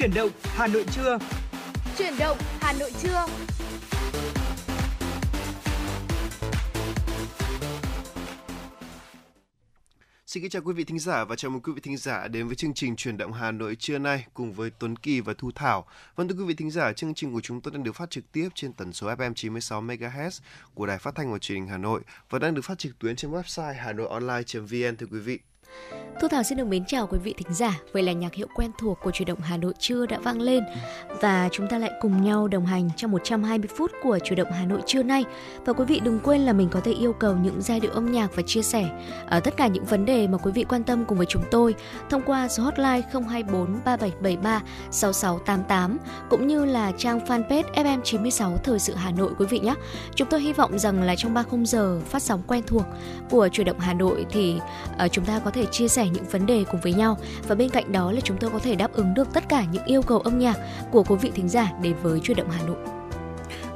[0.00, 1.18] Chuyển động Hà Nội trưa.
[1.98, 3.26] Chuyển động Hà Nội trưa.
[10.26, 12.46] Xin kính chào quý vị thính giả và chào mừng quý vị thính giả đến
[12.46, 15.50] với chương trình Chuyển động Hà Nội trưa nay cùng với Tuấn Kỳ và Thu
[15.54, 15.86] Thảo.
[16.16, 18.32] Vâng thưa quý vị thính giả, chương trình của chúng tôi đang được phát trực
[18.32, 20.40] tiếp trên tần số FM 96 MHz
[20.74, 23.16] của Đài Phát thanh và Truyền hình Hà Nội và đang được phát trực tuyến
[23.16, 25.38] trên website hanoionline.vn thưa quý vị.
[26.20, 27.80] Thu Thảo xin được mến chào quý vị thính giả.
[27.92, 30.64] Vậy là nhạc hiệu quen thuộc của chủ động Hà Nội trưa đã vang lên
[31.20, 34.66] và chúng ta lại cùng nhau đồng hành trong 120 phút của chủ động Hà
[34.66, 35.24] Nội trưa nay.
[35.64, 38.12] Và quý vị đừng quên là mình có thể yêu cầu những giai điệu âm
[38.12, 38.90] nhạc và chia sẻ
[39.26, 41.74] ở tất cả những vấn đề mà quý vị quan tâm cùng với chúng tôi
[42.10, 45.98] thông qua số hotline 024 3773 6688
[46.30, 49.74] cũng như là trang fanpage FM96 Thời sự Hà Nội quý vị nhé.
[50.14, 52.84] Chúng tôi hy vọng rằng là trong 3 khung giờ phát sóng quen thuộc
[53.30, 54.56] của chủ động Hà Nội thì
[54.98, 57.68] ờ, chúng ta có thể chia sẻ những vấn đề cùng với nhau và bên
[57.68, 60.18] cạnh đó là chúng tôi có thể đáp ứng được tất cả những yêu cầu
[60.18, 60.56] âm nhạc
[60.90, 62.99] của quý vị thính giả đến với chuyển động Hà Nội.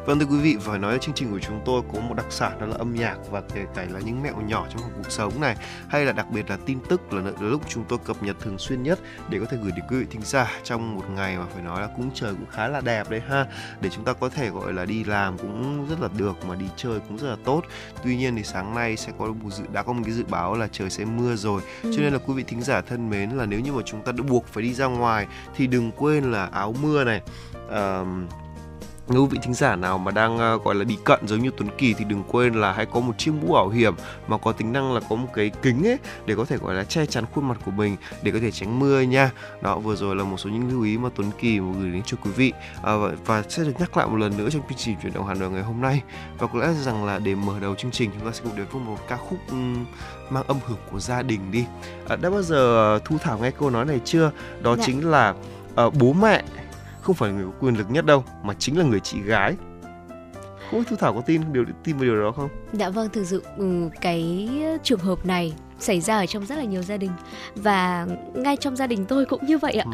[0.06, 2.26] Vâng thưa quý vị, phải nói là chương trình của chúng tôi có một đặc
[2.30, 5.40] sản đó là âm nhạc và kể cả là những mẹo nhỏ trong cuộc sống
[5.40, 5.56] này
[5.88, 8.82] hay là đặc biệt là tin tức là, lúc chúng tôi cập nhật thường xuyên
[8.82, 11.62] nhất để có thể gửi đến quý vị thính giả trong một ngày mà phải
[11.62, 13.46] nói là cũng trời cũng khá là đẹp đấy ha
[13.80, 16.66] để chúng ta có thể gọi là đi làm cũng rất là được mà đi
[16.76, 17.62] chơi cũng rất là tốt.
[18.04, 20.56] Tuy nhiên thì sáng nay sẽ có một dự đã có một cái dự báo
[20.56, 21.62] là trời sẽ mưa rồi.
[21.82, 21.92] Ừ.
[21.96, 24.12] Cho nên là quý vị thính giả thân mến là nếu như mà chúng ta
[24.12, 27.20] đã buộc phải đi ra ngoài thì đừng quên là áo mưa này
[27.66, 28.06] uh,
[29.08, 31.68] nếu vị thính giả nào mà đang uh, gọi là đi cận giống như Tuấn
[31.78, 33.94] Kỳ thì đừng quên là hãy có một chiếc mũ bảo hiểm
[34.26, 36.84] mà có tính năng là có một cái kính ấy để có thể gọi là
[36.84, 39.30] che chắn khuôn mặt của mình để có thể tránh mưa nha.
[39.62, 42.02] Đó vừa rồi là một số những lưu ý mà Tuấn Kỳ muốn gửi đến
[42.06, 44.78] cho quý vị uh, và, và sẽ được nhắc lại một lần nữa trong chương
[44.78, 46.02] trình chuyển động Hà Nội ngày hôm nay
[46.38, 48.66] và có lẽ rằng là để mở đầu chương trình chúng ta sẽ cùng đến
[48.72, 49.38] với một ca khúc
[50.30, 51.64] mang âm hưởng của gia đình đi.
[52.04, 54.30] Uh, đã bao giờ Thu Thảo nghe câu nói này chưa?
[54.62, 54.82] Đó dạ.
[54.86, 55.34] chính là
[55.86, 56.42] uh, bố mẹ
[57.04, 59.56] không phải người có quyền lực nhất đâu mà chính là người chị gái.
[60.70, 62.48] Không biết thu thảo có tin điều tin vào điều đó không?
[62.72, 64.48] Dạ vâng thực sự ừ, cái
[64.82, 67.10] trường hợp này xảy ra ở trong rất là nhiều gia đình.
[67.56, 69.84] Và ngay trong gia đình tôi cũng như vậy ạ.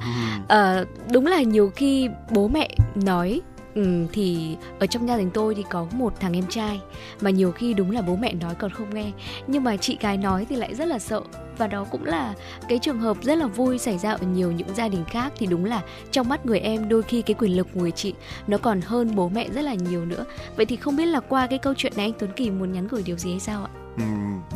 [0.49, 3.41] À, đúng là nhiều khi bố mẹ nói
[3.81, 6.81] Ừ, thì ở trong gia đình tôi thì có một thằng em trai
[7.21, 9.11] mà nhiều khi đúng là bố mẹ nói còn không nghe.
[9.47, 11.21] Nhưng mà chị gái nói thì lại rất là sợ.
[11.59, 12.35] Và đó cũng là
[12.69, 15.33] cái trường hợp rất là vui xảy ra ở nhiều những gia đình khác.
[15.37, 18.15] Thì đúng là trong mắt người em đôi khi cái quyền lực của người chị
[18.47, 20.25] nó còn hơn bố mẹ rất là nhiều nữa.
[20.57, 22.89] Vậy thì không biết là qua cái câu chuyện này anh Tuấn Kỳ muốn nhắn
[22.89, 23.80] gửi điều gì hay sao ạ?
[23.97, 24.05] Ừ,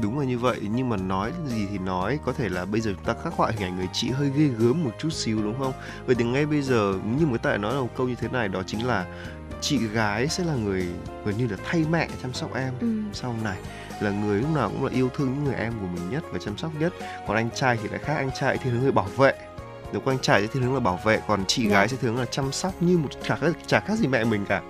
[0.02, 0.60] đúng là như vậy.
[0.74, 2.18] Nhưng mà nói gì thì nói.
[2.24, 4.44] Có thể là bây giờ chúng ta khắc họa hình ảnh người chị hơi ghê
[4.58, 5.72] gớm một chút xíu đúng không?
[6.06, 8.48] Vậy thì ngay bây giờ như một tại nói là một câu như thế này
[8.48, 9.06] đó chính là
[9.60, 10.86] chị gái sẽ là người
[11.24, 12.72] gần như là thay mẹ chăm sóc em.
[12.80, 13.02] Ừ.
[13.12, 13.58] sau này
[14.00, 16.38] là người lúc nào cũng là yêu thương những người em của mình nhất và
[16.38, 16.92] chăm sóc nhất.
[17.28, 18.14] Còn anh trai thì lại khác.
[18.14, 19.34] Anh trai thì hướng người bảo vệ.
[19.92, 21.20] Nếu anh trai thì thiên hướng là bảo vệ.
[21.26, 21.72] Còn chị yeah.
[21.72, 21.78] Dạ.
[21.78, 24.62] gái sẽ hướng là chăm sóc như một chả chả khác gì mẹ mình cả.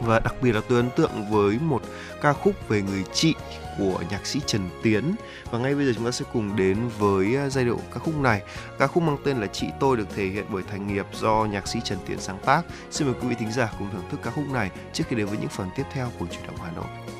[0.00, 1.82] Và đặc biệt là tôi ấn tượng với một
[2.22, 3.34] ca khúc về người chị
[3.78, 5.14] của nhạc sĩ Trần Tiến.
[5.50, 8.20] Và ngay bây giờ chúng ta sẽ cùng đến với à, giai điệu ca khúc
[8.20, 8.42] này.
[8.78, 11.68] Ca khúc mang tên là chị tôi được thể hiện bởi thành nghiệp do nhạc
[11.68, 12.62] sĩ Trần Tiến sáng tác.
[12.90, 15.26] Xin mời quý vị thính giả cùng thưởng thức ca khúc này trước khi đến
[15.26, 17.13] với những phần tiếp theo của chuyển động Hà Nội.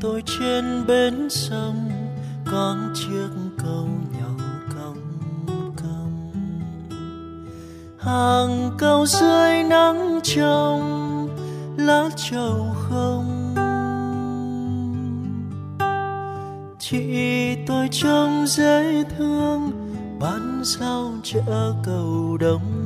[0.00, 1.90] Tôi trên bến sông
[2.44, 3.28] con chiếc
[3.58, 4.44] cầu nhỏ
[4.74, 4.96] cong
[5.76, 6.32] cong.
[7.98, 11.28] Hàng câu dưới nắng trong
[11.76, 13.54] lá trầu không.
[16.78, 19.70] Chị tôi trông dễ thương,
[20.20, 22.79] bán rau chợ cầu đông.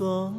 [0.00, 0.32] Chưa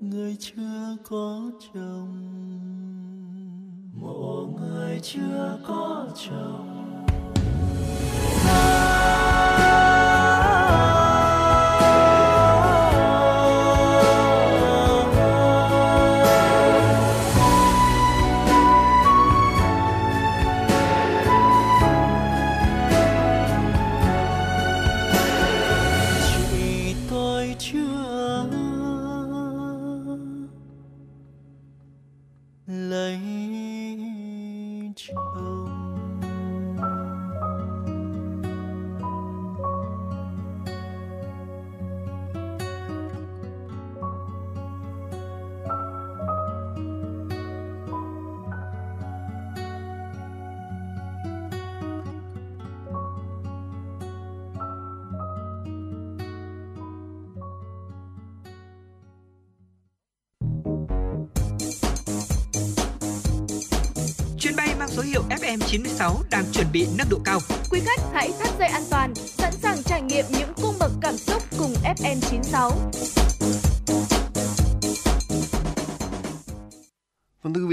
[0.00, 2.16] người chưa có chồng.
[3.94, 6.79] Mộ người chưa có chồng.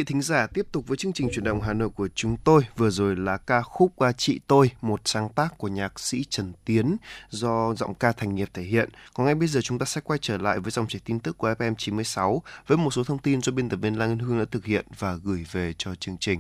[0.08, 2.62] Thính giả, tiếp tục với chương trình chuyển động Hà Nội của chúng tôi.
[2.78, 6.54] Vừa rồi là ca khúc qua Chị Tôi, một sáng tác của nhạc sĩ Trần
[6.66, 6.98] Tiến
[7.30, 8.90] do giọng ca thành nghiệp thể hiện.
[9.14, 11.38] Còn ngay bây giờ chúng ta sẽ quay trở lại với dòng chảy tin tức
[11.38, 14.40] của FM 96 với một số thông tin do biên tập viên Lan Ngân Hương
[14.40, 16.40] đã thực hiện và gửi về cho chương trình.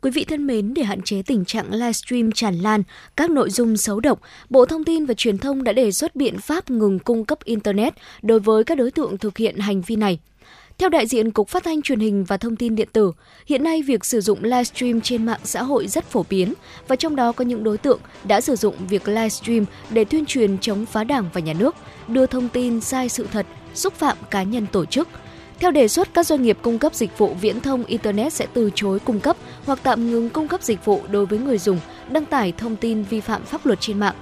[0.00, 2.82] Quý vị thân mến, để hạn chế tình trạng livestream tràn lan
[3.16, 4.20] các nội dung xấu độc,
[4.50, 7.94] Bộ Thông tin và Truyền thông đã đề xuất biện pháp ngừng cung cấp Internet
[8.22, 10.18] đối với các đối tượng thực hiện hành vi này.
[10.78, 13.12] Theo đại diện Cục Phát thanh Truyền hình và Thông tin Điện tử,
[13.46, 16.54] hiện nay việc sử dụng livestream trên mạng xã hội rất phổ biến
[16.88, 20.58] và trong đó có những đối tượng đã sử dụng việc livestream để tuyên truyền
[20.58, 21.74] chống phá đảng và nhà nước,
[22.08, 25.08] đưa thông tin sai sự thật, xúc phạm cá nhân tổ chức.
[25.58, 28.70] Theo đề xuất, các doanh nghiệp cung cấp dịch vụ viễn thông Internet sẽ từ
[28.74, 31.80] chối cung cấp hoặc tạm ngừng cung cấp dịch vụ đối với người dùng
[32.10, 34.14] đăng tải thông tin vi phạm pháp luật trên mạng.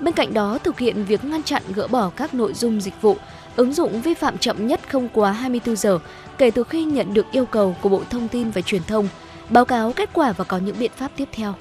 [0.00, 3.16] Bên cạnh đó, thực hiện việc ngăn chặn gỡ bỏ các nội dung dịch vụ,
[3.56, 5.98] ứng dụng vi phạm chậm nhất không quá 24 giờ
[6.38, 9.08] kể từ khi nhận được yêu cầu của Bộ Thông tin và Truyền thông,
[9.50, 11.54] báo cáo kết quả và có những biện pháp tiếp theo.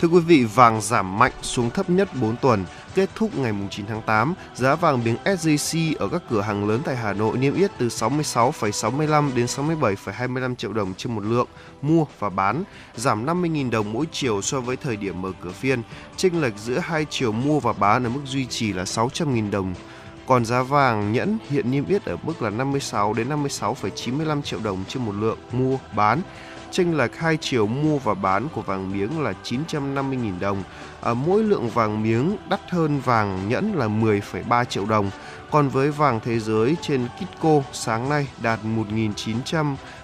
[0.00, 2.64] Thưa quý vị, vàng giảm mạnh xuống thấp nhất 4 tuần,
[2.94, 6.80] kết thúc ngày 9 tháng 8, giá vàng miếng SJC ở các cửa hàng lớn
[6.84, 11.46] tại Hà Nội niêm yết từ 66,65 đến 67,25 triệu đồng trên một lượng
[11.82, 12.64] mua và bán,
[12.96, 15.82] giảm 50.000 đồng mỗi chiều so với thời điểm mở cửa phiên.
[16.16, 19.74] Chênh lệch giữa hai chiều mua và bán ở mức duy trì là 600.000 đồng.
[20.28, 24.84] Còn giá vàng nhẫn hiện niêm yết ở mức là 56 đến 56,95 triệu đồng
[24.88, 26.20] trên một lượng mua bán
[26.70, 30.62] chênh lệch hai chiều mua và bán của vàng miếng là 950.000 đồng.
[31.02, 35.10] À, mỗi lượng vàng miếng đắt hơn vàng nhẫn là 10,3 triệu đồng.
[35.50, 38.58] Còn với vàng thế giới trên Kitco sáng nay đạt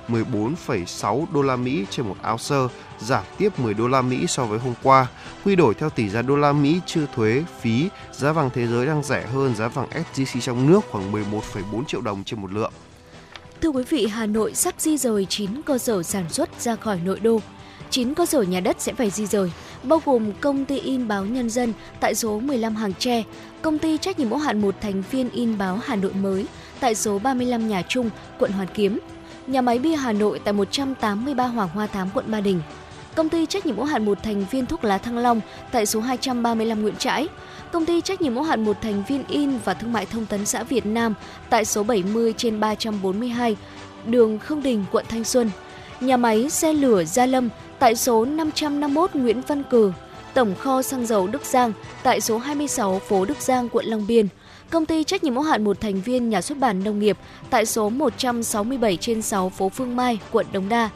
[0.09, 4.59] 14,6 đô la Mỹ trên một ounce, giảm tiếp 10 đô la Mỹ so với
[4.59, 5.07] hôm qua.
[5.45, 8.87] Quy đổi theo tỷ giá đô la Mỹ chưa thuế phí, giá vàng thế giới
[8.87, 12.73] đang rẻ hơn giá vàng SJC trong nước khoảng 11,4 triệu đồng trên một lượng.
[13.61, 17.01] Thưa quý vị, Hà Nội sắp di rời 9 cơ sở sản xuất ra khỏi
[17.05, 17.41] nội đô.
[17.91, 21.25] 9 cơ sở nhà đất sẽ phải di rời, bao gồm công ty in báo
[21.25, 23.23] Nhân dân tại số 15 Hàng Tre,
[23.63, 26.47] công ty trách nhiệm hữu hạn một thành viên in báo Hà Nội mới
[26.81, 28.99] tại số 35 Nhà Trung, quận Hoàn Kiếm,
[29.47, 32.61] nhà máy bia Hà Nội tại 183 Hoàng Hoa Thám, quận Ba Đình,
[33.15, 35.41] công ty trách nhiệm hữu hạn một thành viên thuốc lá Thăng Long
[35.73, 37.29] tại số 235 Nguyễn Trãi,
[37.73, 40.47] công ty trách nhiệm hữu hạn một thành viên in và thương mại thông tấn
[40.47, 41.15] xã Việt Nam
[41.51, 43.57] tại số 70 trên 342
[44.07, 45.51] đường Khương Đình, quận Thanh Xuân,
[46.01, 47.49] nhà máy xe lửa Gia Lâm
[47.79, 49.93] tại số 551 Nguyễn Văn Cử,
[50.35, 51.73] tổng kho xăng dầu Đức Giang
[52.03, 54.29] tại số 26 phố Đức Giang, quận Long Biên,
[54.71, 57.19] công ty trách nhiệm hữu hạn một thành viên nhà xuất bản nông nghiệp
[57.51, 60.91] tại số 167 trên 6 phố Phương Mai, quận Đống Đa,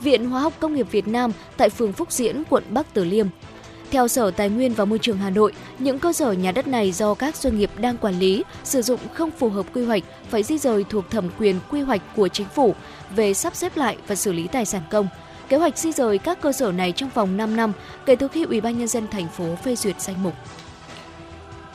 [0.00, 3.26] Viện Hóa học Công nghiệp Việt Nam tại phường Phúc Diễn, quận Bắc Từ Liêm.
[3.90, 6.92] Theo Sở Tài nguyên và Môi trường Hà Nội, những cơ sở nhà đất này
[6.92, 10.42] do các doanh nghiệp đang quản lý, sử dụng không phù hợp quy hoạch phải
[10.42, 12.74] di rời thuộc thẩm quyền quy hoạch của chính phủ
[13.16, 15.08] về sắp xếp lại và xử lý tài sản công.
[15.48, 17.72] Kế hoạch di rời các cơ sở này trong vòng 5 năm
[18.06, 20.34] kể từ khi Ủy ban nhân dân thành phố phê duyệt danh mục.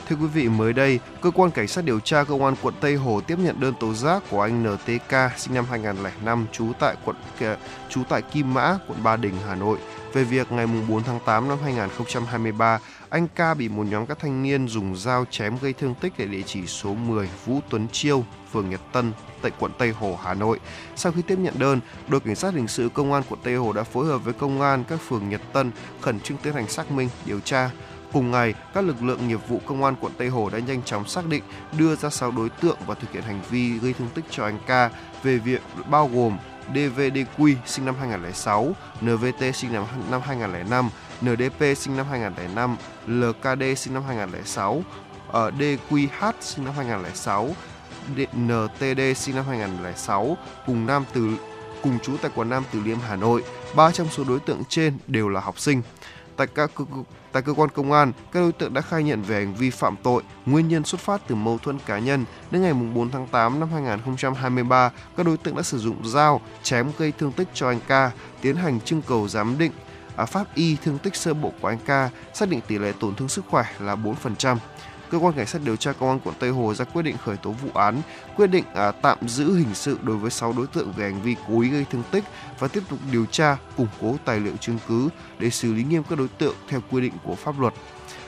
[0.08, 2.94] Thưa quý vị, mới đây, cơ quan cảnh sát điều tra công an quận Tây
[2.94, 7.16] Hồ tiếp nhận đơn tố giác của anh NTK sinh năm 2005 trú tại quận
[7.40, 7.56] ờ,
[7.88, 9.78] trú tại Kim Mã, quận Ba Đình, Hà Nội
[10.12, 14.42] về việc ngày 4 tháng 8 năm 2023, anh Ca bị một nhóm các thanh
[14.42, 18.24] niên dùng dao chém gây thương tích tại địa chỉ số 10 Vũ Tuấn Chiêu,
[18.52, 20.60] phường Nhật Tân, tại quận Tây Hồ, Hà Nội.
[20.96, 23.72] Sau khi tiếp nhận đơn, đội cảnh sát hình sự công an quận Tây Hồ
[23.72, 25.70] đã phối hợp với công an các phường Nhật Tân
[26.00, 27.70] khẩn trương tiến hành xác minh, điều tra.
[28.14, 31.08] Cùng ngày, các lực lượng nghiệp vụ công an quận Tây Hồ đã nhanh chóng
[31.08, 31.42] xác định
[31.78, 34.58] đưa ra 6 đối tượng và thực hiện hành vi gây thương tích cho anh
[34.66, 34.90] Ca
[35.22, 36.38] về việc bao gồm
[36.74, 40.90] DVDQ sinh năm 2006, NVT sinh năm, năm 2005,
[41.22, 44.82] NDP sinh năm 2005, LKD sinh năm 2006,
[45.28, 47.50] ở DQH sinh năm 2006,
[48.36, 51.30] NTD sinh năm 2006 cùng Nam Từ
[51.82, 53.44] cùng trú tại quận Nam Từ Liêm Hà Nội.
[53.76, 55.82] Ba trong số đối tượng trên đều là học sinh.
[56.36, 56.70] Tại các
[57.34, 59.96] Tại cơ quan công an, các đối tượng đã khai nhận về hành vi phạm
[60.02, 62.24] tội, nguyên nhân xuất phát từ mâu thuẫn cá nhân.
[62.50, 66.90] Đến ngày 4 tháng 8 năm 2023, các đối tượng đã sử dụng dao chém
[66.98, 68.10] gây thương tích cho anh ca,
[68.40, 69.72] tiến hành trưng cầu giám định
[70.16, 73.14] à, pháp y thương tích sơ bộ của anh ca, xác định tỷ lệ tổn
[73.14, 74.56] thương sức khỏe là 4%
[75.14, 77.36] cơ quan cảnh sát điều tra công an quận Tây Hồ ra quyết định khởi
[77.36, 78.00] tố vụ án,
[78.36, 81.36] quyết định à, tạm giữ hình sự đối với 6 đối tượng về hành vi
[81.48, 82.24] cố ý gây thương tích
[82.58, 86.02] và tiếp tục điều tra, củng cố tài liệu chứng cứ để xử lý nghiêm
[86.10, 87.74] các đối tượng theo quy định của pháp luật.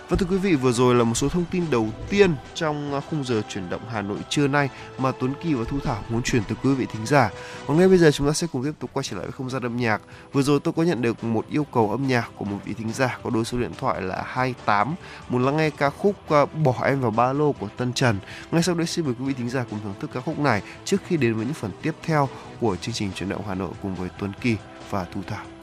[0.09, 3.01] Và thưa quý vị, vừa rồi là một số thông tin đầu tiên trong à,
[3.11, 6.23] khung giờ chuyển động Hà Nội trưa nay mà Tuấn Kỳ và Thu Thảo muốn
[6.23, 7.31] chuyển tới quý vị thính giả.
[7.67, 9.51] còn ngay bây giờ chúng ta sẽ cùng tiếp tục quay trở lại với không
[9.51, 10.03] gian âm nhạc.
[10.33, 12.93] Vừa rồi tôi có nhận được một yêu cầu âm nhạc của một vị thính
[12.93, 14.95] giả có đôi số điện thoại là 28
[15.29, 18.19] muốn lắng nghe ca khúc à, Bỏ em vào ba lô của Tân Trần.
[18.51, 20.63] Ngay sau đây xin mời quý vị thính giả cùng thưởng thức ca khúc này
[20.85, 22.29] trước khi đến với những phần tiếp theo
[22.61, 24.57] của chương trình chuyển động Hà Nội cùng với Tuấn Kỳ
[24.91, 25.56] và Thu Thảo.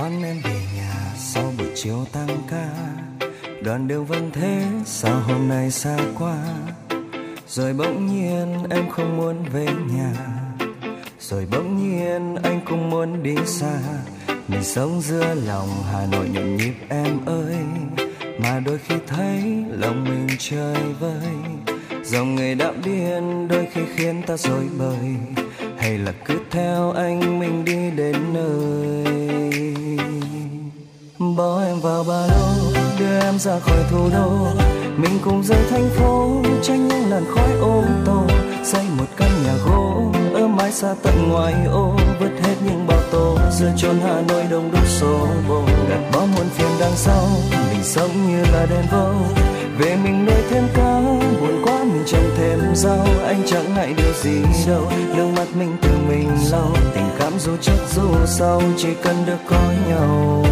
[0.00, 2.68] Đón em về nhà sau buổi chiều tăng ca.
[3.62, 6.36] Đoạn đường vẫn thế, sao hôm nay xa quá?
[7.48, 10.12] Rồi bỗng nhiên em không muốn về nhà.
[11.20, 13.78] Rồi bỗng nhiên anh cũng muốn đi xa.
[14.48, 17.56] Mình sống giữa lòng hà nội nhộn nhịp em ơi.
[18.38, 21.28] Mà đôi khi thấy lòng mình chơi vơi.
[22.04, 25.16] Dòng người đã biến đôi khi khiến ta rối bời.
[25.78, 29.19] Hay là cứ theo anh mình đi đến nơi?
[31.20, 34.46] Bỏ em vào ba lô, đưa em ra khỏi thủ đô.
[34.96, 38.22] Mình cùng rời thành phố, tránh những làn khói ô tô.
[38.64, 41.96] Xây một căn nhà gỗ, ở mái xa tận ngoài ô.
[42.20, 45.62] Vứt hết những bao tố, giữa chốn hà nội đông đúc số bồ.
[45.90, 47.24] Gạt bỏ muôn phiền đằng sau,
[47.70, 49.12] mình sống như là đèn vô.
[49.78, 51.00] Về mình nuôi thêm cá,
[51.40, 53.06] buồn quá mình trồng thêm rau.
[53.26, 56.72] Anh chẳng ngại điều gì đâu nước mắt mình tự mình lau.
[56.94, 60.44] Tình cảm dù trước dù sau, chỉ cần được có nhau.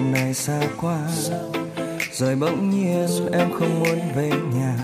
[0.00, 0.98] Hôm nay xa quá,
[2.12, 4.76] rồi bỗng nhiên em không muốn về nhà.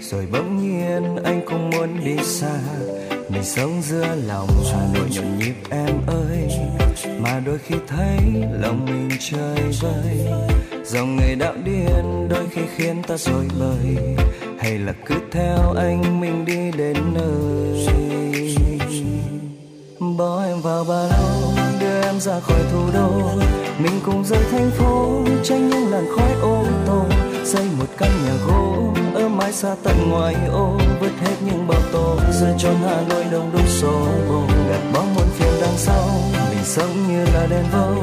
[0.00, 2.58] Rồi bỗng nhiên anh không muốn đi xa.
[3.28, 6.48] Mình sống giữa lòng hà nội nhộn nhịp em ơi.
[7.18, 8.18] Mà đôi khi thấy
[8.60, 10.26] lòng mình chơi vơi.
[10.84, 14.16] Dòng người đạo điên đôi khi khiến ta rối bời.
[14.58, 17.86] Hay là cứ theo anh mình đi đến nơi.
[20.18, 23.30] Bỏ em vào ba lô, đưa em ra khỏi thủ đô
[23.78, 27.04] mình cùng rời thành phố, tránh những làn khói ô tô.
[27.44, 30.78] Xây một căn nhà gỗ, ở mái xa tận ngoài ô.
[31.00, 35.02] Vứt hết những bao tố giữa cho hà nội đông đúc số bồ gạt bỏ
[35.14, 36.08] muôn phiền đằng sau,
[36.50, 37.94] mình sống như là đèn vâu.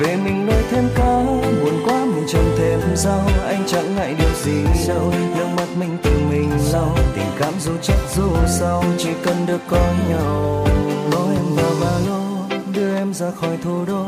[0.00, 1.22] Về mình nuôi thêm cá,
[1.62, 3.30] buồn quá mình trồng thêm rau.
[3.46, 6.96] Anh chẳng ngại điều gì đâu, nước mắt mình tự mình lau.
[7.14, 10.66] Tình cảm dù chắc dù sau, chỉ cần được có nhau.
[11.12, 14.04] Bỏ em vào ba lô, đưa em ra khỏi thủ đô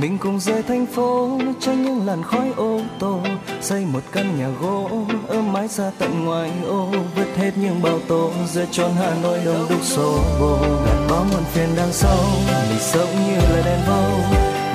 [0.00, 3.20] mình cùng rời thành phố tránh những làn khói ô tô,
[3.60, 4.90] xây một căn nhà gỗ
[5.28, 9.38] ở mái xa tận ngoài ô, vứt hết những bao tố giữa tròn hà nội
[9.44, 10.58] đông đúc xô bồ.
[10.86, 12.18] Gạt bao muộn phiền đằng sau
[12.70, 14.10] mình sống như là đèn vâu.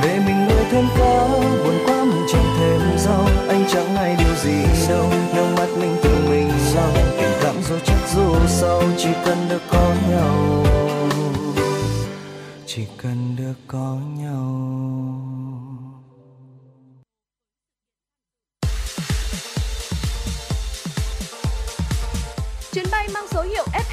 [0.04, 1.28] Về mình nuôi thêm cá
[1.64, 3.28] buồn quá mình chẳng thêm rau.
[3.48, 7.76] Anh chẳng ngại điều gì đâu, nước mắt mình tự mình lau tình cảm dù
[7.86, 10.66] chắc dù sau, chỉ cần được có nhau.
[12.66, 14.83] Chỉ cần được có nhau.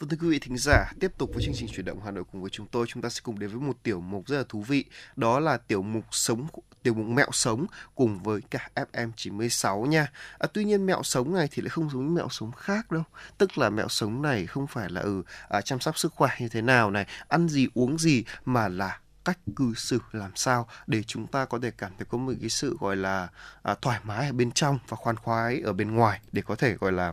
[0.00, 2.24] Vâng thưa quý vị thính giả, tiếp tục với chương trình chuyển động Hà Nội
[2.32, 4.44] cùng với chúng tôi, chúng ta sẽ cùng đến với một tiểu mục rất là
[4.48, 4.84] thú vị,
[5.16, 6.46] đó là tiểu mục sống
[6.82, 10.12] tiểu mục mẹo sống cùng với cả FM 96 nha.
[10.38, 13.02] À, tuy nhiên mẹo sống này thì lại không giống như mẹo sống khác đâu.
[13.38, 16.48] Tức là mẹo sống này không phải là ừ à, chăm sóc sức khỏe như
[16.48, 21.02] thế nào này, ăn gì uống gì mà là cách cư xử làm sao để
[21.02, 23.28] chúng ta có thể cảm thấy có một cái sự gọi là
[23.62, 26.74] à, thoải mái ở bên trong và khoan khoái ở bên ngoài để có thể
[26.74, 27.12] gọi là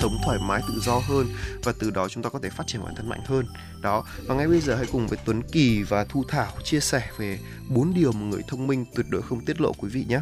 [0.00, 1.26] sống thoải mái tự do hơn
[1.64, 3.46] và từ đó chúng ta có thể phát triển bản thân mạnh hơn
[3.82, 7.10] đó và ngay bây giờ hãy cùng với Tuấn Kỳ và Thu Thảo chia sẻ
[7.18, 7.38] về
[7.68, 10.20] bốn điều mà người thông minh tuyệt đối không tiết lộ quý vị nhé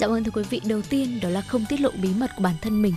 [0.00, 2.42] Dạ vâng thưa quý vị, đầu tiên đó là không tiết lộ bí mật của
[2.42, 2.94] bản thân mình.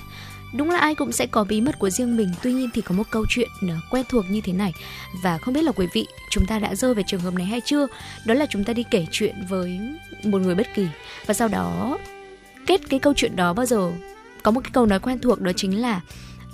[0.54, 2.96] Đúng là ai cũng sẽ có bí mật của riêng mình, tuy nhiên thì có
[2.96, 4.74] một câu chuyện ờ, quen thuộc như thế này
[5.24, 7.62] và không biết là quý vị chúng ta đã rơi về trường hợp này hay
[7.62, 7.88] chưa.
[8.26, 9.80] Đó là chúng ta đi kể chuyện với
[10.24, 10.88] một người bất kỳ
[11.26, 11.98] và sau đó
[12.68, 13.92] kết cái câu chuyện đó bao giờ
[14.44, 16.02] có một cái câu nói quen thuộc đó chính là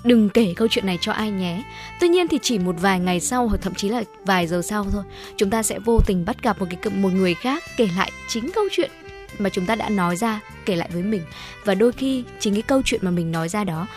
[0.03, 1.63] đừng kể câu chuyện này cho ai nhé.
[1.99, 4.85] Tuy nhiên thì chỉ một vài ngày sau hoặc thậm chí là vài giờ sau
[4.91, 5.03] thôi,
[5.37, 8.51] chúng ta sẽ vô tình bắt gặp một cái một người khác kể lại chính
[8.55, 8.91] câu chuyện
[9.39, 11.21] mà chúng ta đã nói ra kể lại với mình.
[11.65, 13.87] Và đôi khi chính cái câu chuyện mà mình nói ra đó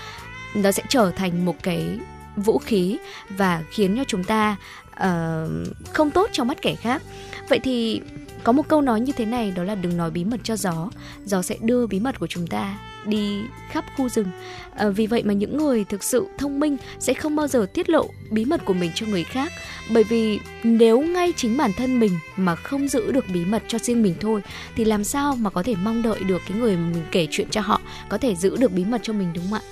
[0.55, 1.99] nó sẽ trở thành một cái
[2.37, 4.57] vũ khí và khiến cho chúng ta
[4.93, 5.51] uh,
[5.93, 7.03] không tốt trong mắt kẻ khác.
[7.49, 8.01] Vậy thì
[8.45, 10.91] có một câu nói như thế này đó là đừng nói bí mật cho gió.
[11.25, 14.29] Gió sẽ đưa bí mật của chúng ta đi khắp khu rừng.
[14.77, 17.91] À, vì vậy mà những người thực sự thông minh sẽ không bao giờ tiết
[17.91, 19.53] lộ bí mật của mình cho người khác.
[19.91, 23.79] Bởi vì nếu ngay chính bản thân mình mà không giữ được bí mật cho
[23.79, 24.43] riêng mình thôi
[24.77, 27.49] thì làm sao mà có thể mong đợi được cái người mà mình kể chuyện
[27.51, 29.63] cho họ có thể giữ được bí mật cho mình đúng không ạ?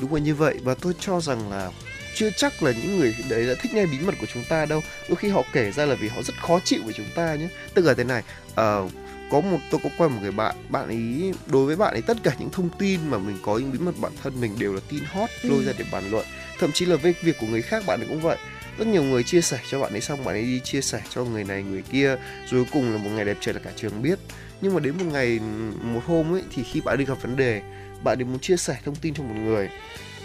[0.00, 0.58] Đúng là như vậy.
[0.62, 1.70] Và tôi cho rằng là
[2.14, 4.80] chưa chắc là những người đấy đã thích nghe bí mật của chúng ta đâu.
[5.08, 7.48] Đôi khi họ kể ra là vì họ rất khó chịu với chúng ta nhé.
[7.74, 8.92] Tức là thế này uh,
[9.32, 12.16] có một tôi có quen một người bạn bạn ấy đối với bạn ấy tất
[12.22, 14.80] cả những thông tin mà mình có những bí mật bản thân mình đều là
[14.88, 15.48] tin hot ừ.
[15.50, 16.26] lôi ra để bàn luận.
[16.58, 18.36] Thậm chí là về việc của người khác bạn ấy cũng vậy.
[18.78, 21.24] Rất nhiều người chia sẻ cho bạn ấy xong bạn ấy đi chia sẻ cho
[21.24, 22.08] người này người kia
[22.50, 24.18] rồi cuối cùng là một ngày đẹp trời là cả trường biết.
[24.60, 25.40] Nhưng mà đến một ngày
[25.82, 27.62] một hôm ấy thì khi bạn đi gặp vấn đề
[28.04, 29.68] bạn ấy muốn chia sẻ thông tin cho một người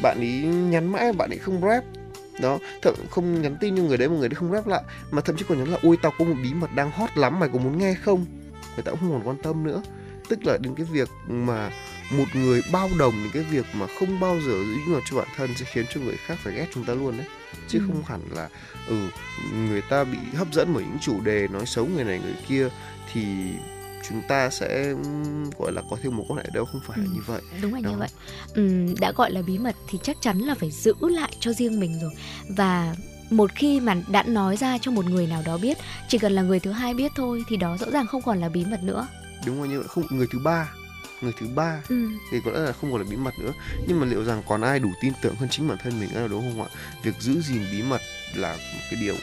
[0.02, 0.32] bạn ấy
[0.70, 1.84] nhắn mãi bạn ấy không rep.
[2.42, 4.82] Đó thậm không nhắn tin cho người đấy mà người đấy không đáp lại.
[5.12, 7.40] Mà thậm chí còn nhắn là ôi tao có một bí mật đang hot lắm
[7.40, 8.26] mày có muốn nghe không
[8.78, 9.82] người ta cũng không còn quan tâm nữa.
[10.30, 11.72] Tức là đến cái việc mà
[12.12, 15.28] một người bao đồng những cái việc mà không bao giờ giữ mật cho bản
[15.36, 17.28] thân sẽ khiến cho người khác phải ghét chúng ta luôn đấy.
[17.68, 17.84] Chứ ừ.
[17.88, 18.50] không hẳn là
[18.88, 18.96] ừ
[19.70, 22.70] người ta bị hấp dẫn bởi những chủ đề nói xấu người này người kia
[23.14, 23.24] thì
[24.10, 24.94] chúng ta sẽ
[25.58, 27.42] gọi là có thêm một quan hệ đâu không phải ừ, như vậy.
[27.62, 27.90] đúng là Đó.
[27.90, 28.10] như vậy.
[28.54, 31.80] Ừ, đã gọi là bí mật thì chắc chắn là phải giữ lại cho riêng
[31.80, 32.12] mình rồi.
[32.50, 32.96] Và
[33.30, 36.42] một khi mà đã nói ra cho một người nào đó biết chỉ cần là
[36.42, 39.08] người thứ hai biết thôi thì đó rõ ràng không còn là bí mật nữa.
[39.46, 40.70] Đúng rồi như vậy không người thứ ba
[41.22, 42.10] người thứ ba ừ.
[42.32, 43.54] thì có lẽ là không còn là bí mật nữa.
[43.88, 46.28] Nhưng mà liệu rằng còn ai đủ tin tưởng hơn chính bản thân mình nữa
[46.28, 46.70] đúng không ạ?
[47.04, 48.02] Việc giữ gìn bí mật
[48.36, 49.16] là một cái điều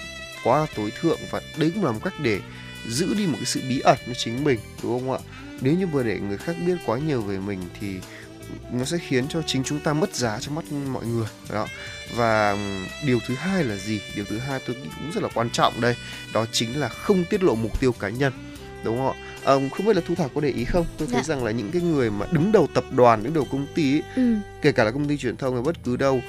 [0.44, 2.40] quá tối thượng và đấy cũng là một cách để
[2.88, 5.18] giữ đi một cái sự bí ẩn cho chính mình đúng không ạ?
[5.60, 7.96] Nếu như vừa để người khác biết quá nhiều về mình thì
[8.72, 11.66] nó sẽ khiến cho chính chúng ta mất giá trong mắt mọi người đó
[12.16, 12.56] và
[13.06, 15.80] điều thứ hai là gì điều thứ hai tôi nghĩ cũng rất là quan trọng
[15.80, 15.96] đây
[16.34, 18.32] đó chính là không tiết lộ mục tiêu cá nhân
[18.84, 21.22] đúng không ạ à, không biết là thu thảo có để ý không tôi thấy
[21.22, 21.34] dạ.
[21.34, 24.02] rằng là những cái người mà đứng đầu tập đoàn đứng đầu công ty ấy,
[24.16, 24.34] ừ.
[24.62, 26.20] kể cả là công ty truyền thông hay bất cứ đâu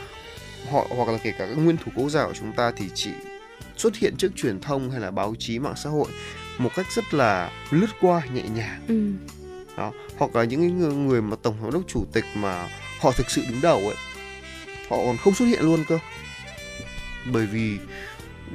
[0.71, 3.11] họ hoặc là kể cả các nguyên thủ cố giả của chúng ta thì chỉ
[3.77, 6.07] xuất hiện trước truyền thông hay là báo chí mạng xã hội
[6.57, 9.11] một cách rất là lướt qua nhẹ nhàng ừ.
[9.77, 13.29] đó hoặc là những người, người mà tổng giám đốc chủ tịch mà họ thực
[13.29, 13.95] sự đứng đầu ấy
[14.89, 15.99] họ còn không xuất hiện luôn cơ
[17.31, 17.77] bởi vì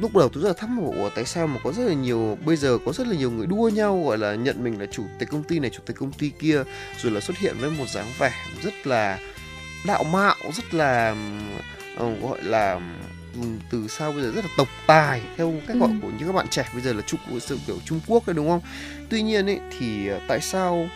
[0.01, 2.39] lúc đầu tôi rất là thắc mắc ủa tại sao mà có rất là nhiều
[2.45, 5.05] bây giờ có rất là nhiều người đua nhau gọi là nhận mình là chủ
[5.19, 6.63] tịch công ty này chủ tịch công ty kia
[7.03, 9.19] rồi là xuất hiện với một dáng vẻ rất là
[9.87, 11.17] đạo mạo rất là
[11.97, 12.81] uh, gọi là
[13.71, 15.97] từ sau bây giờ rất là tộc tài theo cách gọi ừ.
[16.03, 18.49] của những các bạn trẻ bây giờ là trung sự kiểu Trung Quốc đấy đúng
[18.49, 18.61] không?
[19.09, 20.89] Tuy nhiên ấy thì ờ, tại sao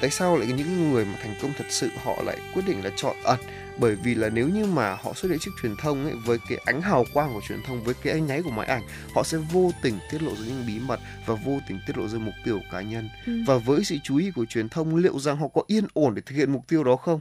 [0.00, 2.90] tại sao lại những người mà thành công thật sự họ lại quyết định là
[2.96, 3.40] chọn ẩn
[3.78, 6.58] bởi vì là nếu như mà họ xuất hiện trước truyền thông ấy với cái
[6.64, 8.82] ánh hào quang của truyền thông với cái ánh nháy của máy ảnh
[9.14, 12.08] họ sẽ vô tình tiết lộ ra những bí mật và vô tình tiết lộ
[12.08, 13.32] ra mục tiêu của cá nhân ừ.
[13.46, 16.22] và với sự chú ý của truyền thông liệu rằng họ có yên ổn để
[16.26, 17.20] thực hiện mục tiêu đó không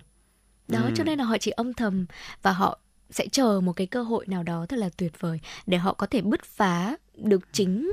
[0.67, 0.91] đó ừ.
[0.95, 2.05] cho nên là họ chỉ âm thầm
[2.41, 5.77] và họ sẽ chờ một cái cơ hội nào đó thật là tuyệt vời để
[5.77, 7.91] họ có thể bứt phá được chính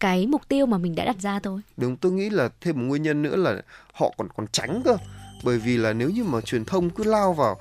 [0.00, 1.60] cái mục tiêu mà mình đã đặt ra thôi.
[1.76, 4.96] Đúng, tôi nghĩ là thêm một nguyên nhân nữa là họ còn còn tránh cơ.
[5.44, 7.60] Bởi vì là nếu như mà truyền thông cứ lao vào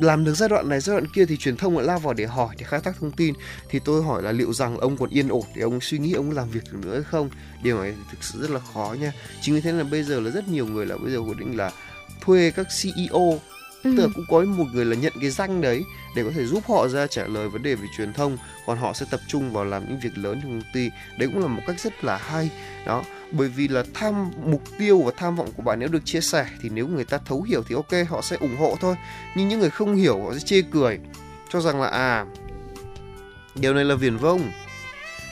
[0.00, 2.26] làm được giai đoạn này giai đoạn kia thì truyền thông lại lao vào để
[2.26, 3.34] hỏi để khai thác thông tin
[3.70, 6.30] thì tôi hỏi là liệu rằng ông còn yên ổn để ông suy nghĩ ông
[6.30, 7.30] làm việc được nữa hay không
[7.62, 10.30] điều này thực sự rất là khó nha chính vì thế là bây giờ là
[10.30, 11.70] rất nhiều người là bây giờ quyết định là
[12.20, 13.38] thuê các CEO
[13.82, 13.94] ừ.
[13.96, 15.84] tức là cũng có một người là nhận cái danh đấy
[16.16, 18.92] để có thể giúp họ ra trả lời vấn đề về truyền thông còn họ
[18.92, 20.90] sẽ tập trung vào làm những việc lớn trong công ty.
[21.18, 22.50] Đấy cũng là một cách rất là hay.
[22.86, 26.20] Đó bởi vì là tham mục tiêu và tham vọng của bạn nếu được chia
[26.20, 28.96] sẻ thì nếu người ta thấu hiểu thì ok họ sẽ ủng hộ thôi.
[29.36, 30.98] Nhưng những người không hiểu họ sẽ chê cười
[31.48, 32.26] cho rằng là à
[33.54, 34.50] điều này là viển vông.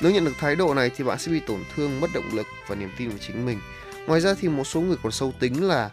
[0.00, 2.46] Nếu nhận được thái độ này thì bạn sẽ bị tổn thương mất động lực
[2.68, 3.61] và niềm tin vào chính mình.
[4.06, 5.90] Ngoài ra thì một số người còn sâu tính là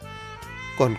[0.78, 0.96] còn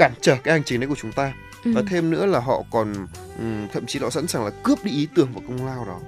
[0.00, 1.32] cản trở cái hành trình đấy của chúng ta.
[1.64, 1.72] Ừ.
[1.74, 3.06] và thêm nữa là họ còn
[3.38, 6.00] um, thậm chí họ sẵn sàng là cướp đi ý tưởng và công lao đó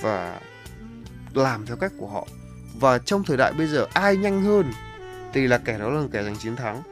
[0.00, 0.40] và
[1.34, 2.26] làm theo cách của họ.
[2.80, 4.72] Và trong thời đại bây giờ ai nhanh hơn
[5.32, 6.82] thì là kẻ đó là kẻ giành chiến thắng.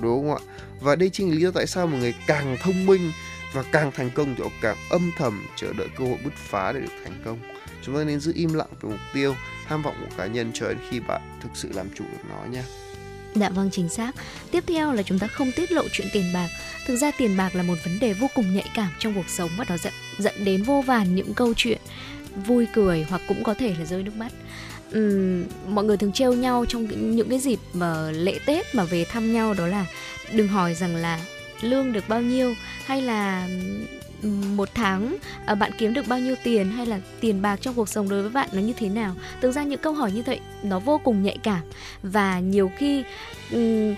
[0.00, 0.54] Đúng không ạ?
[0.80, 3.12] Và đây chính là lý do tại sao một người càng thông minh
[3.54, 6.72] và càng thành công thì họ càng âm thầm chờ đợi cơ hội bứt phá
[6.72, 7.38] để được thành công.
[7.82, 9.34] Chúng ta nên giữ im lặng về mục tiêu
[9.68, 12.44] tham vọng của cá nhân cho đến khi bạn thực sự làm chủ được nó
[12.50, 12.62] nha
[13.34, 14.12] Dạ vâng chính xác.
[14.50, 16.48] Tiếp theo là chúng ta không tiết lộ chuyện tiền bạc.
[16.86, 19.50] Thực ra tiền bạc là một vấn đề vô cùng nhạy cảm trong cuộc sống
[19.58, 21.78] và nó dẫn dẫn đến vô vàn những câu chuyện
[22.46, 24.32] vui cười hoặc cũng có thể là rơi nước mắt.
[24.98, 29.04] Uhm, mọi người thường trêu nhau trong những cái dịp mà lễ Tết mà về
[29.04, 29.86] thăm nhau đó là
[30.32, 31.20] đừng hỏi rằng là
[31.60, 33.48] lương được bao nhiêu hay là
[34.56, 37.88] một tháng ờ, bạn kiếm được bao nhiêu tiền hay là tiền bạc trong cuộc
[37.88, 39.14] sống đối với bạn nó như thế nào?
[39.40, 41.60] Thực ra những câu hỏi như vậy nó vô cùng nhạy cảm
[42.02, 43.04] và nhiều khi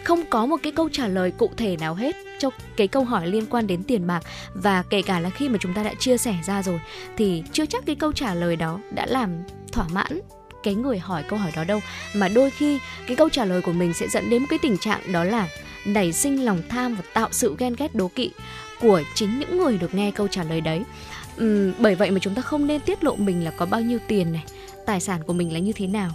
[0.04, 3.26] không có một cái câu trả lời cụ thể nào hết cho cái câu hỏi
[3.26, 4.20] liên quan đến tiền bạc
[4.54, 6.80] và kể cả là khi mà chúng ta đã chia sẻ ra rồi
[7.16, 9.30] thì chưa chắc cái câu trả lời đó đã làm
[9.72, 10.20] thỏa mãn
[10.62, 11.80] cái người hỏi câu hỏi đó đâu.
[12.14, 14.78] Mà đôi khi cái câu trả lời của mình sẽ dẫn đến một cái tình
[14.78, 15.48] trạng đó là
[15.85, 18.30] nảy sinh lòng tham và tạo sự ghen ghét đố kỵ
[18.81, 20.83] của chính những người được nghe câu trả lời đấy.
[21.43, 23.99] Uhm, bởi vậy mà chúng ta không nên tiết lộ mình là có bao nhiêu
[24.09, 24.45] tiền này
[24.87, 26.11] tài sản của mình là như thế nào.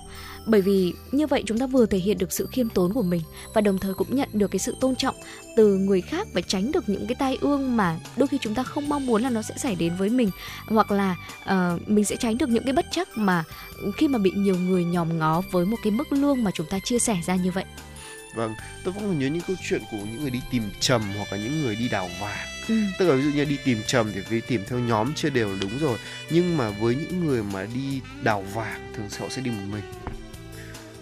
[0.45, 3.21] Bởi vì như vậy chúng ta vừa thể hiện được sự khiêm tốn của mình
[3.54, 5.15] và đồng thời cũng nhận được cái sự tôn trọng
[5.58, 8.63] từ người khác và tránh được những cái tai ương mà đôi khi chúng ta
[8.63, 10.30] không mong muốn là nó sẽ xảy đến với mình.
[10.67, 13.43] Hoặc là uh, mình sẽ tránh được những cái bất chắc mà
[13.97, 16.80] khi mà bị nhiều người nhòm ngó với một cái mức lương mà chúng ta
[16.80, 17.65] chia sẻ ra như vậy
[18.35, 21.31] vâng tôi vẫn còn nhớ những câu chuyện của những người đi tìm trầm hoặc
[21.31, 22.47] là những người đi đào vàng.
[22.67, 22.75] Ừ.
[22.99, 25.49] tức là ví dụ như đi tìm trầm thì vì tìm theo nhóm chưa đều
[25.49, 25.97] là đúng rồi.
[26.29, 29.83] Nhưng mà với những người mà đi đào vàng thường họ sẽ đi một mình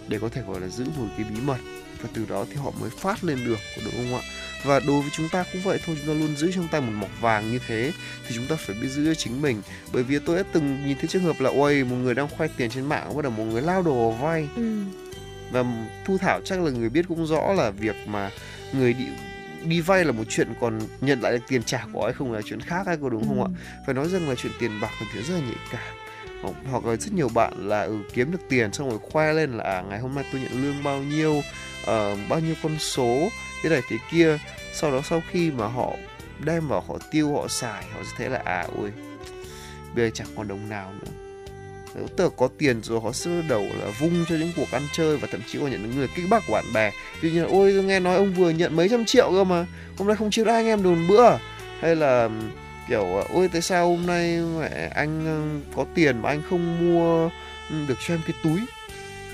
[0.08, 1.58] để có thể gọi là giữ một cái bí mật.
[2.02, 4.22] Và từ đó thì họ mới phát lên được đúng không ạ?
[4.64, 6.92] Và đối với chúng ta cũng vậy thôi chúng ta luôn giữ trong tay một
[6.94, 7.92] mọc vàng như thế
[8.28, 9.62] thì chúng ta phải biết giữ cho chính mình.
[9.92, 12.48] Bởi vì tôi đã từng nhìn thấy trường hợp là ôi một người đang khoe
[12.56, 14.48] tiền trên mạng bắt đầu một người lao đồ vào vay.
[14.56, 14.82] Ừ.
[15.54, 15.64] và
[16.04, 18.30] thu thảo chắc là người biết cũng rõ là việc mà
[18.72, 19.04] người đi
[19.64, 22.40] đi vay là một chuyện còn nhận lại được tiền trả của ai không là
[22.44, 23.46] chuyện khác hay có đúng không Ừ.
[23.46, 23.50] ạ
[23.86, 25.94] phải nói rằng là chuyện tiền bạc là chuyện rất là nhạy cảm.
[26.70, 29.64] Hoặc, là rất nhiều bạn là ừ, kiếm được tiền xong rồi khoe lên là
[29.64, 31.42] à, ngày hôm nay tôi nhận lương bao nhiêu
[31.86, 33.28] ờ, bao nhiêu con số
[33.62, 34.38] thế này thế kia.
[34.74, 35.92] Sau đó sau khi mà họ
[36.44, 38.92] đem vào họ tiêu họ xài họ sẽ thấy là à ôi
[39.94, 41.12] bây giờ chẳng còn đồng nào nữa
[41.94, 45.16] nếu tức có tiền rồi họ sẽ đầu là vung cho những cuộc ăn chơi
[45.16, 46.92] và thậm chí còn nhận được người kích bác của bạn bè.
[47.22, 49.66] Tuy nhiên là, ôi tôi nghe nói ông vừa nhận mấy trăm triệu cơ mà.
[49.98, 51.38] Hôm nay không chiêu đãi anh em đồn bữa.
[51.80, 52.30] Hay là
[52.88, 57.30] kiểu ôi tại sao hôm nay mẹ anh ờ, có tiền mà anh không mua
[57.70, 58.60] ừ, được cho em cái túi?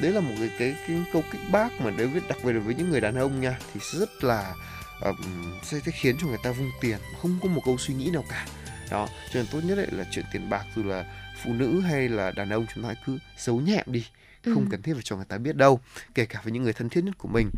[0.00, 2.60] Đấy là một cái cái, cái câu kích bác mà đối với đặc biệt là
[2.60, 4.54] với những người đàn ông nha thì rất là
[5.00, 5.16] um,
[5.62, 6.98] sẽ, sẽ khiến cho người ta vung tiền.
[7.22, 8.46] Không có một câu suy nghĩ nào cả.
[8.90, 11.04] Đó cho nên tốt nhất là chuyện tiền bạc dù là
[11.44, 14.06] phụ nữ hay là đàn ông chúng ta hãy cứ giấu nhẹm đi
[14.44, 14.68] không Ừ.
[14.70, 15.80] cần thiết phải cho người ta biết đâu
[16.14, 17.50] kể cả với những người thân thiết nhất của mình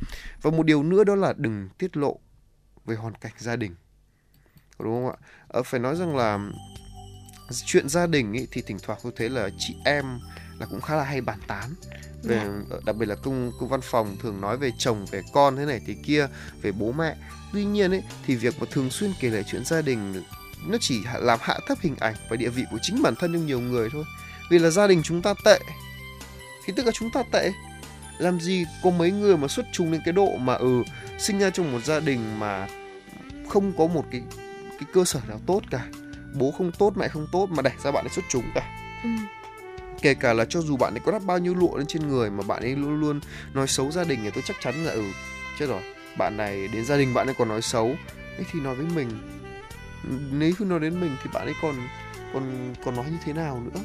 [0.42, 2.18] và một điều nữa đó là đừng tiết lộ
[2.84, 3.74] về hoàn cảnh gia đình
[4.78, 5.16] đúng không ạ
[5.48, 6.38] ờ, phải nói rằng là
[7.66, 10.18] chuyện gia đình ấy, thì thỉnh thoảng tôi thấy là chị em
[10.58, 11.74] là cũng khá là hay bàn tán
[12.22, 12.40] về
[12.70, 12.76] Dạ.
[12.86, 15.80] đặc biệt là công công văn phòng thường nói về chồng về con thế này
[15.86, 16.26] thế kia
[16.62, 17.16] về bố mẹ
[17.52, 20.22] tuy nhiên ấy thì việc mà thường xuyên kể lại chuyện gia đình
[20.66, 23.38] nó chỉ làm hạ thấp hình ảnh và địa vị của chính bản thân cho
[23.38, 24.04] nhiều người thôi.
[24.50, 25.58] Vì là gia đình chúng ta tệ.
[26.64, 27.52] Thì tức là chúng ta tệ.
[28.18, 30.82] Làm gì có mấy người mà xuất chúng đến cái độ mà ừ
[31.18, 32.68] sinh ra trong một gia đình mà
[33.48, 34.22] không có một cái
[34.70, 35.86] cái cơ sở nào tốt cả.
[36.34, 38.78] Bố không tốt mẹ không tốt mà đẻ ra bạn ấy xuất chúng cả.
[39.04, 39.08] Ừ.
[40.02, 42.30] kể cả là cho dù bạn ấy có đắp bao nhiêu lụa lên trên người
[42.30, 43.20] mà bạn ấy luôn luôn
[43.54, 45.04] nói xấu gia đình thì tôi chắc chắn là ừ
[45.58, 45.82] chết rồi.
[46.18, 47.86] Bạn này đến gia đình bạn ấy còn nói xấu.
[48.36, 49.08] Ấy thì nói với mình
[50.32, 51.74] nếu cứ nói đến mình thì bạn ấy còn
[52.32, 53.80] còn còn nói như thế nào nữa?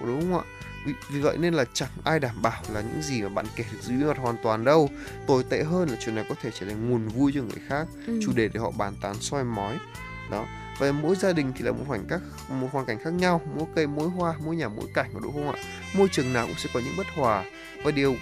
[0.00, 0.44] Có đúng không ạ?
[0.86, 3.64] Vì, vì vậy nên là chẳng ai đảm bảo là những gì mà bạn kể
[3.72, 4.90] được giữ bí mật hoàn toàn đâu.
[5.26, 7.86] Tồi tệ hơn là chuyện này có thể trở thành nguồn vui cho người khác
[8.06, 8.20] Ừ.
[8.26, 9.78] chủ đề để họ bàn tán soi mói.
[10.30, 10.46] Đó.
[10.78, 13.40] Và mỗi gia đình thì là một khoảnh cách một hoàn cảnh khác nhau.
[13.56, 15.62] Mỗi cây mỗi hoa mỗi nhà mỗi cảnh đúng không ạ?
[15.96, 17.44] Môi trường nào cũng sẽ có những bất hòa.
[17.84, 18.16] Và điều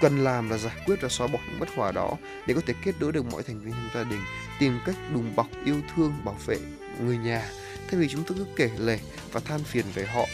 [0.00, 2.12] cần làm là giải quyết và xóa bỏ những bất hòa đó
[2.46, 4.20] để có thể kết nối được mọi thành viên trong gia đình
[4.58, 6.58] tìm cách đùm bọc yêu thương bảo vệ
[7.00, 7.48] người nhà
[7.90, 8.98] thay vì chúng ta cứ kể lể
[9.32, 10.24] và than phiền về họ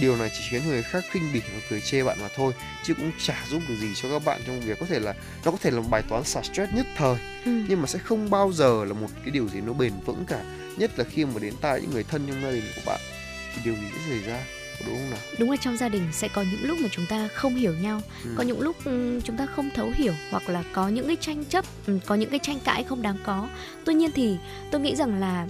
[0.00, 2.52] điều này chỉ khiến người khác khinh bỉ và cười chê bạn mà thôi
[2.84, 5.50] chứ cũng chả giúp được gì cho các bạn trong việc có thể là nó
[5.50, 7.62] có thể là một bài toán xả stress nhất thời Ừ.
[7.68, 10.42] nhưng mà sẽ không bao giờ là một cái điều gì nó bền vững cả
[10.76, 13.00] nhất là khi mà đến tai những người thân trong gia đình của bạn
[13.54, 14.44] thì điều gì sẽ xảy ra
[14.86, 17.28] đúng không nào đúng là trong gia đình sẽ có những lúc mà chúng ta
[17.34, 18.30] không hiểu nhau Ừ.
[18.36, 21.44] có những lúc ừ, chúng ta không thấu hiểu hoặc là có những cái tranh
[21.44, 23.48] chấp ừ, có những cái tranh cãi không đáng có
[23.84, 24.36] tuy nhiên thì
[24.70, 25.46] tôi nghĩ rằng là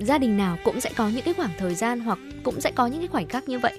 [0.00, 2.86] gia đình nào cũng sẽ có những cái khoảng thời gian hoặc cũng sẽ có
[2.86, 3.72] những cái khoảnh khắc như vậy.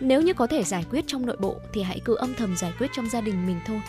[0.00, 2.72] Nếu như có thể giải quyết trong nội bộ thì hãy cứ âm thầm giải
[2.78, 3.80] quyết trong gia đình mình thôi.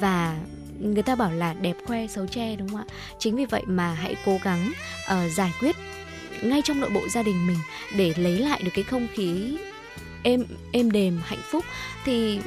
[0.00, 0.36] Và
[0.80, 2.84] người ta bảo là đẹp khoe xấu che đúng không ạ?
[3.18, 4.72] Chính vì vậy mà hãy cố gắng
[5.04, 5.76] uh, giải quyết
[6.42, 7.58] ngay trong nội bộ gia đình mình
[7.96, 9.58] để lấy lại được cái không khí
[10.22, 11.64] êm êm đềm hạnh phúc.
[12.04, 12.40] Thì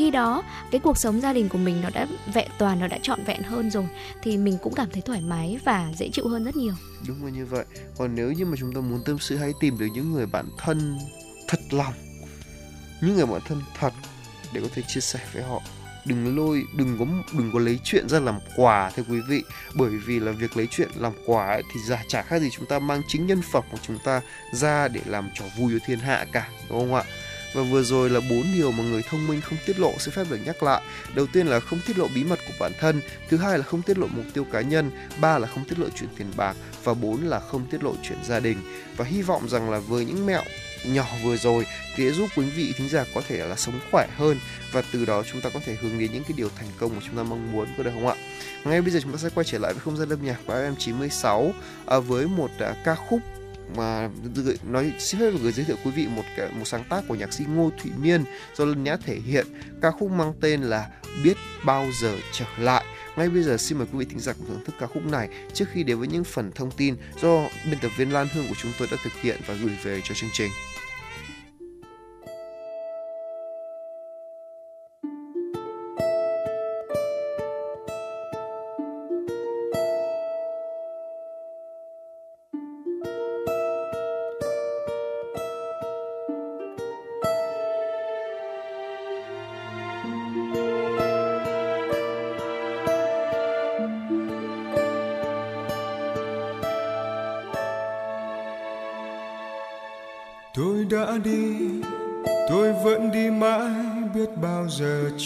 [0.00, 2.98] khi đó cái cuộc sống gia đình của mình nó đã vẹn toàn nó đã
[3.02, 3.86] trọn vẹn hơn rồi
[4.22, 6.72] thì mình cũng cảm thấy thoải mái và dễ chịu hơn rất nhiều.
[7.06, 7.64] Đúng là như vậy.
[7.98, 10.46] Còn nếu như mà chúng ta muốn tâm sự hãy tìm được những người bạn
[10.58, 10.98] thân
[11.48, 11.92] thật lòng
[13.00, 13.92] những người bạn thân thật
[14.52, 15.60] để có thể chia sẻ với họ
[16.04, 17.06] đừng lôi đừng có
[17.38, 19.42] đừng có lấy chuyện ra làm quà thưa quý vị.
[19.74, 22.66] Bởi vì là việc lấy chuyện làm quà ấy, thì giả chả khác gì chúng
[22.66, 24.20] ta mang chính nhân phẩm của chúng ta
[24.52, 27.04] ra để làm trò vui cho thiên hạ cả đúng không ạ?
[27.52, 30.24] Và vừa rồi là bốn điều mà người thông minh không tiết lộ sẽ phép
[30.30, 30.82] được nhắc lại.
[31.14, 33.82] Đầu tiên là không tiết lộ bí mật của bản thân thứ hai là không
[33.82, 36.94] tiết lộ mục tiêu cá nhân ba là không tiết lộ chuyện tiền bạc và
[36.94, 38.58] bốn là không tiết lộ chuyện gia đình.
[38.96, 40.42] Và hy vọng rằng là với những mẹo
[40.84, 44.08] nhỏ vừa rồi thì sẽ giúp quý vị thính giả có thể là sống khỏe
[44.16, 44.38] hơn.
[44.72, 47.02] Và từ đó chúng ta có thể hướng đến những cái điều thành công mà
[47.06, 48.14] chúng ta mong muốn có được không ạ?
[48.64, 50.54] Ngay bây giờ chúng ta sẽ quay trở lại với không gian âm nhạc của
[50.54, 51.52] FM 96
[51.86, 53.20] à, với một à, ca khúc
[53.76, 54.10] mà
[54.64, 57.14] nói xin phép được gửi giới thiệu quý vị một cái một sáng tác của
[57.14, 59.46] nhạc sĩ Ngô Thụy Miên do Lân Nhã thể hiện.
[59.82, 60.88] Ca khúc mang tên là
[61.24, 62.84] biết bao giờ trở lại.
[63.16, 65.28] Ngay bây giờ xin mời quý vị thính giả cùng thưởng thức ca khúc này.
[65.54, 68.54] Trước khi đến với những phần thông tin do biên tập viên Lan Hương của
[68.62, 70.50] chúng tôi đã thực hiện và gửi về cho chương trình.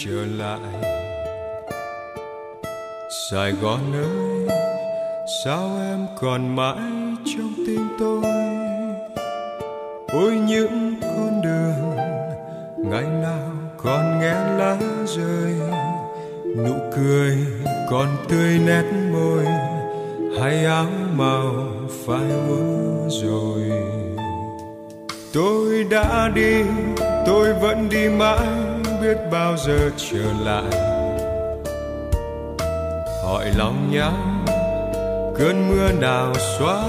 [0.05, 0.59] Trở lại.
[3.31, 4.57] Sài gòn ơi,
[5.43, 6.77] sao em còn mãi
[7.25, 8.23] trong tim tôi?
[10.13, 11.95] Ôi những con đường
[12.77, 15.53] ngày nào còn nghe lá rơi,
[16.57, 17.37] nụ cười
[17.91, 19.45] còn tươi nét môi
[20.39, 21.53] hay áo màu
[22.05, 23.61] phai úa rồi.
[25.33, 26.63] Tôi đã đi,
[27.25, 28.64] tôi vẫn đi mãi
[29.05, 30.79] biết bao giờ trở lại.
[33.23, 34.13] Hỏi lòng nhau
[35.37, 36.83] cơn mưa nào xóa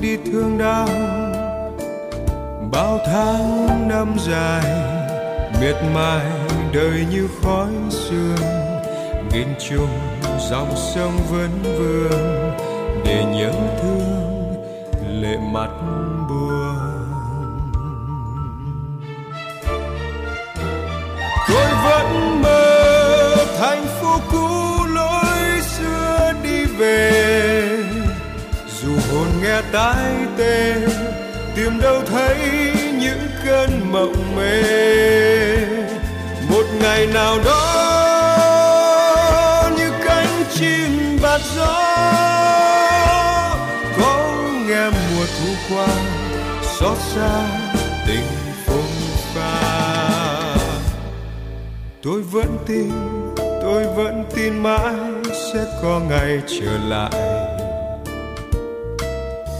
[0.00, 0.88] đi thương đau.
[2.72, 4.64] Bao tháng năm dài,
[5.60, 6.26] miệt mài
[6.72, 8.36] đời như khói sương.
[9.32, 9.98] Nghìn trùng
[10.50, 12.52] dòng sông vẫn vương
[13.04, 13.52] để nhớ
[13.82, 13.89] thương
[29.72, 30.74] tái tai tê,
[31.56, 32.36] tìm đâu thấy
[32.98, 34.62] những cơn mộng mê.
[36.50, 37.56] Một ngày nào đó,
[39.76, 41.82] như cánh chim bạt gió,
[44.00, 44.28] có
[44.68, 45.88] nghe mùa thu qua,
[46.80, 47.42] xót xa
[48.06, 48.26] tình
[48.66, 48.90] phồn
[49.34, 50.56] pha.
[52.02, 52.90] Tôi vẫn tin,
[53.62, 54.94] tôi vẫn tin mãi
[55.52, 57.29] sẽ có ngày trở lại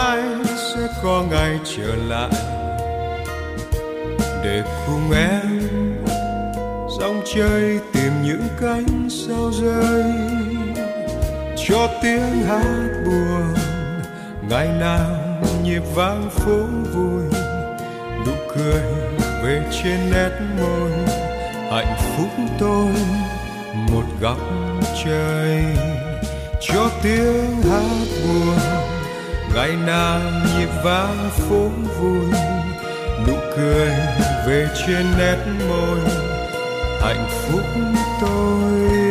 [0.00, 0.22] mãi
[0.56, 2.30] sẽ có ngày trở lại.
[4.44, 5.60] Để cùng em
[7.00, 10.04] dòng chơi tìm những cánh sao rơi.
[11.68, 13.54] Cho tiếng hát buồn,
[14.48, 16.58] ngày nào nhịp vang phố
[16.94, 17.22] vui.
[18.26, 18.82] Nụ cười
[19.42, 20.90] về trên nét môi,
[21.70, 22.94] hạnh phúc tôi
[23.92, 24.38] một góc
[25.04, 25.64] trời.
[26.60, 28.79] Cho tiếng hát buồn
[29.54, 30.20] ngày nào
[30.58, 31.68] nhịp vang phố
[32.00, 32.24] vui,
[33.26, 33.88] nụ cười
[34.46, 35.38] về trên nét
[35.68, 35.98] môi
[37.00, 37.64] hạnh phúc
[38.20, 39.09] tôi.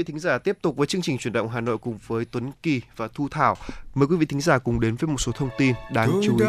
[0.00, 2.50] Vị thính giả, tiếp tục với chương trình chuyển động Hà Nội cùng với Tuấn
[2.62, 3.56] Kỳ và Thu Thảo.
[3.94, 6.36] Mời quý vị thính giả cùng đến với một số thông tin đáng tôi chú
[6.38, 6.46] ý.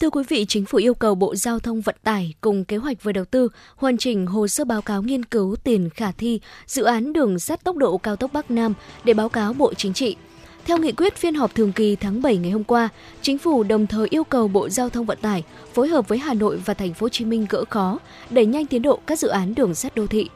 [0.00, 3.02] Thưa quý vị, Chính phủ yêu cầu Bộ Giao thông Vận tải cùng Kế hoạch
[3.02, 6.82] và Đầu tư hoàn chỉnh hồ sơ báo cáo nghiên cứu tiền khả thi dự
[6.82, 8.74] án đường sắt tốc độ cao tốc Bắc Nam
[9.04, 10.16] để báo cáo Bộ Chính trị.
[10.64, 12.88] Theo nghị quyết phiên họp thường kỳ tháng 7 ngày hôm qua,
[13.22, 15.44] Chính phủ đồng thời yêu cầu Bộ Giao thông Vận tải
[15.74, 17.98] phối hợp với Hà Nội và Thành phố Hồ Chí Minh gỡ khó,
[18.30, 20.28] đẩy nhanh tiến độ các dự án đường sắt đô thị.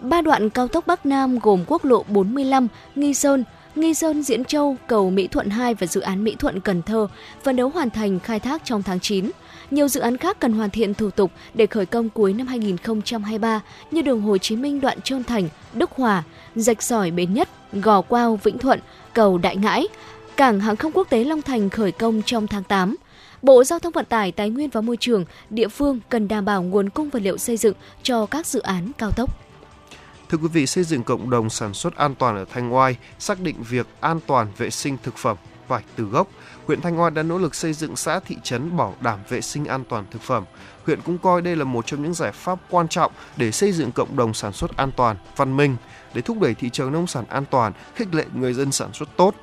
[0.00, 4.44] Ba đoạn cao tốc Bắc Nam gồm quốc lộ 45, Nghi Sơn, Nghi Sơn Diễn
[4.44, 7.06] Châu, cầu Mỹ Thuận 2 và dự án Mỹ Thuận Cần Thơ
[7.42, 9.30] phấn đấu hoàn thành khai thác trong tháng 9.
[9.70, 13.60] Nhiều dự án khác cần hoàn thiện thủ tục để khởi công cuối năm 2023
[13.90, 16.22] như đường Hồ Chí Minh đoạn Trơn Thành, Đức Hòa,
[16.54, 18.80] Rạch Sỏi Bến Nhất, Gò Quao, Vĩnh Thuận,
[19.14, 19.88] cầu Đại Ngãi.
[20.36, 22.96] Cảng hàng không quốc tế Long Thành khởi công trong tháng 8.
[23.42, 26.62] Bộ Giao thông Vận tải, Tài nguyên và Môi trường, địa phương cần đảm bảo
[26.62, 29.43] nguồn cung vật liệu xây dựng cho các dự án cao tốc.
[30.34, 33.40] Thưa quý vị, xây dựng cộng đồng sản xuất an toàn ở Thanh Oai, xác
[33.40, 35.36] định việc an toàn vệ sinh thực phẩm
[35.68, 36.28] phải từ gốc.
[36.66, 39.64] Huyện Thanh Oai đã nỗ lực xây dựng xã thị trấn bảo đảm vệ sinh
[39.64, 40.44] an toàn thực phẩm.
[40.86, 43.92] Huyện cũng coi đây là một trong những giải pháp quan trọng để xây dựng
[43.92, 45.76] cộng đồng sản xuất an toàn, văn minh,
[46.14, 49.08] để thúc đẩy thị trường nông sản an toàn, khích lệ người dân sản xuất
[49.16, 49.34] tốt,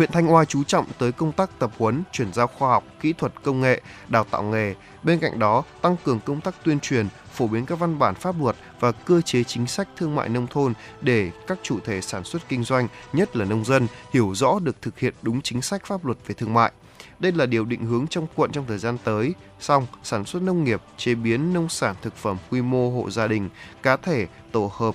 [0.00, 3.12] huyện Thanh Oai chú trọng tới công tác tập huấn, chuyển giao khoa học, kỹ
[3.12, 4.74] thuật công nghệ, đào tạo nghề.
[5.02, 8.34] Bên cạnh đó, tăng cường công tác tuyên truyền, phổ biến các văn bản pháp
[8.40, 12.24] luật và cơ chế chính sách thương mại nông thôn để các chủ thể sản
[12.24, 15.86] xuất kinh doanh, nhất là nông dân, hiểu rõ được thực hiện đúng chính sách
[15.86, 16.72] pháp luật về thương mại.
[17.18, 19.34] Đây là điều định hướng trong quận trong thời gian tới.
[19.60, 23.26] Song, sản xuất nông nghiệp, chế biến nông sản thực phẩm quy mô hộ gia
[23.26, 23.48] đình,
[23.82, 24.94] cá thể, tổ hợp,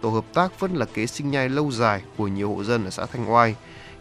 [0.00, 2.90] tổ hợp tác vẫn là kế sinh nhai lâu dài của nhiều hộ dân ở
[2.90, 3.54] xã Thanh Oai.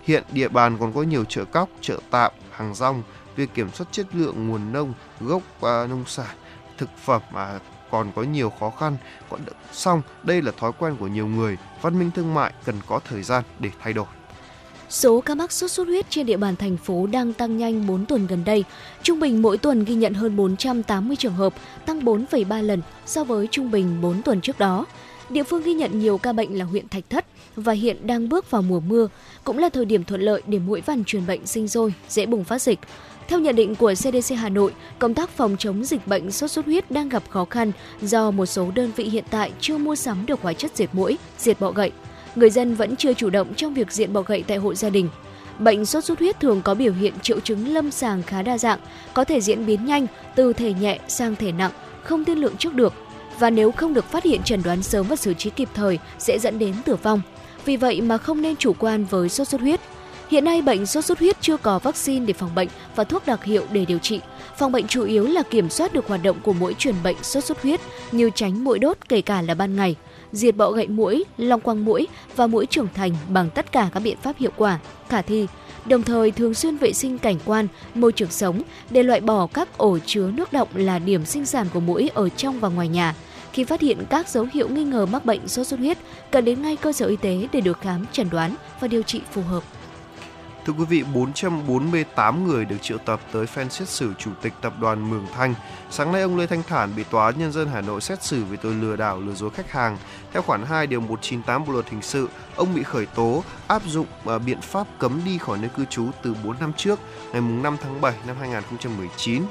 [0.04, 3.04] Hiện địa bàn còn có nhiều chợ cóc, chợ tạm, hàng rong,
[3.36, 6.36] việc kiểm soát chất lượng nguồn nông, gốc và nông sản,
[6.78, 7.60] thực phẩm mà
[7.92, 8.98] còn có nhiều khó khăn.
[9.30, 13.00] Còn xong, đây là thói quen của nhiều người, văn minh thương mại cần có
[13.10, 14.06] thời gian để thay đổi.
[14.90, 18.06] Số ca mắc sốt xuất huyết trên địa bàn thành phố đang tăng nhanh 4
[18.06, 18.64] tuần gần đây.
[19.04, 21.54] Trung bình mỗi tuần ghi nhận hơn 480 trường hợp,
[21.86, 24.86] tăng 4,3 lần so với trung bình 4 tuần trước đó.
[25.30, 27.26] Địa phương ghi nhận nhiều ca bệnh là huyện Thạch Thất
[27.56, 29.08] và hiện đang bước vào mùa mưa,
[29.44, 32.44] cũng là thời điểm thuận lợi để mũi vằn truyền bệnh sinh sôi, dễ bùng
[32.44, 32.80] phát dịch.
[33.28, 36.66] Theo nhận định của CDC Hà Nội, công tác phòng chống dịch bệnh sốt xuất
[36.66, 40.26] huyết đang gặp khó khăn do một số đơn vị hiện tại chưa mua sắm
[40.26, 41.92] được hóa chất diệt mũi, diệt bọ gậy.
[42.36, 45.10] Người dân vẫn chưa chủ động trong việc diệt bọ gậy tại hộ gia đình.
[45.60, 48.80] Bệnh sốt xuất huyết thường có biểu hiện triệu chứng lâm sàng khá đa dạng,
[49.14, 51.72] có thể diễn biến nhanh từ thể nhẹ sang thể nặng,
[52.04, 52.94] không tiên lượng trước được
[53.40, 56.40] và nếu không được phát hiện chẩn đoán sớm và xử trí kịp thời sẽ
[56.40, 57.22] dẫn đến tử vong.
[57.66, 59.80] Vì vậy mà không nên chủ quan với sốt xuất huyết.
[60.30, 63.44] Hiện nay bệnh sốt xuất huyết chưa có vaccine để phòng bệnh và thuốc đặc
[63.44, 64.20] hiệu để điều trị.
[64.58, 67.44] Phòng bệnh chủ yếu là kiểm soát được hoạt động của mũi truyền bệnh sốt
[67.44, 67.80] xuất huyết
[68.12, 69.96] như tránh mũi đốt kể cả là ban ngày,
[70.32, 74.00] diệt bọ gậy mũi, long quang mũi và mũi trưởng thành bằng tất cả các
[74.00, 75.48] biện pháp hiệu quả, khả thi.
[75.86, 79.78] Đồng thời thường xuyên vệ sinh cảnh quan, môi trường sống để loại bỏ các
[79.78, 83.16] ổ chứa nước động là điểm sinh sản của mũi ở trong và ngoài nhà
[83.56, 85.98] khi phát hiện các dấu hiệu nghi ngờ mắc bệnh sốt xuất huyết,
[86.32, 89.22] cần đến ngay cơ sở y tế để được khám, chẩn đoán và điều trị
[89.32, 89.64] phù hợp.
[90.66, 94.74] Thưa quý vị, 448 người được triệu tập tới phiên xét xử Chủ tịch Tập
[94.80, 95.54] đoàn Mường Thanh.
[95.90, 98.44] Sáng nay, ông Lê Thanh Thản bị Tòa án Nhân dân Hà Nội xét xử
[98.44, 99.98] về tội lừa đảo lừa dối khách hàng.
[100.34, 104.08] Theo khoản 2 điều 198 Bộ luật hình sự, ông bị khởi tố áp dụng
[104.26, 107.00] à, biện pháp cấm đi khỏi nơi cư trú từ 4 năm trước,
[107.34, 109.44] ngày 5 tháng 7 năm 2019.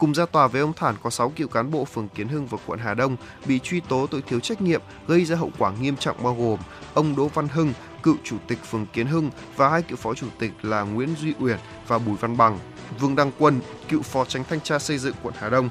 [0.00, 2.58] Cùng ra tòa với ông Thản có 6 cựu cán bộ phường Kiến Hưng và
[2.66, 5.96] quận Hà Đông bị truy tố tội thiếu trách nhiệm gây ra hậu quả nghiêm
[5.96, 6.58] trọng bao gồm
[6.94, 7.72] ông Đỗ Văn Hưng,
[8.02, 11.34] cựu chủ tịch phường Kiến Hưng và hai cựu phó chủ tịch là Nguyễn Duy
[11.38, 12.58] Uyển và Bùi Văn Bằng,
[12.98, 15.68] Vương Đăng Quân, cựu phó tránh thanh tra xây dựng quận Hà Đông,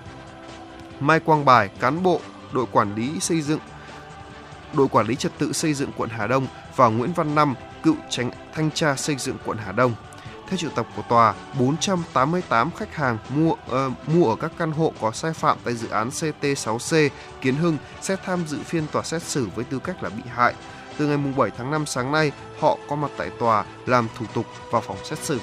[1.00, 2.22] Mai Quang Bài, cán bộ
[2.54, 3.60] đội quản lý xây dựng
[4.74, 7.96] đội quản lý trật tự xây dựng quận Hà Đông và Nguyễn Văn Năm, cựu
[8.10, 9.94] tránh thanh tra xây dựng quận Hà Đông.
[10.50, 13.60] Theo triệu tập của tòa, 488 khách hàng mua uh,
[14.08, 17.10] mua ở các căn hộ có sai phạm tại dự án CT6C
[17.42, 20.54] Kiến Hưng sẽ tham dự phiên tòa xét xử với tư cách là bị hại.
[20.98, 24.46] Từ ngày 7 tháng 5 sáng nay, họ có mặt tại tòa làm thủ tục
[24.72, 25.40] vào phòng xét xử.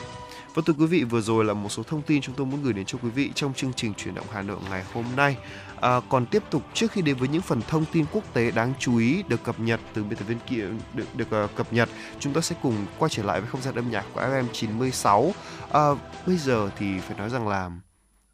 [0.55, 2.73] Và thưa quý vị, vừa rồi là một số thông tin chúng tôi muốn gửi
[2.73, 5.37] đến cho quý vị trong chương trình chuyển động Hà Nội ngày hôm nay.
[5.81, 8.73] À, còn tiếp tục trước khi đến với những phần thông tin quốc tế đáng
[8.79, 11.89] chú ý được cập nhật từ biên tập viên kia được được uh, cập nhật,
[12.21, 15.33] chúng ta sẽ cùng quay trở lại với không gian âm nhạc của FM 96.
[15.73, 15.81] À,
[16.27, 17.71] bây giờ thì phải nói rằng là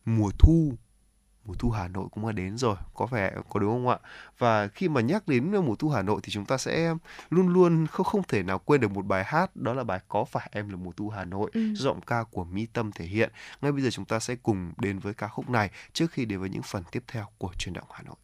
[0.04, 0.72] mùa thu
[1.44, 3.98] mùa thu Hà Nội cũng đã đến rồi, có vẻ có đúng không ạ?
[4.38, 6.94] Và khi mà nhắc đến mùa thu Hà Nội thì chúng ta sẽ
[7.30, 10.24] luôn luôn không không thể nào quên được một bài hát đó là bài Có
[10.24, 11.74] phải em là mùa thu Hà Nội, ừ.
[11.74, 13.32] giọng ca của Mỹ Tâm thể hiện.
[13.62, 16.40] Ngay bây giờ chúng ta sẽ cùng đến với ca khúc này trước khi đến
[16.40, 18.16] với những phần tiếp theo của truyền động Hà Nội.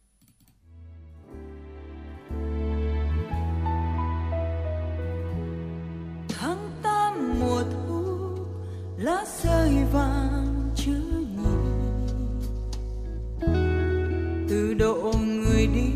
[6.39, 8.45] Tháng 8 mùa thu
[8.97, 10.58] lá rơi vàng
[14.49, 15.91] từ độ người đi,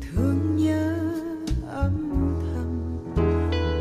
[0.00, 0.98] thương nhớ
[1.74, 2.80] âm thầm.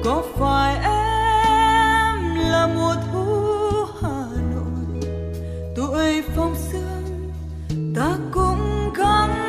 [0.04, 3.26] Có phải em là mùa thu
[4.02, 4.26] hà
[4.56, 5.12] nội?
[5.76, 7.32] Tuổi phong sương
[7.96, 9.49] ta cũng gắng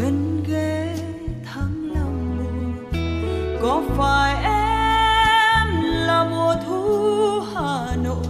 [0.00, 0.96] chân ghế
[1.44, 8.26] thắng lòng buồn có phải em là mùa thu hà nội?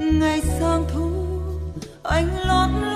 [0.00, 1.10] Ngày sang thu,
[2.02, 2.95] anh lót lót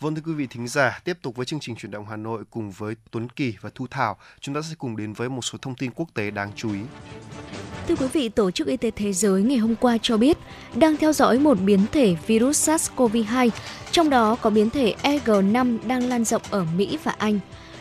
[0.00, 2.42] Vâng thưa quý vị thính giả, tiếp tục với chương trình chuyển động Hà Nội
[2.50, 5.58] cùng với Tuấn Kỳ và Thu Thảo, chúng ta sẽ cùng đến với một số
[5.62, 6.80] thông tin quốc tế đáng chú ý.
[7.88, 10.38] Thưa quý vị, Tổ chức Y tế Thế giới ngày hôm qua cho biết
[10.74, 13.50] đang theo dõi một biến thể virus SARS-CoV-2,
[13.90, 17.38] trong đó có biến thể EG5 đang lan rộng ở Mỹ và Anh.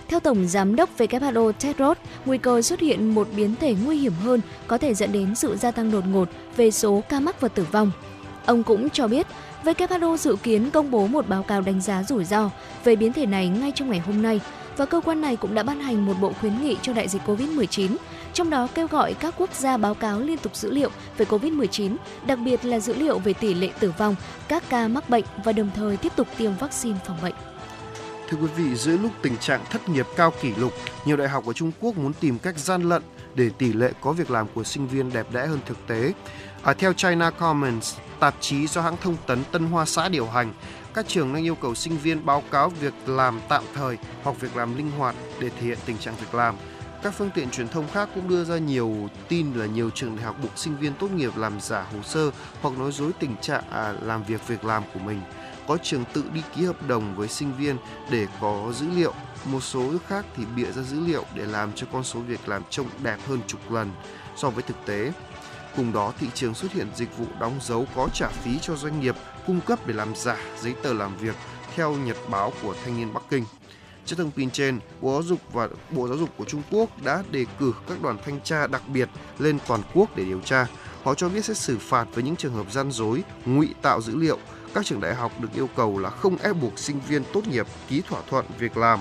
[0.07, 4.13] Theo Tổng Giám đốc WHO Tedros, nguy cơ xuất hiện một biến thể nguy hiểm
[4.13, 7.47] hơn có thể dẫn đến sự gia tăng đột ngột về số ca mắc và
[7.47, 7.91] tử vong.
[8.45, 9.28] Ông cũng cho biết
[9.66, 12.49] WHO dự kiến công bố một báo cáo đánh giá rủi ro
[12.84, 14.41] về biến thể này ngay trong ngày hôm nay
[14.78, 17.22] và cơ quan này cũng đã ban hành một bộ khuyến nghị cho đại dịch
[17.26, 17.95] COVID-19,
[18.34, 21.95] trong đó kêu gọi các quốc gia báo cáo liên tục dữ liệu về COVID-19,
[22.26, 24.16] đặc biệt là dữ liệu về tỷ lệ tử vong,
[24.47, 27.36] các ca mắc bệnh và đồng thời tiếp tục tiêm vaccine phòng bệnh.
[28.30, 30.74] Thưa quý vị, giữa lúc tình trạng thất nghiệp cao kỷ lục,
[31.05, 33.01] nhiều đại học ở Trung Quốc muốn tìm cách gian lận
[33.36, 36.13] để tỷ lệ có việc làm của sinh viên đẹp đẽ hơn thực tế.
[36.66, 40.53] À, theo China Commons, tạp chí do hãng thông tấn Tân Hoa Xã điều hành,
[40.93, 44.55] các trường đang yêu cầu sinh viên báo cáo việc làm tạm thời hoặc việc
[44.55, 46.55] làm linh hoạt để thể hiện tình trạng việc làm.
[47.03, 50.26] Các phương tiện truyền thông khác cũng đưa ra nhiều tin là nhiều trường đại
[50.26, 53.63] học buộc sinh viên tốt nghiệp làm giả hồ sơ hoặc nói dối tình trạng
[53.72, 55.22] à, làm việc việc làm của mình.
[55.68, 57.78] Có trường tự đi ký hợp đồng với sinh viên
[58.11, 59.13] để có dữ liệu,
[59.45, 62.61] một số khác thì bịa ra dữ liệu để làm cho con số việc làm
[62.70, 63.91] trông đẹp hơn chục lần
[64.36, 65.11] so với thực tế.
[65.78, 68.99] Cùng đó, thị trường xuất hiện dịch vụ đóng dấu có trả phí cho doanh
[68.99, 69.15] nghiệp
[69.47, 71.36] cung cấp để làm giả giấy tờ làm việc
[71.76, 73.45] theo nhật báo của thanh niên Bắc Kinh.
[74.05, 77.23] Trước thông tin trên, Bộ Giáo dục và Bộ Giáo dục của Trung Quốc đã
[77.32, 79.09] đề cử các đoàn thanh tra đặc biệt
[79.39, 80.67] lên toàn quốc để điều tra.
[81.03, 84.15] Họ cho biết sẽ xử phạt với những trường hợp gian dối, ngụy tạo dữ
[84.15, 84.38] liệu.
[84.73, 87.67] Các trường đại học được yêu cầu là không ép buộc sinh viên tốt nghiệp
[87.88, 88.99] ký thỏa thuận việc làm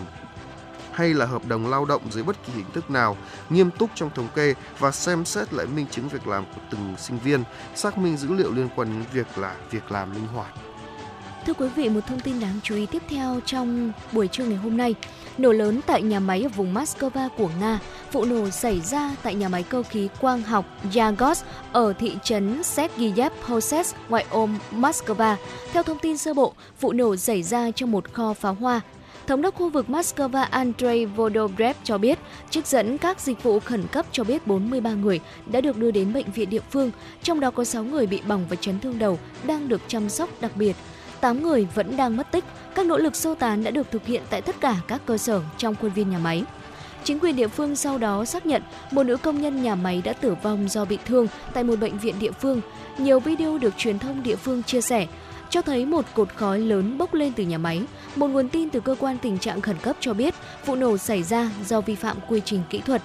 [0.94, 3.16] hay là hợp đồng lao động dưới bất kỳ hình thức nào,
[3.50, 6.94] nghiêm túc trong thống kê và xem xét lại minh chứng việc làm của từng
[6.98, 7.42] sinh viên,
[7.74, 10.54] xác minh dữ liệu liên quan đến việc là việc làm linh hoạt.
[11.46, 14.58] Thưa quý vị, một thông tin đáng chú ý tiếp theo trong buổi trưa ngày
[14.58, 14.94] hôm nay.
[15.38, 17.78] Nổ lớn tại nhà máy ở vùng Moscow của Nga.
[18.12, 20.64] Vụ nổ xảy ra tại nhà máy cơ khí quang học
[20.94, 21.42] Yagos
[21.72, 25.36] ở thị trấn Sergiyev Hoses, ngoại ô Moscow.
[25.72, 28.80] Theo thông tin sơ bộ, vụ nổ xảy ra trong một kho pháo hoa
[29.26, 32.18] Thống đốc khu vực Moscow Andrei Vodobrev cho biết,
[32.50, 36.12] trích dẫn các dịch vụ khẩn cấp cho biết 43 người đã được đưa đến
[36.12, 36.90] bệnh viện địa phương,
[37.22, 40.30] trong đó có 6 người bị bỏng và chấn thương đầu đang được chăm sóc
[40.40, 40.76] đặc biệt.
[41.20, 42.44] 8 người vẫn đang mất tích.
[42.74, 45.42] Các nỗ lực sơ tán đã được thực hiện tại tất cả các cơ sở
[45.58, 46.44] trong khuôn viên nhà máy.
[47.04, 50.12] Chính quyền địa phương sau đó xác nhận một nữ công nhân nhà máy đã
[50.12, 52.60] tử vong do bị thương tại một bệnh viện địa phương.
[52.98, 55.06] Nhiều video được truyền thông địa phương chia sẻ
[55.54, 57.82] cho thấy một cột khói lớn bốc lên từ nhà máy.
[58.16, 60.34] Một nguồn tin từ cơ quan tình trạng khẩn cấp cho biết
[60.66, 63.02] vụ nổ xảy ra do vi phạm quy trình kỹ thuật.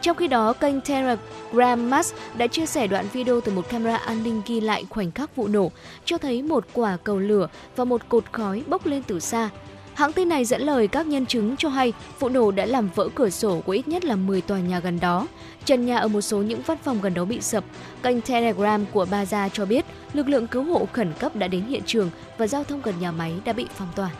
[0.00, 4.22] Trong khi đó, kênh Telegram Max đã chia sẻ đoạn video từ một camera an
[4.22, 5.70] ninh ghi lại khoảnh khắc vụ nổ,
[6.04, 9.50] cho thấy một quả cầu lửa và một cột khói bốc lên từ xa.
[9.98, 13.08] Hãng tin này dẫn lời các nhân chứng cho hay vụ nổ đã làm vỡ
[13.14, 15.26] cửa sổ của ít nhất là 10 tòa nhà gần đó.
[15.64, 17.64] Trần nhà ở một số những văn phòng gần đó bị sập.
[18.02, 21.82] Kênh Telegram của Baza cho biết lực lượng cứu hộ khẩn cấp đã đến hiện
[21.86, 24.10] trường và giao thông gần nhà máy đã bị phong tỏa.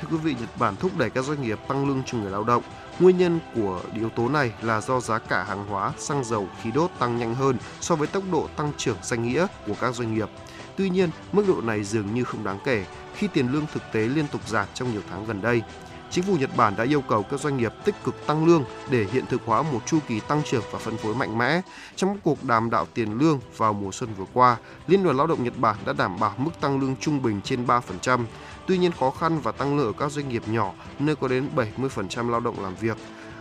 [0.00, 2.44] Thưa quý vị, Nhật Bản thúc đẩy các doanh nghiệp tăng lương cho người lao
[2.44, 2.62] động.
[3.00, 6.70] Nguyên nhân của yếu tố này là do giá cả hàng hóa, xăng dầu, khí
[6.74, 10.14] đốt tăng nhanh hơn so với tốc độ tăng trưởng danh nghĩa của các doanh
[10.14, 10.28] nghiệp.
[10.76, 12.84] Tuy nhiên, mức độ này dường như không đáng kể
[13.16, 15.62] khi tiền lương thực tế liên tục giảm trong nhiều tháng gần đây.
[16.10, 19.06] Chính phủ Nhật Bản đã yêu cầu các doanh nghiệp tích cực tăng lương để
[19.12, 21.60] hiện thực hóa một chu kỳ tăng trưởng và phân phối mạnh mẽ.
[21.96, 24.56] Trong cuộc đàm đạo tiền lương vào mùa xuân vừa qua,
[24.86, 27.66] Liên đoàn Lao động Nhật Bản đã đảm bảo mức tăng lương trung bình trên
[27.66, 28.24] 3%.
[28.66, 31.48] Tuy nhiên khó khăn và tăng lương ở các doanh nghiệp nhỏ nơi có đến
[31.56, 32.96] 70% lao động làm việc.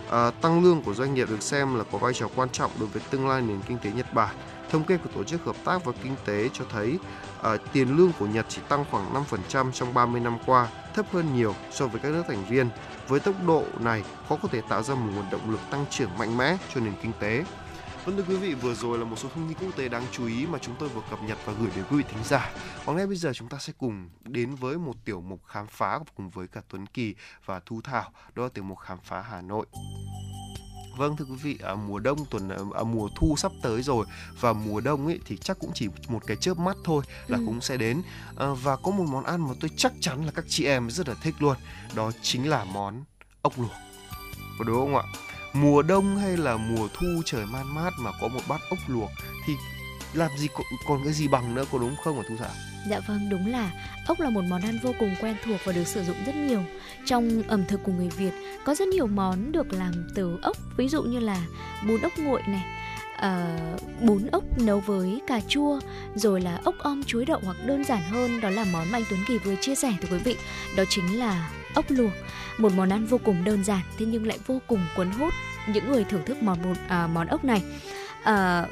[0.09, 2.89] À, tăng lương của doanh nghiệp được xem là có vai trò quan trọng đối
[2.89, 4.35] với tương lai nền kinh tế Nhật Bản.
[4.73, 6.99] Thống kê của Tổ chức Hợp tác và Kinh tế cho thấy
[7.39, 9.13] uh, tiền lương của Nhật chỉ tăng khoảng
[9.51, 12.69] 5% trong 30 năm qua, thấp hơn nhiều so với các nước thành viên.
[13.07, 16.17] Với tốc độ này, khó có thể tạo ra một nguồn động lực tăng trưởng
[16.17, 17.45] mạnh mẽ cho nền kinh tế.
[18.05, 20.25] Vâng thưa quý vị, vừa rồi là một số thông tin quốc tế đáng chú
[20.25, 22.51] ý mà chúng tôi vừa cập nhật và gửi đến quý vị thính giả.
[22.85, 25.99] Còn ngay bây giờ chúng ta sẽ cùng đến với một tiểu mục khám phá
[26.15, 27.15] cùng với cả Tuấn Kỳ
[27.45, 29.65] và Thu Thảo, đó là tiểu mục khám phá Hà Nội.
[30.97, 34.05] Vâng thưa quý vị, à, mùa đông tuần à, à, mùa thu sắp tới rồi
[34.39, 37.43] và mùa đông ấy thì chắc cũng chỉ một cái chớp mắt thôi là ừ.
[37.45, 38.01] cũng sẽ đến
[38.37, 41.09] à, và có một món ăn mà tôi chắc chắn là các chị em rất
[41.09, 41.57] là thích luôn,
[41.95, 43.03] đó chính là món
[43.41, 43.71] ốc luộc.
[44.59, 45.03] Có đúng không ạ?
[45.53, 49.09] Mùa đông hay là mùa thu trời man mát mà có một bát ốc luộc
[49.45, 49.53] thì
[50.13, 50.47] làm gì
[50.87, 52.51] còn, cái gì bằng nữa có đúng không hả thu thảo
[52.89, 53.71] Dạ vâng, đúng là
[54.07, 56.63] ốc là một món ăn vô cùng quen thuộc và được sử dụng rất nhiều
[57.05, 58.31] trong ẩm thực của người Việt.
[58.65, 61.45] Có rất nhiều món được làm từ ốc, ví dụ như là
[61.87, 62.63] bún ốc nguội này,
[63.17, 65.79] uh, bún ốc nấu với cà chua,
[66.15, 69.03] rồi là ốc om chuối đậu hoặc đơn giản hơn đó là món mà anh
[69.09, 70.35] Tuấn Kỳ vừa chia sẻ thưa quý vị,
[70.75, 72.11] đó chính là ốc luộc,
[72.57, 75.33] một món ăn vô cùng đơn giản thế nhưng lại vô cùng cuốn hút
[75.67, 77.63] những người thưởng thức món bún, à, món ốc này.
[78.23, 78.65] À,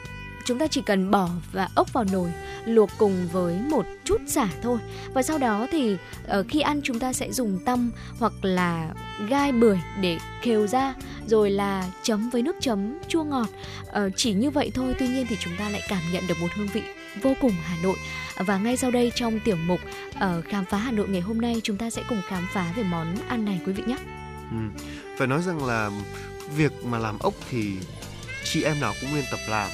[0.45, 2.31] chúng ta chỉ cần bỏ và ốc vào nồi
[2.65, 4.79] luộc cùng với một chút xả thôi
[5.13, 5.97] và sau đó thì
[6.39, 8.89] uh, khi ăn chúng ta sẽ dùng tăm hoặc là
[9.29, 10.93] gai bưởi để khều ra
[11.27, 13.47] rồi là chấm với nước chấm chua ngọt
[13.87, 16.47] uh, chỉ như vậy thôi tuy nhiên thì chúng ta lại cảm nhận được một
[16.55, 16.83] hương vị
[17.21, 17.95] vô cùng Hà Nội
[18.37, 19.79] và ngay sau đây trong tiểu mục
[20.09, 22.83] uh, khám phá Hà Nội ngày hôm nay chúng ta sẽ cùng khám phá về
[22.83, 23.97] món ăn này quý vị nhé.
[24.51, 24.57] Ừ.
[25.17, 25.91] Phải nói rằng là
[26.57, 27.77] việc mà làm ốc thì
[28.43, 29.69] chị em nào cũng nên tập làm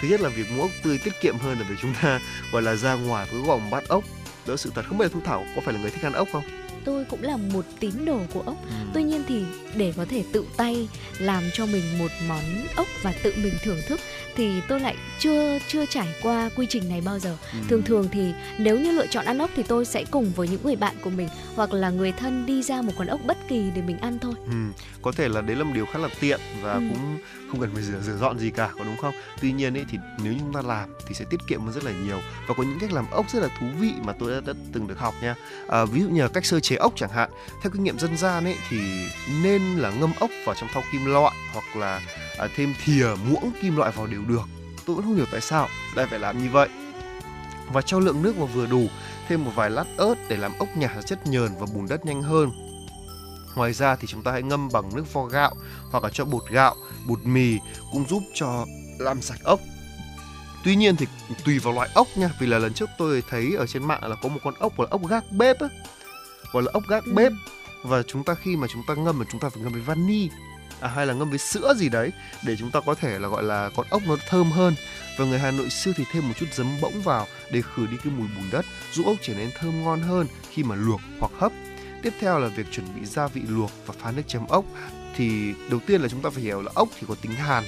[0.00, 2.20] thứ nhất là việc mua ốc tươi tiết kiệm hơn là việc chúng ta
[2.52, 4.04] gọi là ra ngoài với gồm bát ốc
[4.46, 6.28] đỡ sự thật không biết là thu thảo có phải là người thích ăn ốc
[6.32, 6.42] không
[6.86, 8.74] tôi cũng là một tín đồ của ốc ừ.
[8.94, 9.44] tuy nhiên thì
[9.76, 10.88] để có thể tự tay
[11.18, 12.42] làm cho mình một món
[12.76, 14.00] ốc và tự mình thưởng thức
[14.36, 17.58] thì tôi lại chưa chưa trải qua quy trình này bao giờ ừ.
[17.68, 20.60] thường thường thì nếu như lựa chọn ăn ốc thì tôi sẽ cùng với những
[20.64, 23.70] người bạn của mình hoặc là người thân đi ra một quán ốc bất kỳ
[23.74, 24.82] để mình ăn thôi ừ.
[25.06, 26.80] Có thể là đấy là một điều khá là tiện và ừ.
[26.90, 27.18] cũng
[27.50, 29.14] không cần phải rửa rửa dọn gì cả có đúng không?
[29.40, 31.92] Tuy nhiên ấy thì nếu chúng ta làm thì sẽ tiết kiệm hơn rất là
[31.92, 34.52] nhiều và có những cách làm ốc rất là thú vị mà tôi đã, đã
[34.72, 35.34] từng được học nha.
[35.68, 37.30] À, ví dụ như là cách sơ chế ốc chẳng hạn.
[37.62, 38.78] Theo kinh nghiệm dân gian ấy thì
[39.42, 42.00] nên là ngâm ốc vào trong thau kim loại hoặc là
[42.38, 44.48] à, thêm thìa muỗng kim loại vào đều được.
[44.86, 46.68] Tôi vẫn không hiểu tại sao lại phải làm như vậy.
[47.72, 48.86] Và cho lượng nước vào vừa đủ
[49.28, 52.06] thêm một vài lát ớt để làm ốc nhả ra chất nhờn và bùn đất
[52.06, 52.65] nhanh hơn
[53.56, 55.54] Ngoài ra thì chúng ta hãy ngâm bằng nước vo gạo
[55.90, 56.76] hoặc là cho bột gạo,
[57.06, 57.58] bột mì
[57.92, 58.66] cũng giúp cho
[58.98, 59.60] làm sạch ốc.
[60.64, 61.06] Tuy nhiên thì
[61.44, 64.16] tùy vào loại ốc nha, vì là lần trước tôi thấy ở trên mạng là
[64.22, 65.68] có một con ốc là ốc gác bếp á,
[66.52, 67.12] gọi là ốc gác ừ.
[67.14, 67.32] bếp
[67.82, 70.28] và chúng ta khi mà chúng ta ngâm mà chúng ta phải ngâm với vani
[70.80, 72.12] à, hay là ngâm với sữa gì đấy
[72.44, 74.74] để chúng ta có thể là gọi là con ốc nó thơm hơn
[75.18, 77.96] và người Hà Nội xưa thì thêm một chút giấm bỗng vào để khử đi
[78.04, 81.32] cái mùi bùn đất giúp ốc trở nên thơm ngon hơn khi mà luộc hoặc
[81.38, 81.52] hấp
[82.06, 84.64] tiếp theo là việc chuẩn bị gia vị luộc và pha nước chấm ốc.
[85.16, 87.64] Thì đầu tiên là chúng ta phải hiểu là ốc thì có tính hàn,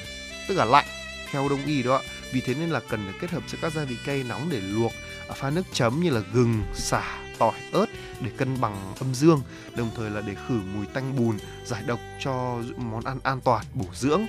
[0.49, 0.86] tức là lạnh,
[1.30, 2.03] theo đông y đó ạ.
[2.32, 4.61] Vì thế nên là cần phải kết hợp giữa các gia vị cay nóng để
[4.61, 4.93] luộc
[5.28, 7.86] à, pha nước chấm như là gừng xả tỏi, ớt
[8.20, 9.43] để cân bằng âm dương,
[9.76, 13.64] đồng thời là để khử mùi tanh bùn, giải độc cho món ăn an toàn,
[13.74, 14.26] bổ dưỡng.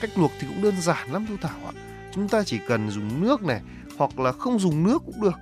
[0.00, 1.72] Cách luộc thì cũng đơn giản lắm, thu thảo ạ.
[2.14, 3.60] Chúng ta chỉ cần dùng nước này,
[3.98, 5.34] hoặc là không dùng nước cũng được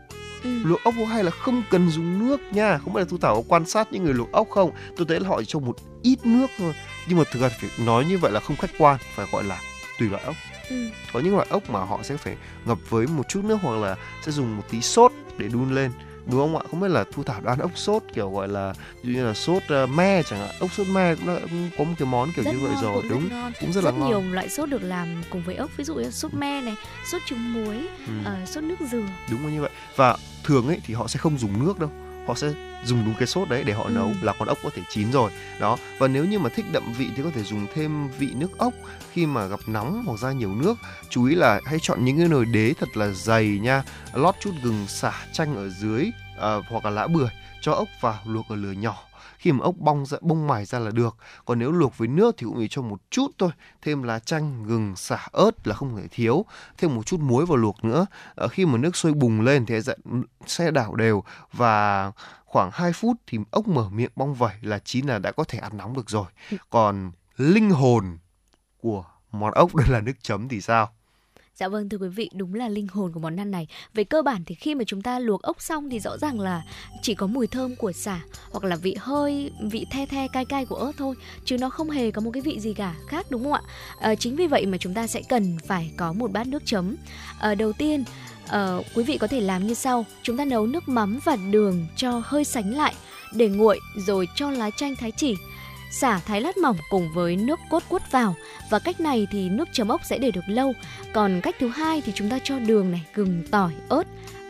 [0.43, 0.51] ừ.
[0.65, 2.79] luộc ốc hay là không cần dùng nước nha.
[2.79, 4.71] Không phải là thu thảo quan sát những người luộc ốc không?
[4.97, 6.75] Tôi thấy là họ cho một ít nước thôi.
[7.09, 9.61] Nhưng mà thực ra phải nói như vậy là không khách quan phải gọi là
[9.99, 10.35] tùy loại ốc.
[10.71, 10.89] Ừ.
[11.13, 13.97] có những loại ốc mà họ sẽ phải ngập với một chút nước hoặc là
[14.23, 15.93] sẽ dùng một tí sốt để đun lên.
[16.27, 16.63] Đúng không ạ?
[16.71, 19.91] Không biết là thu thảo đoán ốc sốt kiểu gọi là như là sốt uh,
[19.91, 20.51] me chẳng hạn.
[20.61, 23.03] Ốc sốt me cũng, cũng có một cái món kiểu rất như vậy ngon, rồi
[23.03, 23.23] cũng đúng.
[23.23, 23.53] rất ngon.
[23.61, 24.09] cũng rất, rất là ngon.
[24.09, 25.71] nhiều loại sốt được làm cùng với ốc.
[25.77, 26.77] Ví dụ như sốt me này
[27.13, 28.13] sốt trứng muối ừ.
[28.43, 29.07] uh, sốt nước dừa.
[29.31, 29.71] Đúng là như vậy.
[29.97, 31.91] Và thường ấy thì họ sẽ không dùng nước đâu.
[32.27, 32.49] Họ sẽ
[32.85, 33.91] dùng đúng cái sốt đấy để họ ừ.
[33.91, 35.31] nấu là con ốc có thể chín rồi.
[35.61, 38.59] Đó và nếu như mà thích đậm vị thì có thể dùng thêm vị nước
[38.59, 38.75] ốc
[39.13, 40.75] khi mà gặp nóng hoặc ra nhiều nước.
[41.11, 43.83] Chú ý là hãy chọn những cái nồi đế thật là dày nha
[44.13, 47.29] lót chút gừng xả chanh ở dưới uh, hoặc là lá bưởi
[47.61, 49.08] cho ốc vào luộc ở lửa nhỏ
[49.39, 51.17] khi mà ốc bong ra bông mài ra là được.
[51.45, 53.51] Còn nếu luộc với nước thì cũng chỉ cho một chút thôi.
[53.83, 56.45] Thêm lá chanh gừng xả ớt là không thể thiếu.
[56.79, 58.07] Thêm một chút muối vào luộc nữa.
[58.37, 59.75] À, khi mà nước sôi bùng lên thì
[60.47, 61.23] sẽ đảo đều.
[61.53, 62.13] Và
[62.45, 65.59] khoảng 2 phút thì ốc mở miệng bong vẩy là chín là đã có thể
[65.59, 66.27] ăn nóng được rồi.
[66.71, 68.19] Còn linh hồn
[68.81, 70.91] của món ốc đây là nước chấm thì sao
[71.59, 73.67] Dạ vâng thưa quý vị, đúng là linh hồn của món ăn này.
[73.95, 76.63] Về cơ bản thì khi mà chúng ta luộc ốc xong thì rõ ràng là
[77.03, 80.67] chỉ có mùi thơm của xả hoặc là vị hơi, vị the the cay cay
[80.67, 83.45] của ớt thôi, chứ nó không hề có một cái vị gì cả khác đúng
[83.45, 83.63] không ạ?
[84.01, 86.97] À, chính vì vậy mà chúng ta sẽ cần phải có một bát nước chấm.
[87.39, 88.05] À, đầu tiên
[88.49, 91.87] à, quý vị có thể làm như sau chúng ta nấu nước mắm và đường
[91.97, 92.95] cho hơi sánh lại
[93.35, 95.35] để nguội rồi cho lá chanh thái chỉ
[95.91, 98.35] xả thái lát mỏng cùng với nước cốt quất vào.
[98.71, 100.73] Và cách này thì nước chấm ốc sẽ để được lâu.
[101.13, 104.03] Còn cách thứ hai thì chúng ta cho đường này gừng tỏi ớt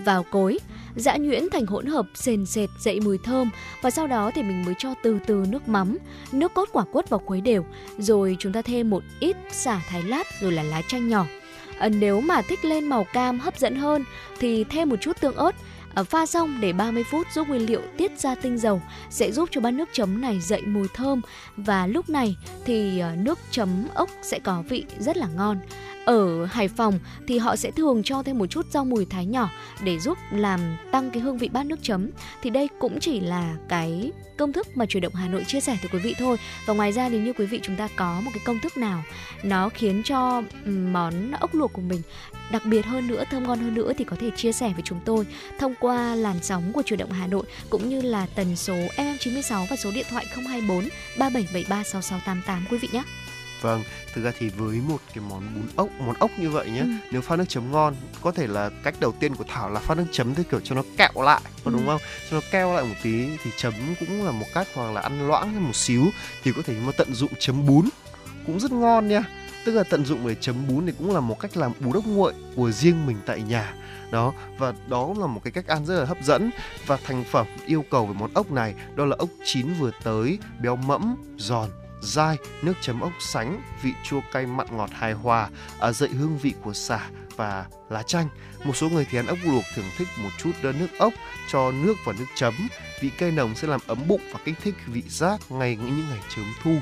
[0.05, 0.59] vào cối.
[0.97, 3.51] Giã nhuyễn thành hỗn hợp sền sệt dậy mùi thơm.
[3.83, 5.99] Và sau đó thì mình mới cho từ từ nước mắm
[6.33, 7.65] nước cốt quả quất vào khuấy đều.
[7.99, 11.27] Rồi chúng ta thêm một ít xả thái lát rồi là lá chanh nhỏ.
[11.79, 14.05] À, nếu mà thích lên màu cam hấp dẫn hơn
[14.39, 15.55] thì thêm một chút tương ớt
[16.05, 19.61] pha xong để 30 phút giúp nguyên liệu tiết ra tinh dầu, sẽ giúp cho
[19.61, 21.21] bát nước chấm này dậy mùi thơm
[21.57, 25.59] và lúc này thì ờ, nước chấm ốc sẽ có vị rất là ngon.
[26.05, 29.51] ở Hải Phòng thì họ sẽ thường cho thêm một chút rau mùi thái nhỏ
[29.85, 30.61] để giúp làm
[30.93, 32.11] tăng cái hương vị bát nước chấm.
[32.43, 35.79] Thì đây cũng chỉ là cái công thức mà chủ động Hà Nội chia sẻ
[35.83, 36.37] tới quý vị thôi.
[36.67, 39.03] Và ngoài ra nếu như quý vị chúng ta có một cái công thức nào,
[39.43, 42.03] nó khiến cho món ốc luộc của mình
[42.51, 45.01] đặc biệt hơn nữa, thơm ngon hơn nữa thì có thể chia sẻ với chúng
[45.05, 45.27] tôi
[45.59, 49.67] thông qua làn sóng của chuyển động Hà Nội cũng như là tần số FM96
[49.71, 50.89] và số điện thoại 024
[51.19, 53.03] 3773 6688 quý vị nhé.
[53.61, 53.83] Vâng,
[54.15, 56.89] thực ra thì với một cái món bún ốc, món ốc như vậy nhé, ừ.
[57.11, 59.95] nếu pha nước chấm ngon, có thể là cách đầu tiên của Thảo là pha
[59.95, 61.73] nước chấm theo kiểu cho nó kẹo lại, có ừ.
[61.73, 62.01] đúng không?
[62.31, 65.29] Cho nó keo lại một tí thì chấm cũng là một cách hoặc là ăn
[65.29, 66.05] loãng một xíu
[66.43, 67.89] thì có thể mà tận dụng chấm bún
[68.47, 69.25] cũng rất ngon nha.
[69.69, 72.07] Tức là tận dụng để chấm bún thì cũng là một cách làm bún ốc
[72.07, 73.75] nguội của riêng mình tại nhà
[74.11, 76.51] đó và đó là một cái cách ăn rất là hấp dẫn
[76.87, 80.39] và thành phẩm yêu cầu về món ốc này đó là ốc chín vừa tới
[80.61, 81.71] béo mẫm giòn
[82.03, 85.49] dai, nước chấm ốc sánh, vị chua cay mặn ngọt hài hòa,
[85.81, 87.01] à, dậy hương vị của xả
[87.37, 88.29] và lá chanh.
[88.65, 91.13] Một số người thì ăn ốc luộc thường thích một chút đơn nước ốc
[91.53, 92.55] cho nước và nước chấm.
[93.01, 96.21] Vị cay nồng sẽ làm ấm bụng và kích thích vị giác ngay những ngày
[96.37, 96.77] chớm thu.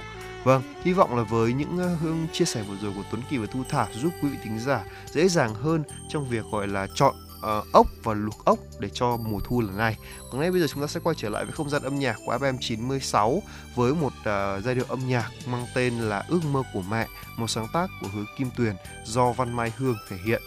[0.46, 3.46] Vâng, hy vọng là với những hương chia sẻ vừa rồi của Tuấn Kỳ và
[3.52, 7.14] Thu Thảo giúp quý vị thính giả dễ dàng hơn trong việc gọi là chọn
[7.38, 9.96] uh, ốc và luộc ốc để cho mùa thu lần này.
[10.30, 12.16] Còn ngay bây giờ chúng ta sẽ quay trở lại với không gian âm nhạc
[12.26, 13.42] của FM 96
[13.74, 17.46] với một uh, giai điệu âm nhạc mang tên là Ước mơ của mẹ, một
[17.50, 18.74] sáng tác của Hứa Kim Tuyền
[19.04, 20.42] do Văn Mai Hương thể hiện.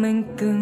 [0.00, 0.59] Mình từng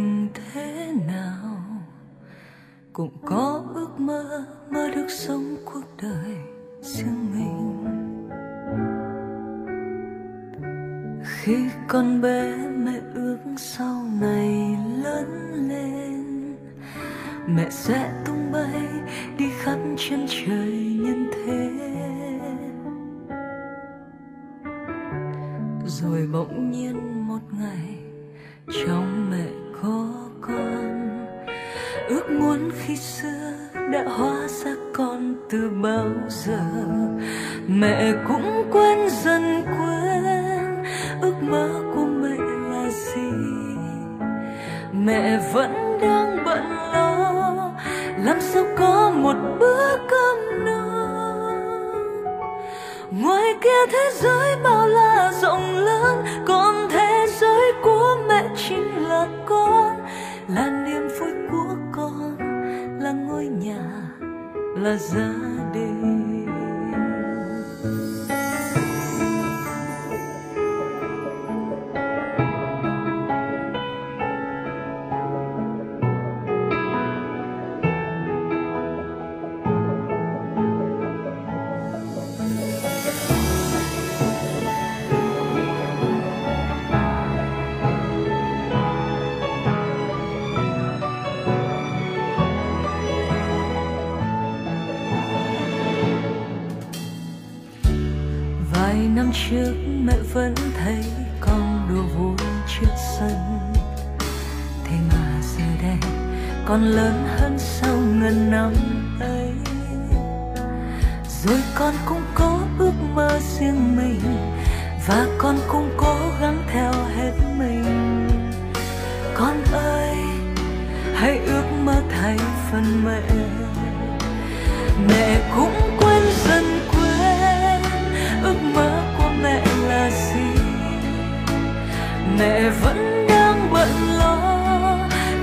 [132.38, 134.38] mẹ vẫn đang bận lo.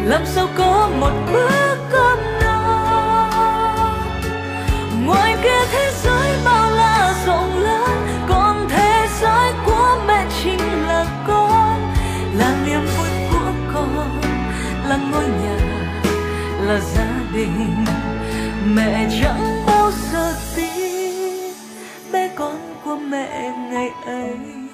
[0.03, 2.61] Làm sao có một bữa cơm no
[5.05, 11.05] ngoài kia thế giới bao la rộng lớn, còn thế giới của mẹ chính là
[11.27, 11.93] con.
[12.37, 14.21] Là niềm vui của con,
[14.87, 15.57] là ngôi nhà,
[16.61, 17.85] là gia đình.
[18.75, 21.53] Mẹ chẳng bao giờ tin,
[22.11, 24.64] bé con của của mẹ ngày ấy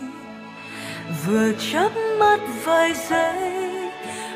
[1.25, 3.91] vừa chớp mắt vài giây,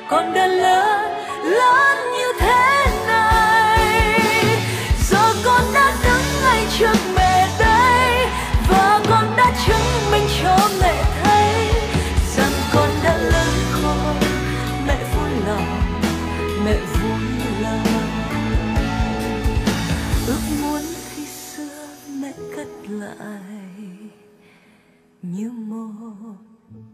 [0.10, 1.12] con đã lớn
[1.44, 3.80] lớn như thế này.
[5.10, 8.28] Giờ con đã đứng ngay trước mẹ đây,
[8.70, 11.68] và con đã chứng minh cho mẹ thấy
[12.36, 14.16] rằng con đã lớn khôn
[14.88, 15.82] mẹ vui lòng,
[16.66, 17.20] mẹ vui
[17.62, 17.84] lòng.
[20.28, 21.88] Ước muốn khi xưa
[22.22, 23.42] mẹ cất lại
[25.22, 26.36] như một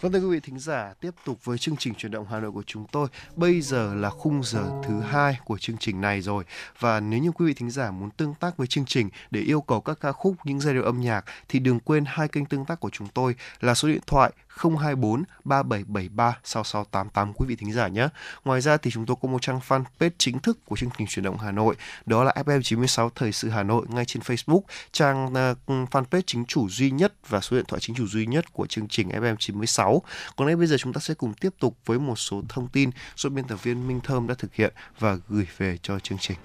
[0.00, 2.52] Vâng thưa quý vị thính giả, tiếp tục với chương trình chuyển động Hà Nội
[2.52, 3.08] của chúng tôi.
[3.36, 6.44] Bây giờ là khung giờ thứ hai của chương trình này rồi.
[6.78, 9.60] Và nếu như quý vị thính giả muốn tương tác với chương trình để yêu
[9.60, 12.64] cầu các ca khúc, những giai điệu âm nhạc thì đừng quên hai kênh tương
[12.64, 17.88] tác của chúng tôi là số điện thoại 024 3773 6688 quý vị thính giả
[17.88, 18.08] nhé.
[18.44, 21.24] Ngoài ra thì chúng tôi có một trang fanpage chính thức của chương trình chuyển
[21.24, 21.74] động Hà Nội,
[22.06, 24.60] đó là FM96 Thời sự Hà Nội ngay trên Facebook,
[24.92, 28.52] trang uh, fanpage chính chủ duy nhất và số điện thoại chính chủ duy nhất
[28.52, 30.00] của chương trình FM96.
[30.36, 32.90] Còn đây bây giờ chúng ta sẽ cùng tiếp tục với một số thông tin
[33.16, 36.36] do biên tập viên Minh Thơm đã thực hiện và gửi về cho chương trình.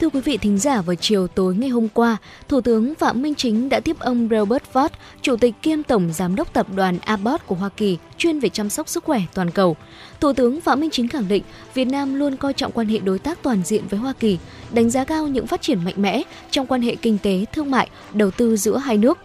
[0.00, 2.16] Thưa quý vị thính giả, vào chiều tối ngày hôm qua,
[2.48, 4.88] Thủ tướng Phạm Minh Chính đã tiếp ông Robert Ford,
[5.22, 8.70] Chủ tịch kiêm Tổng Giám đốc Tập đoàn Abbott của Hoa Kỳ, chuyên về chăm
[8.70, 9.76] sóc sức khỏe toàn cầu.
[10.20, 11.42] Thủ tướng Phạm Minh Chính khẳng định
[11.74, 14.38] Việt Nam luôn coi trọng quan hệ đối tác toàn diện với Hoa Kỳ,
[14.70, 17.88] đánh giá cao những phát triển mạnh mẽ trong quan hệ kinh tế, thương mại,
[18.12, 19.18] đầu tư giữa hai nước.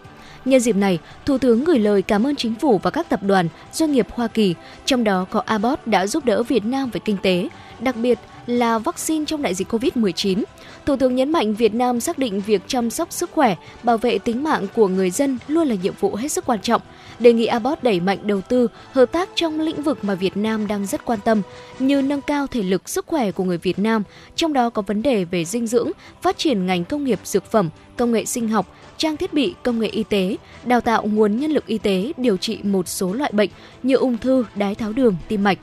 [0.44, 3.48] Nhân dịp này, Thủ tướng gửi lời cảm ơn chính phủ và các tập đoàn,
[3.72, 4.54] doanh nghiệp Hoa Kỳ,
[4.84, 7.48] trong đó có Abbott đã giúp đỡ Việt Nam về kinh tế,
[7.80, 10.42] đặc biệt là vaccine trong đại dịch COVID-19.
[10.86, 14.18] Thủ tướng nhấn mạnh Việt Nam xác định việc chăm sóc sức khỏe, bảo vệ
[14.18, 16.82] tính mạng của người dân luôn là nhiệm vụ hết sức quan trọng.
[17.18, 20.66] Đề nghị Abbott đẩy mạnh đầu tư, hợp tác trong lĩnh vực mà Việt Nam
[20.66, 21.42] đang rất quan tâm,
[21.78, 24.02] như nâng cao thể lực sức khỏe của người Việt Nam,
[24.36, 25.90] trong đó có vấn đề về dinh dưỡng,
[26.22, 29.78] phát triển ngành công nghiệp dược phẩm, công nghệ sinh học, trang thiết bị, công
[29.78, 33.32] nghệ y tế, đào tạo nguồn nhân lực y tế điều trị một số loại
[33.32, 33.50] bệnh
[33.82, 35.58] như ung thư, đái tháo đường, tim mạch.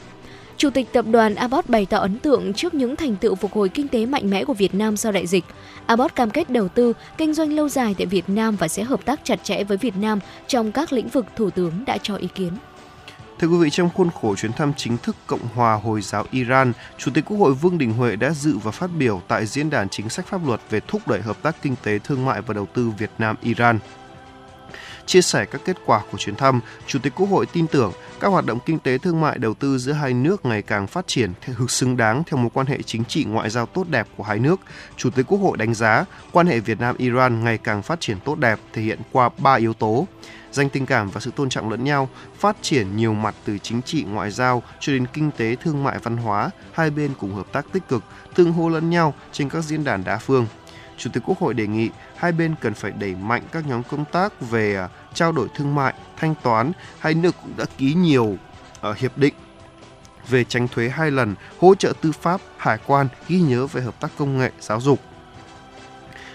[0.57, 3.69] Chủ tịch tập đoàn Abbott bày tỏ ấn tượng trước những thành tựu phục hồi
[3.69, 5.43] kinh tế mạnh mẽ của Việt Nam sau đại dịch.
[5.85, 9.05] Abbott cam kết đầu tư, kinh doanh lâu dài tại Việt Nam và sẽ hợp
[9.05, 12.27] tác chặt chẽ với Việt Nam trong các lĩnh vực Thủ tướng đã cho ý
[12.35, 12.53] kiến.
[13.39, 16.73] Thưa quý vị, trong khuôn khổ chuyến thăm chính thức Cộng hòa Hồi giáo Iran,
[16.97, 19.89] Chủ tịch Quốc hội Vương Đình Huệ đã dự và phát biểu tại Diễn đàn
[19.89, 22.65] Chính sách Pháp luật về thúc đẩy hợp tác kinh tế, thương mại và đầu
[22.73, 23.79] tư Việt Nam-Iran.
[25.05, 28.27] Chia sẻ các kết quả của chuyến thăm, Chủ tịch Quốc hội tin tưởng các
[28.27, 31.33] hoạt động kinh tế thương mại đầu tư giữa hai nước ngày càng phát triển
[31.41, 34.23] theo hướng xứng đáng theo mối quan hệ chính trị ngoại giao tốt đẹp của
[34.23, 34.59] hai nước.
[34.97, 38.19] Chủ tịch Quốc hội đánh giá quan hệ Việt Nam Iran ngày càng phát triển
[38.19, 40.07] tốt đẹp thể hiện qua ba yếu tố:
[40.51, 43.81] dành tình cảm và sự tôn trọng lẫn nhau, phát triển nhiều mặt từ chính
[43.81, 47.47] trị ngoại giao cho đến kinh tế thương mại văn hóa, hai bên cùng hợp
[47.51, 48.03] tác tích cực,
[48.35, 50.47] tương hỗ lẫn nhau trên các diễn đàn đa phương.
[50.97, 54.05] Chủ tịch Quốc hội đề nghị hai bên cần phải đẩy mạnh các nhóm công
[54.05, 56.71] tác về à, trao đổi thương mại, thanh toán.
[56.99, 58.37] Hai nước cũng đã ký nhiều
[58.89, 59.33] uh, hiệp định
[60.29, 63.99] về tránh thuế hai lần, hỗ trợ tư pháp, hải quan, ghi nhớ về hợp
[63.99, 64.99] tác công nghệ, giáo dục.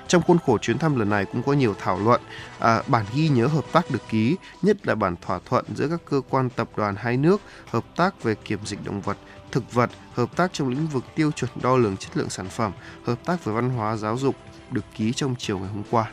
[0.09, 2.21] Trong khuôn khổ chuyến thăm lần này cũng có nhiều thảo luận,
[2.59, 6.01] à, bản ghi nhớ hợp tác được ký, nhất là bản thỏa thuận giữa các
[6.11, 7.41] cơ quan tập đoàn hai nước,
[7.71, 9.17] hợp tác về kiểm dịch động vật,
[9.53, 12.73] thực vật, hợp tác trong lĩnh vực tiêu chuẩn đo lường chất lượng sản phẩm,
[13.05, 14.37] hợp tác về văn hóa giáo dục
[14.71, 16.11] được ký trong chiều ngày hôm qua.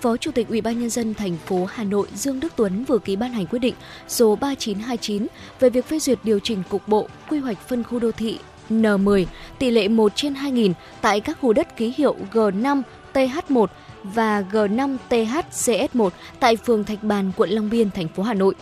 [0.00, 2.98] Phó Chủ tịch Ủy ban nhân dân thành phố Hà Nội Dương Đức Tuấn vừa
[2.98, 3.74] ký ban hành quyết định
[4.08, 5.26] số 3929
[5.60, 8.38] về việc phê duyệt điều chỉnh cục bộ quy hoạch phân khu đô thị
[8.70, 9.24] N10
[9.58, 12.82] tỷ lệ 1 trên 2000 tại các khu đất ký hiệu G5
[13.14, 13.66] TH1
[14.02, 16.10] và G5 THCS1
[16.40, 18.54] tại phường Thạch Bàn, quận Long Biên, thành phố Hà Nội.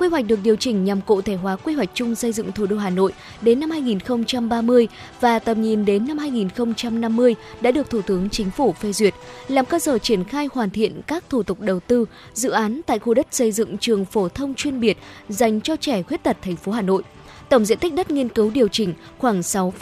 [0.00, 2.66] Quy hoạch được điều chỉnh nhằm cụ thể hóa quy hoạch chung xây dựng thủ
[2.66, 4.88] đô Hà Nội đến năm 2030
[5.20, 9.14] và tầm nhìn đến năm 2050 đã được Thủ tướng Chính phủ phê duyệt,
[9.48, 12.98] làm cơ sở triển khai hoàn thiện các thủ tục đầu tư, dự án tại
[12.98, 14.98] khu đất xây dựng trường phổ thông chuyên biệt
[15.28, 17.02] dành cho trẻ khuyết tật thành phố Hà Nội.
[17.48, 19.74] Tổng diện tích đất nghiên cứu điều chỉnh khoảng 6,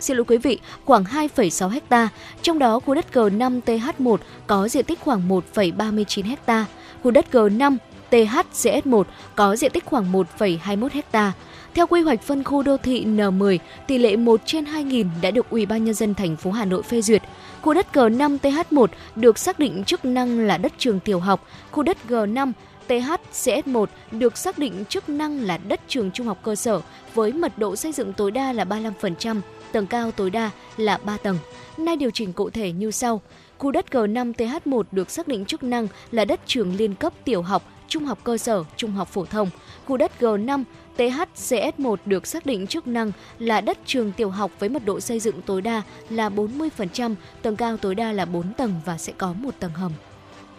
[0.00, 2.08] xin lỗi quý vị, khoảng 2,6 ha,
[2.42, 4.16] trong đó khu đất G5 TH1
[4.46, 6.66] có diện tích khoảng 1,39 ha,
[7.02, 7.76] khu đất G5
[8.10, 9.02] THCS1
[9.34, 11.32] có diện tích khoảng 1,21 ha.
[11.74, 15.50] Theo quy hoạch phân khu đô thị N10, tỷ lệ 1 trên 2.000 đã được
[15.50, 17.22] Ủy ban nhân dân thành phố Hà Nội phê duyệt.
[17.62, 18.86] Khu đất G5 TH1
[19.16, 22.52] được xác định chức năng là đất trường tiểu học, khu đất G5
[22.88, 26.80] THCS1 được xác định chức năng là đất trường trung học cơ sở
[27.14, 29.40] với mật độ xây dựng tối đa là 35%,
[29.72, 31.38] tầng cao tối đa là 3 tầng.
[31.78, 33.20] Nay điều chỉnh cụ thể như sau.
[33.58, 37.42] Khu đất G5 TH1 được xác định chức năng là đất trường liên cấp tiểu
[37.42, 39.50] học, trung học cơ sở, trung học phổ thông.
[39.86, 40.64] Khu đất G5
[40.96, 45.20] THCS1 được xác định chức năng là đất trường tiểu học với mật độ xây
[45.20, 49.32] dựng tối đa là 40%, tầng cao tối đa là 4 tầng và sẽ có
[49.32, 49.92] một tầng hầm.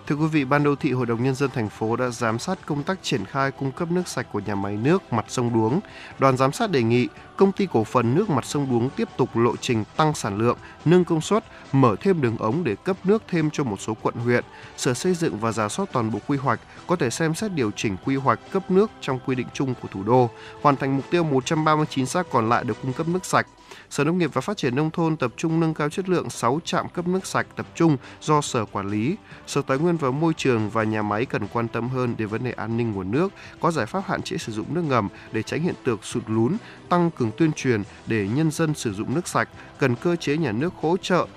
[0.08, 2.60] Thưa quý vị, Ban đô thị Hội đồng Nhân dân thành phố đã giám sát
[2.66, 5.80] công tác triển khai cung cấp nước sạch của nhà máy nước mặt sông Đuống.
[6.20, 9.38] Đoàn giám sát đề nghị công ty cổ phần nước mặt sông Đuống tiếp tục
[9.38, 13.24] lộ trình tăng sản lượng, nâng công suất, mở thêm đường ống để cấp nước
[13.28, 14.44] thêm cho một số quận huyện.
[14.78, 17.72] Sở Xây dựng và giả soát toàn bộ quy hoạch có thể xem xét điều
[17.76, 20.30] chỉnh quy hoạch cấp nước trong quy định chung của thủ đô,
[20.62, 23.48] hoàn thành mục tiêu 139 xã còn lại được cung cấp nước sạch.
[23.92, 26.60] Sở Nông nghiệp và Phát triển Nông thôn tập trung nâng cao chất lượng 6
[26.66, 29.16] trạm cấp nước sạch tập trung do Sở quản lý.
[29.48, 32.44] Sở Tài nguyên và Môi trường và nhà máy cần quan tâm hơn đến vấn
[32.44, 35.44] đề an ninh nguồn nước, có giải pháp hạn chế sử dụng nước ngầm để
[35.44, 36.58] tránh hiện tượng sụt lún,
[36.90, 40.52] tăng cường tuyên truyền để nhân dân sử dụng nước sạch, cần cơ chế nhà
[40.52, 41.28] nước hỗ trợ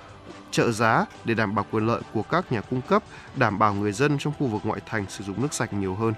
[0.51, 3.03] trợ giá để đảm bảo quyền lợi của các nhà cung cấp,
[3.35, 6.13] đảm bảo người dân trong khu vực ngoại thành sử dụng nước sạch nhiều hơn.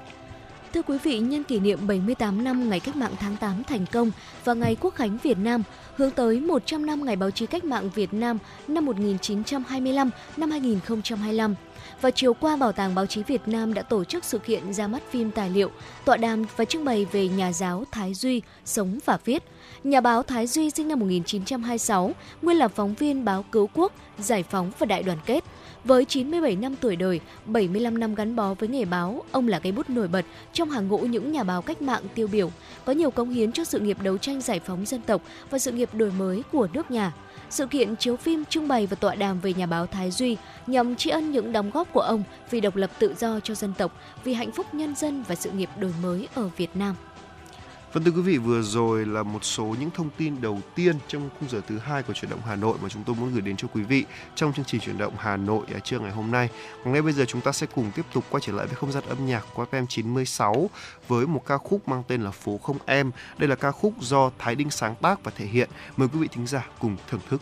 [0.74, 4.12] Thưa quý vị, nhân kỷ niệm 78 năm ngày cách mạng tháng 8 thành công
[4.44, 5.64] và ngày Quốc khánh Việt Nam,
[5.96, 8.38] hướng tới 100 năm ngày báo chí cách mạng Việt Nam
[8.68, 11.56] năm 1925 năm 2025.
[12.02, 14.88] Và chiều qua, Bảo tàng Báo chí Việt Nam đã tổ chức sự kiện ra
[14.88, 15.72] mắt phim tài liệu,
[16.06, 19.44] tọa đàm và trưng bày về nhà giáo Thái Duy, sống và viết.
[19.84, 22.12] Nhà báo Thái Duy sinh năm 1926,
[22.42, 25.44] nguyên là phóng viên báo Cứu Quốc, Giải phóng và Đại đoàn kết–
[25.88, 29.72] với 97 năm tuổi đời, 75 năm gắn bó với nghề báo, ông là cây
[29.72, 32.52] bút nổi bật trong hàng ngũ những nhà báo cách mạng tiêu biểu,
[32.86, 35.72] có nhiều công hiến cho sự nghiệp đấu tranh giải phóng dân tộc và sự
[35.72, 37.14] nghiệp đổi mới của nước nhà.
[37.50, 40.96] Sự kiện chiếu phim trưng bày và tọa đàm về nhà báo Thái Duy nhằm
[40.96, 43.92] tri ân những đóng góp của ông vì độc lập tự do cho dân tộc,
[44.24, 46.96] vì hạnh phúc nhân dân và sự nghiệp đổi mới ở Việt Nam.
[47.94, 51.30] Vâng thưa quý vị, vừa rồi là một số những thông tin đầu tiên trong
[51.40, 53.58] khung giờ thứ hai của chuyển động Hà Nội mà chúng tôi muốn gửi đến
[53.58, 56.50] cho quý vị trong chương trình chuyển động Hà Nội ở trưa ngày hôm nay.
[56.84, 58.92] Còn ngay bây giờ chúng ta sẽ cùng tiếp tục quay trở lại với không
[58.92, 60.70] gian âm nhạc của FM 96
[61.08, 63.12] với một ca khúc mang tên là Phố không em.
[63.38, 65.70] Đây là ca khúc do Thái Đinh sáng tác và thể hiện.
[65.98, 67.42] Mời quý vị thính giả cùng thưởng thức.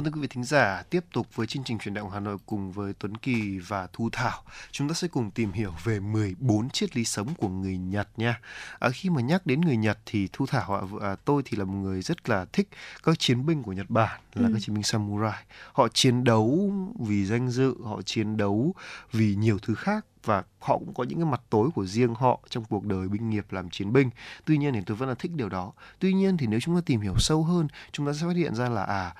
[0.00, 2.36] Vâng thưa quý vị thính giả, tiếp tục với chương trình chuyển động Hà Nội
[2.46, 4.42] cùng với Tuấn Kỳ và Thu Thảo.
[4.70, 8.40] Chúng ta sẽ cùng tìm hiểu về 14 triết lý sống của người Nhật nha.
[8.78, 11.64] À, khi mà nhắc đến người Nhật thì Thu Thảo ạ, à, tôi thì là
[11.64, 12.68] một người rất là thích
[13.02, 14.52] các chiến binh của Nhật Bản là Ừ.
[14.54, 15.44] các chiến binh samurai.
[15.72, 18.74] Họ chiến đấu vì danh dự, họ chiến đấu
[19.12, 22.40] vì nhiều thứ khác và họ cũng có những cái mặt tối của riêng họ
[22.50, 24.10] trong cuộc đời binh nghiệp làm chiến binh.
[24.44, 25.72] Tuy nhiên thì tôi vẫn là thích điều đó.
[25.98, 28.54] Tuy nhiên thì nếu chúng ta tìm hiểu sâu hơn, chúng ta sẽ phát hiện
[28.54, 29.14] ra là à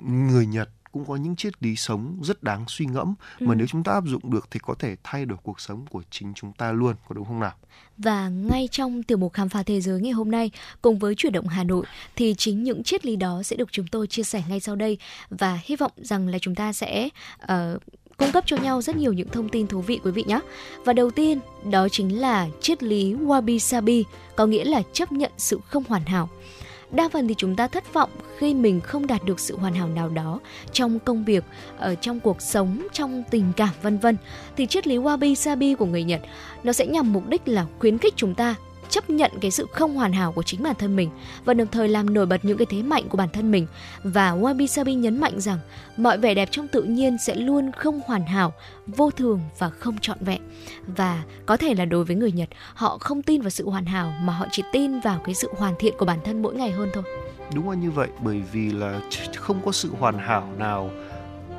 [0.00, 3.54] người Nhật cũng có những triết lý sống rất đáng suy ngẫm mà Ừ.
[3.56, 6.32] nếu chúng ta áp dụng được thì có thể thay đổi cuộc sống của chính
[6.34, 7.52] chúng ta luôn có đúng không nào
[7.98, 10.50] Và ngay trong tiểu mục khám phá thế giới ngày hôm nay
[10.82, 11.86] cùng với chuyển động Hà Nội
[12.16, 14.98] thì chính những triết lý đó sẽ được chúng tôi chia sẻ ngay sau đây
[15.30, 17.08] và hy vọng rằng là chúng ta sẽ
[17.38, 17.78] ờ,
[18.16, 20.40] cung cấp cho nhau rất nhiều những thông tin thú vị quý vị nhé.
[20.84, 21.38] Và đầu tiên
[21.70, 24.04] đó chính là triết lý wabi sabi
[24.36, 26.28] có nghĩa là chấp nhận sự không hoàn hảo.
[26.90, 29.88] Đa phần thì chúng ta thất vọng khi mình không đạt được sự hoàn hảo
[29.88, 30.40] nào đó
[30.72, 31.44] trong công việc,
[31.78, 34.16] ở trong cuộc sống, trong tình cảm vân vân.
[34.56, 36.20] Thì triết lý wabi sabi của người Nhật
[36.62, 38.54] nó sẽ nhằm mục đích là khuyến khích chúng ta
[38.90, 41.10] chấp nhận cái sự không hoàn hảo của chính bản thân mình
[41.44, 43.66] và đồng thời làm nổi bật những cái thế mạnh của bản thân mình
[44.02, 45.58] và Wabi Sabi nhấn mạnh rằng
[45.96, 48.52] mọi vẻ đẹp trong tự nhiên sẽ luôn không hoàn hảo,
[48.86, 50.40] vô thường và không trọn vẹn.
[50.86, 54.14] Và có thể là đối với người Nhật, họ không tin vào sự hoàn hảo
[54.22, 56.90] mà họ chỉ tin vào cái sự hoàn thiện của bản thân mỗi ngày hơn
[56.94, 57.04] thôi.
[57.54, 59.00] đúng là như vậy bởi vì là
[59.36, 60.90] không có sự hoàn hảo nào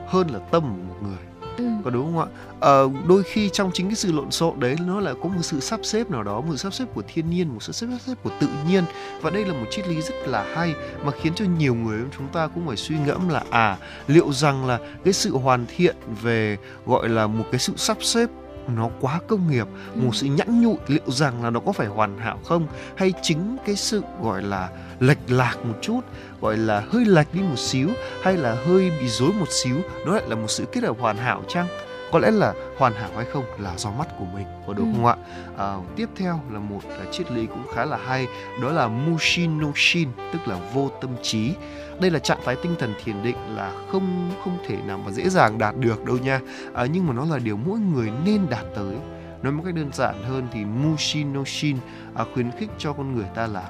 [0.08, 1.18] hơn là tâm của một người
[1.58, 1.64] Ừ.
[1.84, 2.28] có đúng không ạ
[2.60, 5.60] ờ, đôi khi trong chính cái sự lộn xộn đấy nó lại có một sự
[5.60, 8.14] sắp xếp nào đó một sự sắp xếp của thiên nhiên một sự sắp xếp
[8.24, 8.84] của tự nhiên
[9.22, 10.74] và đây là một triết lý rất là hay
[11.06, 13.78] mà khiến cho nhiều người chúng ta cũng phải suy ngẫm là à
[14.08, 18.30] liệu rằng là cái sự hoàn thiện về gọi là một cái sự sắp xếp
[18.76, 20.02] nó quá công nghiệp Ừ.
[20.02, 23.58] một sự nhẫn nhụi liệu rằng là nó có phải hoàn hảo không hay chính
[23.66, 24.70] cái sự gọi là
[25.00, 26.00] lệch lạc một chút
[26.42, 27.90] gọi là hơi lệch đi một xíu
[28.24, 31.18] hay là hơi bị rối một xíu nó lại là một sự kết hợp hoàn
[31.18, 31.68] hảo chăng?
[32.12, 34.96] Có lẽ là hoàn hảo hay không là do mắt của mình có đúng Ừ.
[34.96, 35.16] không ạ?
[35.58, 38.28] À, tiếp theo là một à, triết lý cũng khá là hay
[38.62, 41.54] đó là mushin no shin tức là vô tâm trí.
[42.02, 45.30] Đây là trạng thái tinh thần thiền định là không không thể nào mà dễ
[45.30, 46.40] dàng đạt được đâu nha.
[46.74, 48.96] À, nhưng mà nó là điều mỗi người nên đạt tới.
[49.42, 51.78] Nói một cách đơn giản hơn thì mushin no shin
[52.16, 53.64] à, khuyến khích cho con người ta là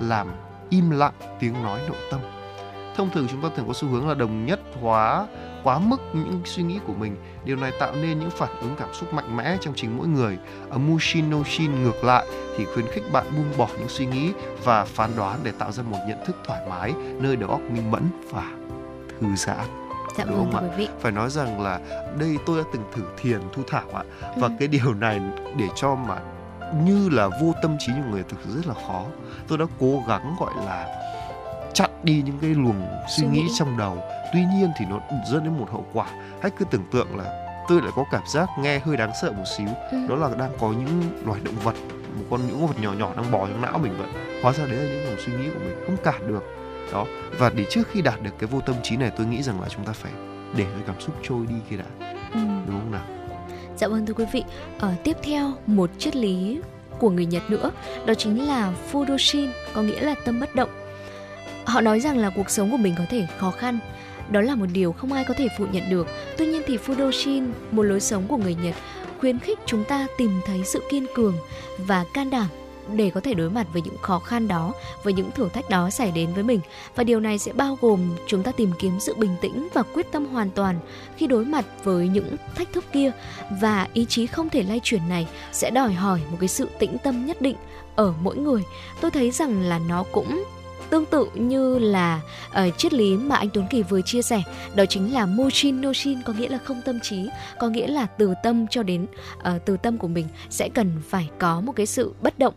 [0.00, 0.26] làm
[0.70, 2.20] im lặng tiếng nói nội tâm.
[2.96, 5.26] Thông thường chúng ta thường có xu hướng là đồng nhất hóa
[5.64, 7.16] quá mức những suy nghĩ của mình.
[7.44, 10.38] Điều này tạo nên những phản ứng cảm xúc mạnh mẽ trong chính mỗi người.
[10.70, 12.26] Ở mushin no shin ngược lại
[12.56, 14.32] thì khuyến khích bạn buông bỏ những suy nghĩ
[14.64, 17.90] và phán đoán để tạo ra một nhận thức thoải mái nơi đầu óc minh
[17.90, 18.52] mẫn và
[19.20, 19.66] thư giãn.
[20.18, 20.68] Dạ đúng vâng không ạ?
[20.76, 20.88] quý vị.
[21.00, 21.80] Phải nói rằng là
[22.18, 24.02] đây tôi đã từng thử thiền thu thảo ạ.
[24.36, 24.52] Và Ừ.
[24.58, 25.20] cái điều này
[25.56, 26.16] để cho mà
[26.84, 29.04] như là vô tâm trí nhiều người thực sự rất là khó.
[29.48, 30.86] Tôi đã cố gắng gọi là
[31.74, 32.82] chặn đi những cái luồng
[33.16, 33.42] suy nghĩ.
[33.58, 34.02] trong đầu.
[34.32, 36.06] Tuy nhiên thì nó dẫn đến một hậu quả.
[36.42, 39.44] Hãy cứ tưởng tượng là tôi lại có cảm giác nghe hơi đáng sợ một
[39.58, 39.68] xíu.
[39.90, 39.98] Ừ.
[40.08, 41.74] đó là đang có những loài động vật
[42.18, 44.08] một con những con vật nhỏ nhỏ đang bò trong não mình vậy.
[44.42, 46.44] Hóa ra đấy là những dòng suy nghĩ của mình không cản được.
[46.92, 47.06] Đó.
[47.38, 49.68] Và để trước khi đạt được cái vô tâm trí này tôi nghĩ rằng là
[49.68, 50.12] chúng ta phải
[50.56, 51.84] để cái cảm xúc trôi đi khi đã.
[52.32, 52.40] Ừ.
[52.66, 53.19] đúng không nào
[53.80, 54.44] Dạ vâng thưa quý vị,
[54.78, 56.60] ở tiếp theo một triết lý
[56.98, 57.70] của người Nhật nữa,
[58.06, 60.68] đó chính là Fudoshin, có nghĩa là tâm bất động.
[61.64, 63.78] Họ nói rằng là cuộc sống của mình có thể khó khăn,
[64.30, 66.06] đó là một điều không ai có thể phủ nhận được.
[66.36, 68.74] Tuy nhiên thì Fudoshin, một lối sống của người Nhật,
[69.20, 71.34] khuyến khích chúng ta tìm thấy sự kiên cường
[71.78, 72.46] và can đảm
[72.92, 75.90] để có thể đối mặt với những khó khăn đó, với những thử thách đó
[75.90, 76.60] xảy đến với mình.
[76.94, 80.12] Và điều này sẽ bao gồm chúng ta tìm kiếm sự bình tĩnh và quyết
[80.12, 80.78] tâm hoàn toàn
[81.16, 83.12] khi đối mặt với những thách thức kia
[83.60, 86.96] và ý chí không thể lay chuyển này sẽ đòi hỏi một cái sự tĩnh
[86.98, 87.56] tâm nhất định
[87.96, 88.62] ở mỗi người.
[89.00, 90.44] Tôi thấy rằng là nó cũng
[90.90, 94.42] tương tự như là uh, triết lý mà anh Tuấn Kỳ vừa chia sẻ
[94.74, 98.34] đó chính là mochin noshin có nghĩa là không tâm trí có nghĩa là từ
[98.42, 99.06] tâm cho đến
[99.38, 102.54] uh, từ tâm của mình sẽ cần phải có một cái sự bất động.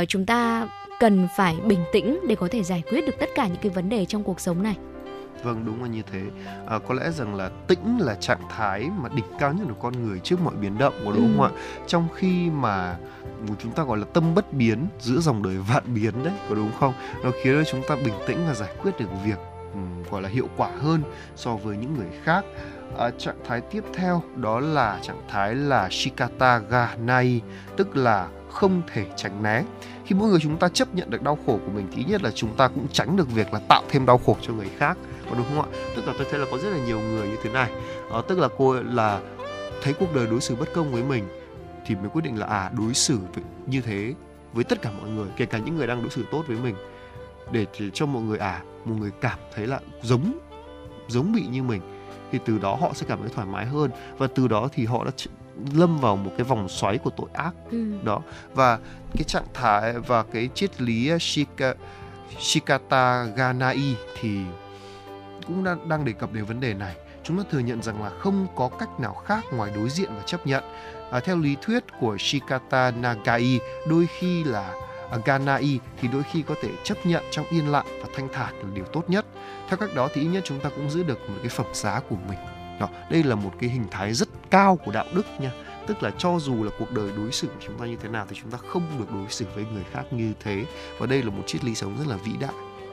[0.00, 0.68] Uh, chúng ta
[1.00, 3.88] cần phải bình tĩnh để có thể giải quyết được tất cả những cái vấn
[3.88, 4.76] đề trong cuộc sống này
[5.42, 6.22] vâng đúng là như thế.
[6.66, 10.06] À, có lẽ rằng là tĩnh là trạng thái mà đỉnh cao nhất của con
[10.06, 11.32] người trước mọi biến động có đúng Ừ.
[11.36, 11.50] không ạ?
[11.86, 12.96] Trong khi mà
[13.62, 16.70] chúng ta gọi là tâm bất biến giữa dòng đời vạn biến đấy có đúng
[16.80, 16.94] không?
[17.24, 19.38] Nó khiến cho chúng ta bình tĩnh và giải quyết được việc
[19.74, 21.02] ừm, gọi là hiệu quả hơn
[21.36, 22.44] so với những người khác.
[22.98, 27.40] À, trạng thái tiếp theo đó là trạng thái là shikata ga nai
[27.76, 29.62] tức là không thể tránh né.
[30.04, 32.22] Khi mỗi người chúng ta chấp nhận được đau khổ của mình thì ít nhất
[32.22, 34.98] là chúng ta cũng tránh được việc là tạo thêm đau khổ cho người khác
[35.32, 35.78] có đúng không ạ?
[35.96, 37.70] Tức là tôi thấy là có rất là nhiều người như thế này.
[38.10, 39.20] Ờ, tức là cô là
[39.82, 41.24] thấy cuộc đời đối xử bất công với mình
[41.86, 43.18] thì mới quyết định là à đối xử
[43.66, 44.14] như thế
[44.52, 46.74] với tất cả mọi người kể cả những người đang đối xử tốt với mình.
[47.52, 50.38] Để cho mọi người à một người cảm thấy là giống
[51.08, 51.80] giống bị như mình
[52.32, 53.90] thì từ đó họ sẽ cảm thấy thoải mái hơn.
[54.18, 55.10] Và từ đó thì họ đã
[55.74, 57.54] lâm vào một cái vòng xoáy của tội ác.
[57.70, 57.92] Ừ.
[58.04, 58.22] đó.
[58.54, 58.78] Và
[59.12, 61.74] cái trạng thái và cái triết lý Shika,
[62.38, 64.40] Shikata Ganai thì
[65.46, 66.96] cũng đang, đang đề cập đến vấn đề này.
[67.24, 70.22] Chúng ta thừa nhận rằng là không có cách nào khác ngoài đối diện và
[70.26, 70.64] chấp nhận.
[71.10, 74.74] À, theo lý thuyết của Shikata Nagai đôi khi là
[75.10, 78.54] à, Ganai thì đôi khi có thể chấp nhận trong yên lặng và thanh thản
[78.54, 79.26] là điều tốt nhất.
[79.68, 82.00] Theo cách đó thì ít nhất chúng ta cũng giữ được một cái phẩm giá
[82.00, 82.38] của mình.
[82.80, 85.52] Đó đây là một cái hình thái rất cao của đạo đức nha.
[85.86, 88.26] Tức là cho dù là cuộc đời đối xử của chúng ta như thế nào
[88.28, 90.64] thì chúng ta không được đối xử với người khác như thế.
[90.98, 92.52] Và đây là một triết lý sống rất là vĩ đại.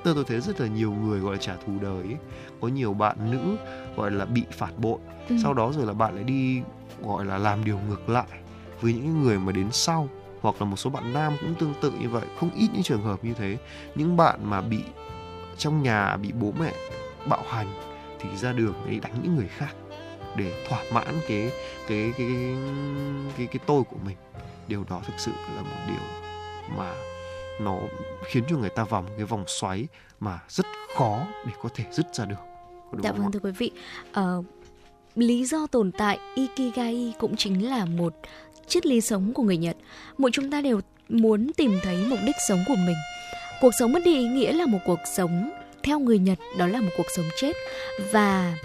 [0.10, 2.18] Tức là tôi thấy rất là nhiều người gọi là trả thù đời ấy.
[2.62, 3.56] có nhiều bạn nữ
[3.98, 4.98] gọi là bị phản bội
[5.30, 5.36] Ừ.
[5.44, 6.62] sau đó rồi là bạn lại đi
[7.04, 8.28] gọi là làm điều ngược lại
[8.82, 10.08] với những người mà đến sau
[10.42, 13.04] hoặc là một số bạn nam cũng tương tự như vậy không ít những trường
[13.04, 13.58] hợp như thế
[13.96, 14.80] những bạn mà bị
[15.58, 16.74] trong nhà bị bố mẹ
[17.30, 17.68] bạo hành
[18.20, 19.76] thì ra đường để đánh những người khác
[20.36, 21.52] để thỏa mãn cái
[21.88, 22.56] cái cái cái
[23.38, 24.18] cái, cái tôi của mình
[24.68, 26.04] điều đó thực sự là một điều
[26.78, 26.94] mà
[27.60, 27.78] nó
[28.26, 29.88] khiến cho người ta vào một cái vòng xoáy
[30.20, 30.66] mà rất
[30.96, 32.36] khó để có thể dứt ra được
[32.92, 33.72] đúng Dạ vâng thưa quý vị,
[34.14, 34.44] Ờ,
[35.16, 38.14] lý do tồn tại Ikigai cũng chính là một
[38.68, 39.78] triết lý sống của người Nhật.
[40.18, 42.96] Mỗi chúng ta đều muốn tìm thấy mục đích sống của mình.
[43.62, 45.50] Cuộc sống mất đi ý nghĩa là một cuộc sống
[45.84, 47.56] theo người Nhật đó là một cuộc sống chết
[48.12, 48.56] và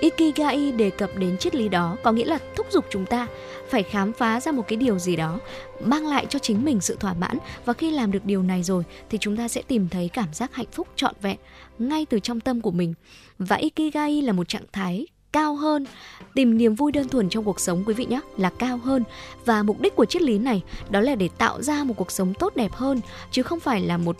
[0.00, 3.26] Ikigai đề cập đến triết lý đó có nghĩa là thúc giục chúng ta
[3.68, 5.38] phải khám phá ra một cái điều gì đó,
[5.80, 7.38] mang lại cho chính mình sự thỏa mãn.
[7.64, 10.54] Và khi làm được điều này rồi thì chúng ta sẽ tìm thấy cảm giác
[10.54, 11.36] hạnh phúc trọn vẹn
[11.78, 12.94] ngay từ trong tâm của mình.
[13.38, 15.86] Và Ikigai là một trạng thái cao hơn.
[16.34, 19.04] Tìm niềm vui đơn thuần trong cuộc sống, quý vị nhé, là cao hơn.
[19.44, 22.34] Và mục đích của triết lý này đó là để tạo ra một cuộc sống
[22.38, 23.00] tốt đẹp hơn,
[23.30, 24.16] chứ không phải là một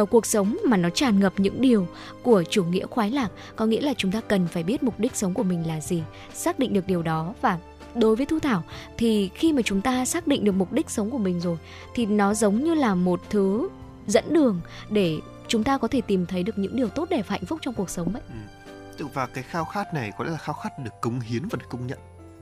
[0.00, 1.86] uh, cuộc sống mà nó tràn ngập những điều
[2.22, 5.16] của chủ nghĩa khoái lạc có nghĩa là chúng ta cần phải biết mục đích
[5.16, 6.02] sống của mình là gì
[6.34, 7.34] xác định được điều đó.
[7.40, 7.58] Và
[7.94, 8.64] đối với thu thảo
[8.98, 11.58] thì khi mà chúng ta xác định được mục đích sống của mình rồi
[11.94, 13.68] thì nó giống như là một thứ
[14.06, 14.60] dẫn đường
[14.90, 17.74] để chúng ta có thể tìm thấy được những điều tốt đẹp hạnh phúc trong
[17.74, 18.22] cuộc sống ấy.
[18.98, 19.06] Ừ.
[19.14, 21.66] và cái khao khát này có lẽ là khao khát được cống hiến và được
[21.68, 21.98] công nhận.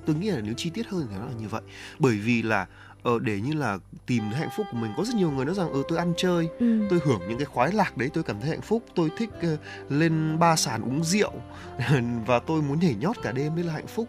[0.06, 1.62] Tôi nghĩ là nếu chi tiết hơn thì nó là như vậy.
[1.98, 2.66] Bởi vì là
[3.02, 4.92] ờ, để như là tìm hạnh phúc của mình.
[4.96, 6.86] Có rất nhiều người nói rằng ừ tôi ăn chơi ừ.
[6.90, 9.56] tôi hưởng những cái khoái lạc đấy tôi cảm thấy hạnh phúc tôi thích ờ,
[9.88, 11.32] lên ba sàn uống rượu
[12.26, 14.08] và tôi muốn nhảy nhót cả đêm đấy là hạnh phúc.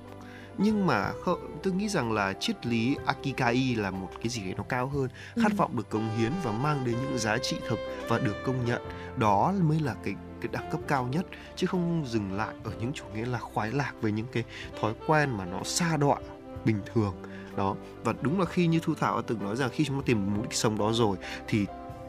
[0.57, 4.53] Nhưng mà kho- tôi nghĩ rằng là triết lý Akikai là một cái gì đấy
[4.57, 5.07] nó cao hơn.
[5.35, 5.55] Khát Ừ.
[5.57, 8.81] vọng được cống hiến và mang đến những giá trị thực và được công nhận
[9.18, 11.26] đó mới là cái cái đẳng cấp cao nhất.
[11.55, 14.43] Chứ không dừng lại ở những chủ nghĩa là khoái lạc về những cái
[14.81, 16.18] thói quen mà nó xa đọa
[16.65, 17.13] bình thường
[17.56, 17.76] đó.
[18.03, 20.36] Và đúng là khi như thu thảo đã từng nói rằng khi chúng ta tìm
[20.36, 21.18] mục đích sống đó rồi
[21.48, 21.65] thì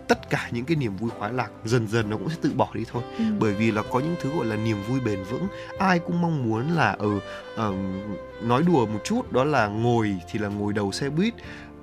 [0.09, 2.69] tất cả những cái niềm vui khoái lạc dần dần nó cũng sẽ tự bỏ
[2.75, 3.03] đi thôi.
[3.19, 3.25] Ừ.
[3.41, 5.47] bởi vì là có những thứ gọi là niềm vui bền vững
[5.79, 7.21] ai cũng mong muốn là ở
[7.57, 7.75] ừ, uh,
[8.43, 11.35] nói đùa một chút đó là ngồi thì là ngồi đầu xe buýt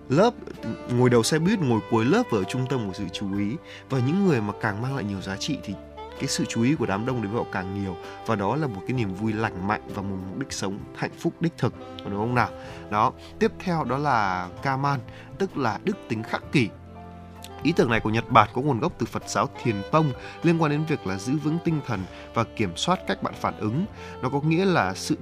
[0.09, 0.33] lớp
[0.89, 3.55] ngồi đầu xe buýt ngồi cuối lớp ở trung tâm của sự chú ý.
[3.89, 5.73] Và những người mà càng mang lại nhiều giá trị thì
[6.19, 7.95] cái sự chú ý của đám đông đối với họ càng nhiều.
[8.25, 11.11] Và đó là một cái niềm vui lành mạnh và một mục đích sống hạnh
[11.19, 11.73] phúc đích thực,
[12.05, 12.49] đúng không nào?
[12.89, 14.99] Đó, tiếp theo đó là kaman,
[15.37, 16.69] tức là đức tính khắc kỷ.
[17.63, 20.11] Ý tưởng này của Nhật Bản có nguồn gốc từ Phật giáo Thiền Tông
[20.43, 21.99] liên quan đến việc là giữ vững tinh thần
[22.33, 23.85] và kiểm soát cách bạn phản ứng.
[24.21, 25.15] Nó có nghĩa là sự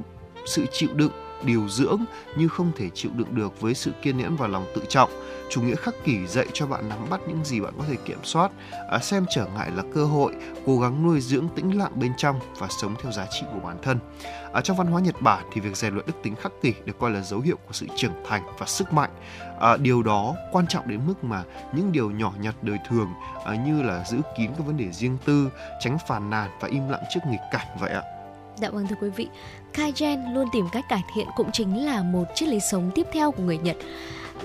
[0.46, 1.12] sự chịu đựng
[1.44, 2.02] điều dưỡng
[2.38, 5.10] nhưng không thể chịu đựng được với sự kiên nhẫn và lòng tự trọng.
[5.50, 8.20] Chủ nghĩa khắc kỷ dạy cho bạn nắm bắt những gì bạn có thể kiểm
[8.24, 8.52] soát,
[8.92, 10.36] à, xem trở ngại là cơ hội,
[10.66, 13.78] cố gắng nuôi dưỡng tĩnh lặng bên trong và sống theo giá trị của bản
[13.82, 14.00] thân.
[14.54, 17.00] À, trong văn hóa Nhật Bản thì việc rèn luyện đức tính khắc kỷ được
[17.00, 19.12] coi là dấu hiệu của sự trưởng thành và sức mạnh.
[19.60, 21.44] À, điều đó quan trọng đến mức mà
[21.74, 23.08] những điều nhỏ nhặt đời thường
[23.46, 25.50] à, như là giữ kín các vấn đề riêng tư,
[25.80, 28.17] tránh phàn nàn và im lặng trước nghịch cảnh vậy ạ.
[28.62, 29.28] Dạ vâng thưa quý vị,
[29.74, 33.32] Kaizen luôn tìm cách cải thiện cũng chính là một triết lý sống tiếp theo
[33.32, 33.78] của người Nhật.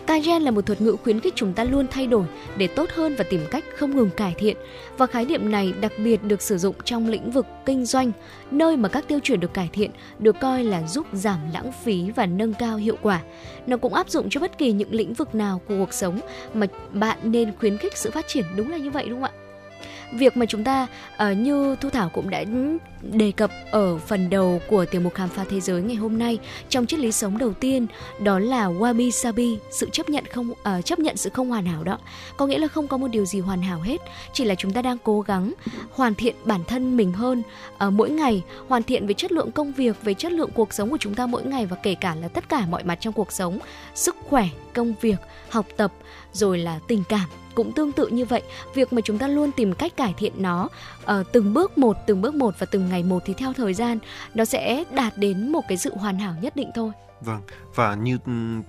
[0.06, 2.24] Kaizen là một thuật ngữ khuyến khích chúng ta luôn thay đổi
[2.56, 4.56] để tốt hơn và tìm cách không ngừng cải thiện.
[4.98, 8.12] Và khái niệm này đặc biệt được sử dụng trong lĩnh vực kinh doanh,
[8.50, 12.10] nơi mà các tiêu chuẩn được cải thiện được coi là giúp giảm lãng phí
[12.10, 13.20] và nâng cao hiệu quả.
[13.66, 16.20] Nó cũng áp dụng cho bất kỳ những lĩnh vực nào của cuộc sống
[16.54, 19.41] mà bạn nên khuyến khích sự phát triển đúng là như vậy đúng không ạ?
[20.12, 22.44] Việc mà chúng ta uh, như thu thảo cũng đã
[23.02, 26.38] đề cập ở phần đầu của tiểu mục khám phá thế giới ngày hôm nay
[26.68, 27.86] trong triết lý sống đầu tiên
[28.20, 31.84] đó là wabi sabi sự chấp nhận không uh, chấp nhận sự không hoàn hảo
[31.84, 31.98] đó.
[32.36, 34.00] Có nghĩa là không có một điều gì hoàn hảo hết
[34.32, 35.52] chỉ là chúng ta đang cố gắng
[35.90, 37.42] hoàn thiện bản thân mình hơn.
[37.86, 40.90] Uh, mỗi ngày hoàn thiện về chất lượng công việc về chất lượng cuộc sống
[40.90, 43.32] của chúng ta mỗi ngày và kể cả là tất cả mọi mặt trong cuộc
[43.32, 43.58] sống
[43.94, 45.18] sức khỏe công việc
[45.48, 45.92] học tập
[46.32, 48.42] rồi là tình cảm cũng tương tự như vậy
[48.74, 50.68] việc mà chúng ta luôn tìm cách cải thiện nó
[51.02, 53.98] uh, từng bước một từng bước một và từng ngày một thì theo thời gian
[54.34, 56.92] nó sẽ đạt đến một cái sự hoàn hảo nhất định thôi
[57.24, 57.40] Vâng,
[57.74, 58.18] và như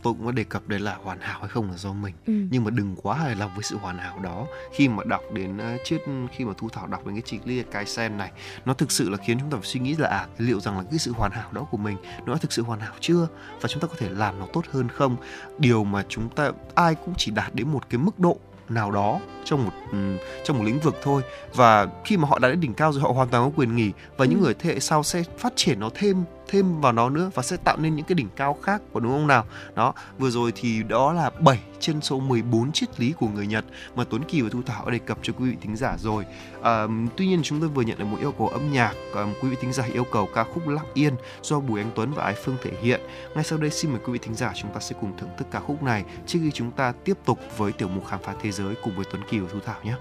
[0.03, 2.13] tôi cũng có đề cập đấy là hoàn hảo hay không là do mình.
[2.27, 2.33] Ừ.
[2.51, 4.45] Nhưng mà đừng quá hài lòng với sự hoàn hảo đó.
[4.73, 5.97] Khi mà đọc đến uh, trước
[6.31, 8.31] khi mà Thu Thảo đọc đến cái triết lý cái sen này,
[8.65, 10.83] nó thực sự là khiến chúng ta phải suy nghĩ là à liệu rằng là
[10.91, 13.27] cái sự hoàn hảo đó của mình nó thực sự hoàn hảo chưa
[13.61, 15.15] và chúng ta có thể làm nó tốt hơn không?
[15.57, 18.37] Điều mà chúng ta ai cũng chỉ đạt đến một cái mức độ
[18.69, 21.21] nào đó trong một um, trong một lĩnh vực thôi
[21.55, 23.91] và khi mà họ đã đến đỉnh cao rồi họ hoàn toàn có quyền nghỉ
[24.17, 24.29] và ừ.
[24.29, 26.23] những người thế hệ sau sẽ phát triển nó thêm
[26.53, 29.11] thêm vào nó nữa và sẽ tạo nên những cái đỉnh cao khác của đúng
[29.11, 29.45] không nào?
[29.75, 33.65] Đó vừa rồi thì đó là 7 trên số 14 triết lý của người Nhật
[33.95, 36.25] mà Tuấn Kỳ và Thu Thảo đã đề cập cho quý vị thính giả rồi.
[36.61, 39.49] À, tuy nhiên chúng tôi vừa nhận được một yêu cầu âm nhạc à, quý
[39.49, 42.35] vị thính giả yêu cầu ca khúc Lặng Yên do Bùi Anh Tuấn và Ái
[42.43, 43.01] Phương thể hiện.
[43.35, 45.47] Ngay sau đây xin mời quý vị thính giả chúng ta sẽ cùng thưởng thức
[45.51, 48.51] ca khúc này trước khi chúng ta tiếp tục với tiểu mục khám phá thế
[48.51, 49.95] giới cùng với Tuấn Kỳ và Thu Thảo nhé.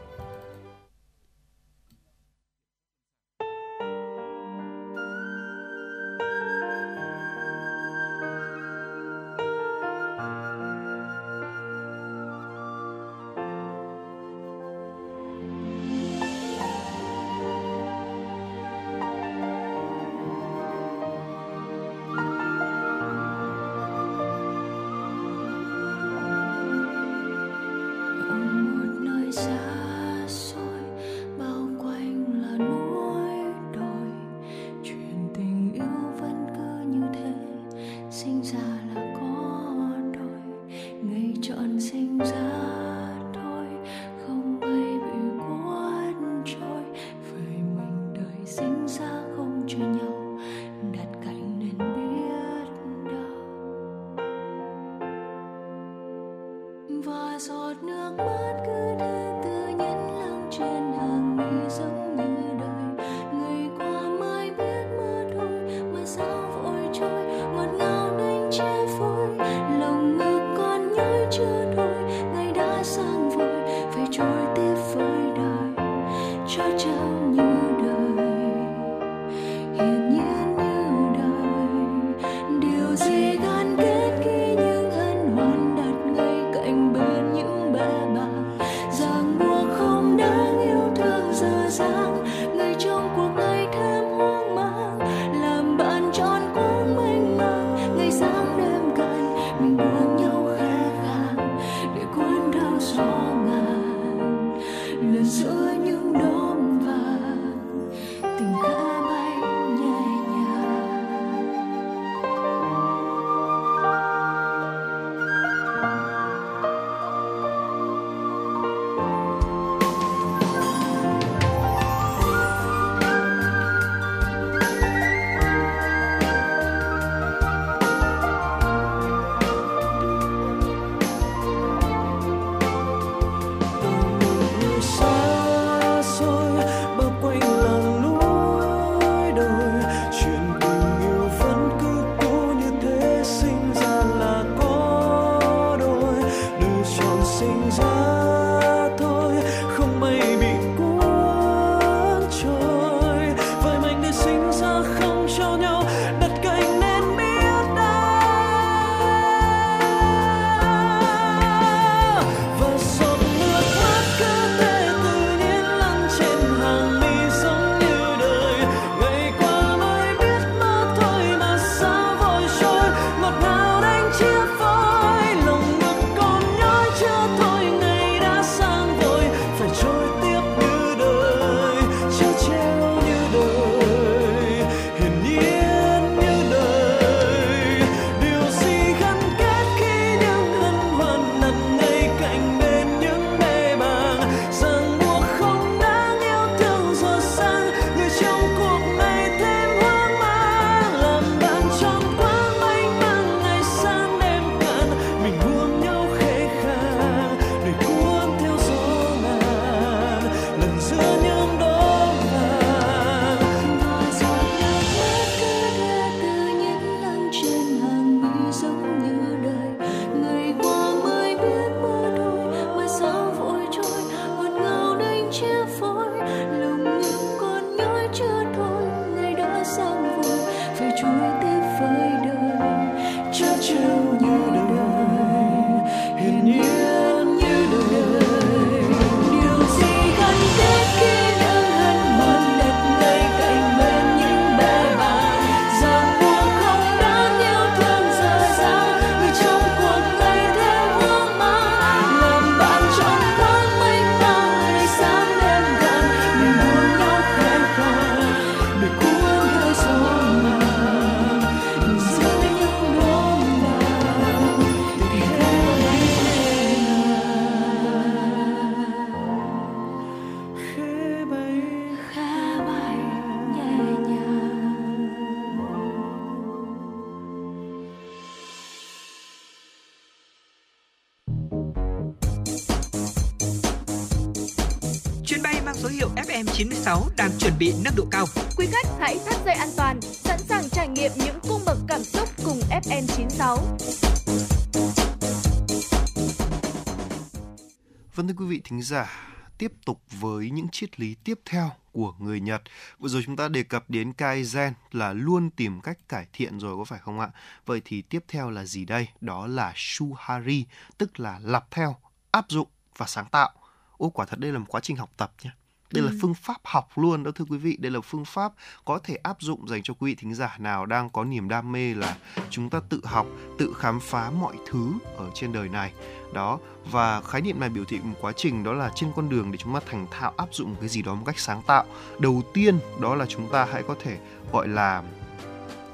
[298.82, 302.62] Thính giả, tiếp tục với những triết lý tiếp theo của người Nhật.
[302.98, 306.76] Vừa rồi chúng ta đề cập đến Kaizen là luôn tìm cách cải thiện rồi
[306.76, 307.30] có phải không ạ?
[307.66, 309.08] Vậy thì tiếp theo là gì đây?
[309.20, 310.64] Đó là Shuhari,
[310.98, 311.96] tức là lặp theo,
[312.30, 313.50] áp dụng và sáng tạo.
[313.96, 315.50] Ô quả thật đây là một quá trình học tập nhé.
[315.92, 316.08] Đây ừ.
[316.08, 317.76] là phương pháp học luôn đó thưa quý vị.
[317.80, 318.52] Đây là phương pháp
[318.84, 321.72] có thể áp dụng dành cho quý vị thính giả nào đang có niềm đam
[321.72, 322.16] mê là
[322.50, 323.26] chúng ta tự học,
[323.58, 325.92] tự khám phá mọi thứ ở trên đời này.
[326.32, 326.58] Đó,
[326.90, 329.58] và khái niệm này biểu thị một quá trình đó là trên con đường để
[329.58, 331.84] chúng ta thành thạo áp dụng một cái gì đó một cách sáng tạo.
[332.18, 334.18] Đầu tiên đó là chúng ta hãy có thể
[334.52, 335.02] gọi là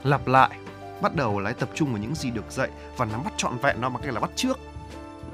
[0.04, 0.50] lặp lại
[1.00, 3.80] bắt đầu lại tập trung vào những gì được dạy và nắm bắt trọn vẹn
[3.80, 4.58] nó bằng cách là bắt trước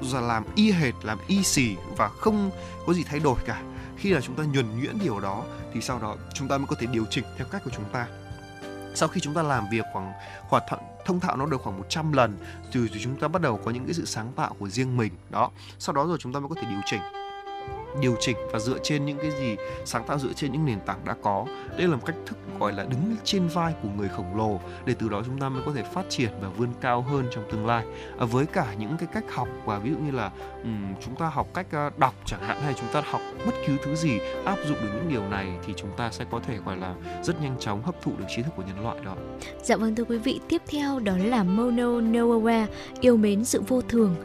[0.01, 2.51] rồi làm y hệt làm y xì và không
[2.85, 3.61] có gì thay đổi cả.
[3.97, 6.75] Khi là chúng ta nhuần nhuyễn điều đó thì sau đó chúng ta mới có
[6.79, 8.07] thể điều chỉnh theo cách của chúng ta.
[8.95, 10.11] Sau khi chúng ta làm việc khoảng
[10.49, 12.37] khoảng thận thông thạo nó được khoảng 100 lần
[12.71, 15.51] từ chúng ta bắt đầu có những cái sự sáng tạo của riêng mình, đó.
[15.79, 17.01] Sau đó rồi chúng ta mới có thể điều chỉnh
[18.01, 19.55] điều chỉnh và dựa trên những cái gì
[19.85, 21.45] sáng tạo dựa trên những nền tảng đã có.
[21.77, 24.95] Đây là một cách thức gọi là đứng trên vai của người khổng lồ để
[24.99, 27.65] từ đó chúng ta mới có thể phát triển và vươn cao hơn trong tương
[27.65, 27.85] lai.
[28.19, 30.31] À, với cả những cái cách học và ví dụ như là
[30.63, 31.67] um, chúng ta học cách
[31.97, 35.09] đọc chẳng hạn hay chúng ta học bất cứ thứ gì áp dụng được những
[35.09, 38.11] điều này thì chúng ta sẽ có thể gọi là rất nhanh chóng hấp thụ
[38.17, 39.15] được trí thức của nhân loại đó.
[39.63, 42.65] Dạ vâng thưa quý vị tiếp theo đó là mono nowhere
[42.99, 44.15] yêu mến sự vô thường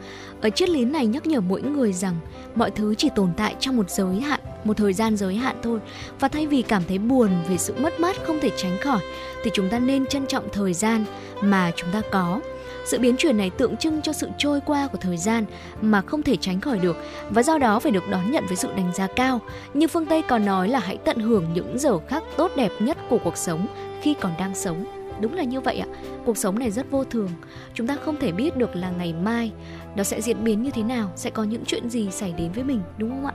[0.41, 2.15] ở triết lý này nhắc nhở mỗi người rằng
[2.55, 5.79] mọi thứ chỉ tồn tại trong một giới hạn, một thời gian giới hạn thôi.
[6.19, 8.99] Và thay vì cảm thấy buồn về sự mất mát không thể tránh khỏi,
[9.43, 11.05] thì chúng ta nên trân trọng thời gian
[11.41, 12.39] mà chúng ta có.
[12.85, 15.45] Sự biến chuyển này tượng trưng cho sự trôi qua của thời gian
[15.81, 16.97] mà không thể tránh khỏi được
[17.29, 19.41] và do đó phải được đón nhận với sự đánh giá cao.
[19.73, 22.97] Như phương Tây còn nói là hãy tận hưởng những giờ khắc tốt đẹp nhất
[23.09, 23.67] của cuộc sống
[24.01, 25.87] khi còn đang sống đúng là như vậy ạ.
[26.25, 27.29] Cuộc sống này rất vô thường.
[27.73, 29.51] Chúng ta không thể biết được là ngày mai
[29.95, 32.63] nó sẽ diễn biến như thế nào, sẽ có những chuyện gì xảy đến với
[32.63, 33.33] mình, đúng không ạ?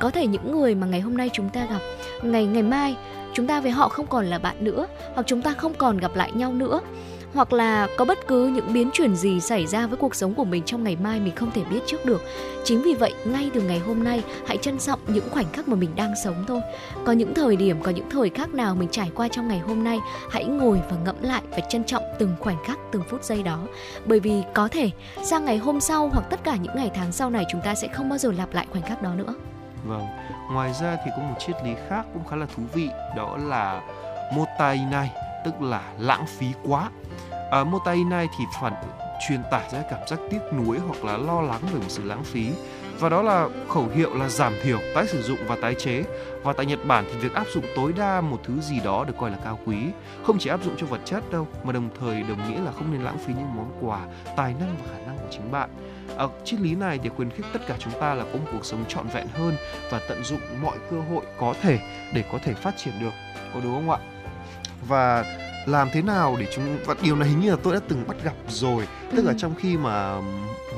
[0.00, 1.80] Có thể những người mà ngày hôm nay chúng ta gặp,
[2.22, 2.96] ngày ngày mai
[3.34, 6.16] chúng ta với họ không còn là bạn nữa, hoặc chúng ta không còn gặp
[6.16, 6.80] lại nhau nữa
[7.34, 10.44] hoặc là có bất cứ những biến chuyển gì xảy ra với cuộc sống của
[10.44, 12.22] mình trong ngày mai mình không thể biết trước được.
[12.64, 15.76] Chính vì vậy, ngay từ ngày hôm nay, hãy trân trọng những khoảnh khắc mà
[15.76, 16.60] mình đang sống thôi.
[17.04, 19.84] Có những thời điểm, có những thời khắc nào mình trải qua trong ngày hôm
[19.84, 19.98] nay,
[20.30, 23.58] hãy ngồi và ngẫm lại và trân trọng từng khoảnh khắc, từng phút giây đó.
[24.04, 24.90] Bởi vì có thể
[25.22, 27.88] sang ngày hôm sau hoặc tất cả những ngày tháng sau này chúng ta sẽ
[27.88, 29.34] không bao giờ lặp lại khoảnh khắc đó nữa.
[29.84, 30.06] Vâng,
[30.52, 33.82] ngoài ra thì có một triết lý khác cũng khá là thú vị, đó là
[34.36, 35.10] motai này,
[35.44, 36.90] tức là lãng phí quá
[37.52, 37.64] à,
[38.10, 38.72] này thì phản
[39.28, 42.24] truyền tải ra cảm giác tiếc nuối hoặc là lo lắng về một sự lãng
[42.24, 42.46] phí
[42.98, 46.04] và đó là khẩu hiệu là giảm thiểu, tái sử dụng và tái chế.
[46.42, 49.14] Và tại Nhật Bản thì việc áp dụng tối đa một thứ gì đó được
[49.18, 49.76] coi là cao quý,
[50.24, 52.92] không chỉ áp dụng cho vật chất đâu, mà đồng thời đồng nghĩa là không
[52.92, 54.00] nên lãng phí những món quà,
[54.36, 55.70] tài năng và khả năng của chính bạn.
[56.16, 58.64] Ở triết lý này thì khuyến khích tất cả chúng ta là có một cuộc
[58.64, 59.54] sống trọn vẹn hơn
[59.90, 61.78] và tận dụng mọi cơ hội có thể
[62.14, 63.12] để có thể phát triển được,
[63.54, 63.98] có đúng không ạ?
[64.88, 65.24] Và
[65.66, 68.16] làm thế nào để chúng và điều này hình như là tôi đã từng bắt
[68.24, 69.16] gặp rồi ừ.
[69.16, 70.20] tức là trong khi mà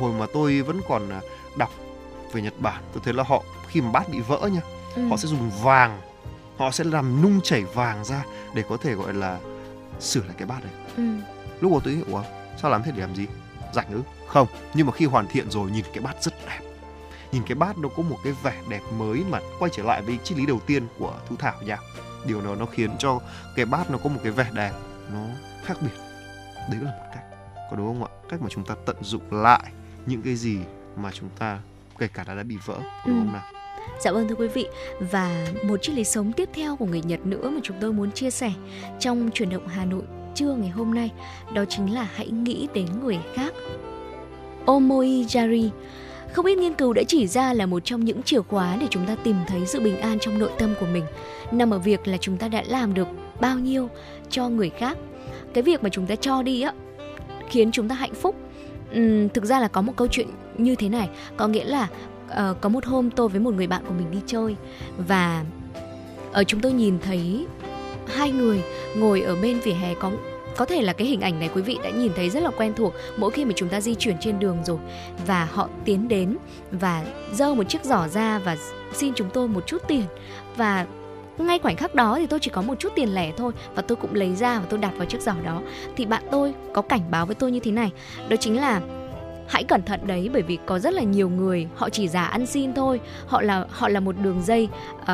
[0.01, 1.21] hồi mà tôi vẫn còn à,
[1.57, 1.71] đọc
[2.33, 4.61] về Nhật Bản tôi thấy là họ khi mà bát bị vỡ nha
[4.97, 5.09] ừ.
[5.09, 6.01] họ sẽ dùng vàng
[6.57, 8.25] họ sẽ làm nung chảy vàng ra
[8.55, 9.39] để có thể gọi là
[10.01, 11.03] sửa lại cái bát này ừ.
[11.61, 12.23] lúc đó tôi nghĩ ủa
[12.63, 13.27] sao làm thế để làm gì
[13.75, 16.61] rảnh ư không nhưng mà khi hoàn thiện rồi nhìn cái bát rất đẹp
[17.33, 20.19] nhìn cái bát nó có một cái vẻ đẹp mới mà quay trở lại với
[20.25, 21.79] triết lý đầu tiên của thu thảo nha
[22.27, 23.21] điều đó nó khiến cho
[23.57, 24.73] cái bát nó có một cái vẻ đẹp
[25.13, 25.27] nó
[25.65, 25.97] khác biệt.
[26.71, 27.25] Đấy là một cách.
[27.71, 28.11] Có đúng không ạ?
[28.29, 29.73] Cách mà chúng ta tận dụng lại
[30.07, 30.59] những cái gì
[30.97, 31.59] mà chúng ta
[31.99, 32.75] kể cả đã đã bị vỡ
[33.07, 33.21] đúng ừ.
[33.25, 33.43] không nào?
[34.01, 34.67] Dạ vâng thưa quý vị.
[35.01, 38.13] Và một triết lý sống tiếp theo của người Nhật nữa mà chúng tôi muốn
[38.13, 38.53] chia sẻ
[39.01, 40.03] trong chuyển động Hà Nội
[40.35, 41.13] trưa ngày hôm nay
[41.55, 43.55] đó chính là hãy nghĩ đến người khác.
[44.67, 45.71] Omoi Jari
[46.35, 49.07] không ít nghiên cứu đã chỉ ra là một trong những chìa khóa để chúng
[49.07, 51.05] ta tìm thấy sự bình an trong nội tâm của mình.
[51.53, 53.09] Nằm ở việc là chúng ta đã làm được
[53.41, 53.89] bao nhiêu
[54.31, 54.99] cho người khác.
[55.55, 56.73] Cái việc mà chúng ta cho đi á
[57.49, 58.37] khiến chúng ta hạnh phúc.
[58.99, 60.29] Uhm, thực ra là có một câu chuyện
[60.59, 61.09] như thế này.
[61.37, 61.89] Có nghĩa là
[62.27, 64.57] uh, có một hôm tôi với một người bạn của mình đi chơi
[65.07, 65.45] và
[66.33, 67.47] ở chúng tôi nhìn thấy
[68.07, 68.63] hai người
[68.97, 70.11] ngồi ở bên vỉa hè có
[70.57, 72.73] có thể là cái hình ảnh này quý vị đã nhìn thấy rất là quen
[72.77, 74.79] thuộc mỗi khi mà chúng ta di chuyển trên đường rồi.
[75.27, 76.37] Và họ tiến đến
[76.71, 78.57] và giơ một chiếc giỏ ra và
[78.93, 80.05] xin chúng tôi một chút tiền.
[80.57, 80.87] Và
[81.39, 83.97] ngay khoảnh khắc đó thì tôi chỉ có một chút tiền lẻ thôi và tôi
[83.97, 85.63] cũng lấy ra và tôi đặt vào chiếc giỏ đó.
[85.97, 87.93] Thì bạn tôi có cảnh báo với tôi như thế này
[88.29, 88.81] đó chính là
[89.49, 92.47] hãy cẩn thận đấy bởi vì có rất là nhiều người họ chỉ giả ăn
[92.47, 93.01] xin thôi.
[93.27, 94.69] Họ là họ là một đường dây
[95.03, 95.09] uh,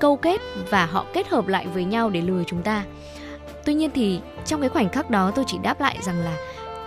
[0.00, 0.40] câu kết
[0.70, 2.84] và họ kết hợp lại với nhau để lừa chúng ta
[3.66, 6.36] tuy nhiên thì trong cái khoảnh khắc đó tôi chỉ đáp lại rằng là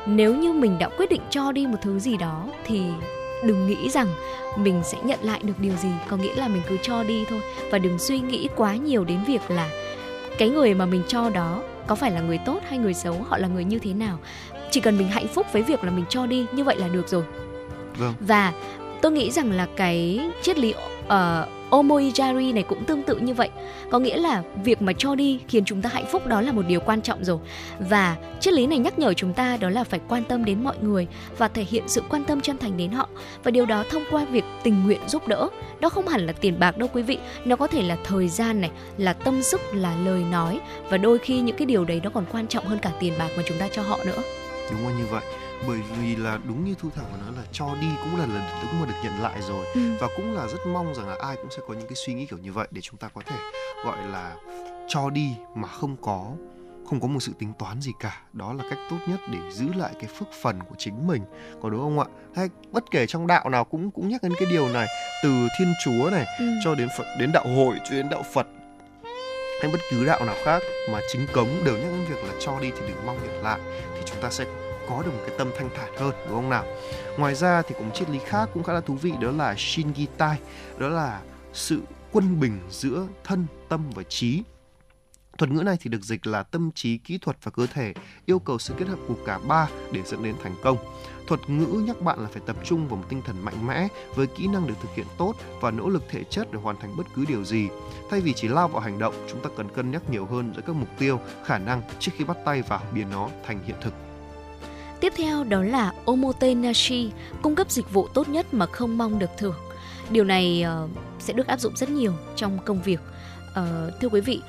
[0.05, 2.81] nếu như mình đã quyết định cho đi một thứ gì đó thì
[3.43, 4.07] đừng nghĩ rằng
[4.57, 5.89] mình sẽ nhận lại được điều gì.
[6.07, 7.41] Có nghĩa là mình cứ cho đi thôi.
[7.71, 9.69] Và đừng suy nghĩ quá nhiều đến việc là
[10.37, 13.37] cái người mà mình cho đó có phải là người tốt hay người xấu họ
[13.37, 14.19] là người như thế nào.
[14.71, 17.07] Chỉ cần mình hạnh phúc với việc là mình cho đi như vậy là được
[17.07, 17.23] rồi.
[17.97, 18.13] Vâng.
[18.19, 18.53] và
[19.01, 20.73] tôi nghĩ rằng là cái triết lý
[21.05, 21.13] uh,
[21.69, 23.49] Omoijari này cũng tương tự như vậy.
[23.89, 26.61] Có nghĩa là việc mà cho đi khiến chúng ta hạnh phúc đó là một
[26.67, 27.37] điều quan trọng rồi.
[27.79, 30.75] Và triết lý này nhắc nhở chúng ta đó là phải quan tâm đến mọi
[30.81, 33.09] người và thể hiện sự quan tâm chân thành đến họ.
[33.43, 35.49] Và điều đó thông qua việc tình nguyện giúp đỡ.
[35.79, 37.17] Đó không hẳn là tiền bạc đâu quý vị.
[37.45, 40.59] Nó có thể là thời gian này, là tâm sức, là lời nói.
[40.89, 43.29] Và đôi khi những cái điều đấy nó còn quan trọng hơn cả tiền bạc
[43.37, 44.21] mà chúng ta cho họ nữa.
[44.71, 45.23] Đúng là như vậy
[45.67, 48.67] bởi vì là đúng như thu thảo nói là cho đi cũng là lần thứ
[48.79, 49.81] mà được nhận lại rồi ừ.
[49.99, 52.25] và cũng là rất mong rằng là ai cũng sẽ có những cái suy nghĩ
[52.25, 53.35] kiểu như vậy để chúng ta có thể
[53.85, 54.35] gọi là
[54.87, 56.31] cho đi mà không có
[56.89, 59.73] không có một sự tính toán gì cả đó là cách tốt nhất để giữ
[59.75, 61.21] lại cái phước phần của chính mình
[61.61, 62.05] có đúng không ạ
[62.35, 64.87] hay bất kể trong đạo nào cũng cũng nhắc đến cái điều này
[65.23, 66.45] từ thiên chúa này ừ.
[66.63, 68.47] cho đến phật đến đạo hội cho đến đạo phật
[69.61, 70.61] hay bất cứ đạo nào khác
[70.91, 73.59] mà chính cống đều nhắc đến việc là cho đi thì đừng mong nhận lại
[73.95, 74.45] thì chúng ta sẽ
[74.89, 76.65] có được một cái tâm thanh thản hơn đúng không nào
[77.17, 79.55] ngoài ra thì cũng một triết lý khác cũng khá là thú vị đó là
[79.57, 80.39] shingitai
[80.77, 81.21] đó là
[81.53, 84.43] sự quân bình giữa thân tâm và trí
[85.39, 87.93] Thuật ngữ này thì được dịch là tâm trí, kỹ thuật và cơ thể,
[88.25, 90.77] yêu cầu sự kết hợp của cả ba để dẫn đến thành công.
[91.27, 94.27] Thuật ngữ nhắc bạn là phải tập trung vào một tinh thần mạnh mẽ với
[94.27, 97.07] kỹ năng được thực hiện tốt và nỗ lực thể chất để hoàn thành bất
[97.15, 97.67] cứ điều gì.
[98.09, 100.61] Thay vì chỉ lao vào hành động, chúng ta cần cân nhắc nhiều hơn giữa
[100.67, 104.08] các mục tiêu, khả năng trước khi bắt tay vào biến nó thành hiện thực.
[105.01, 107.11] Tiếp theo đó là Omotenashi,
[107.41, 109.55] cung cấp dịch vụ tốt nhất mà không mong được thưởng.
[110.09, 110.89] Điều này uh,
[111.19, 112.99] sẽ được áp dụng rất nhiều trong công việc.
[113.49, 114.41] Uh, thưa quý vị,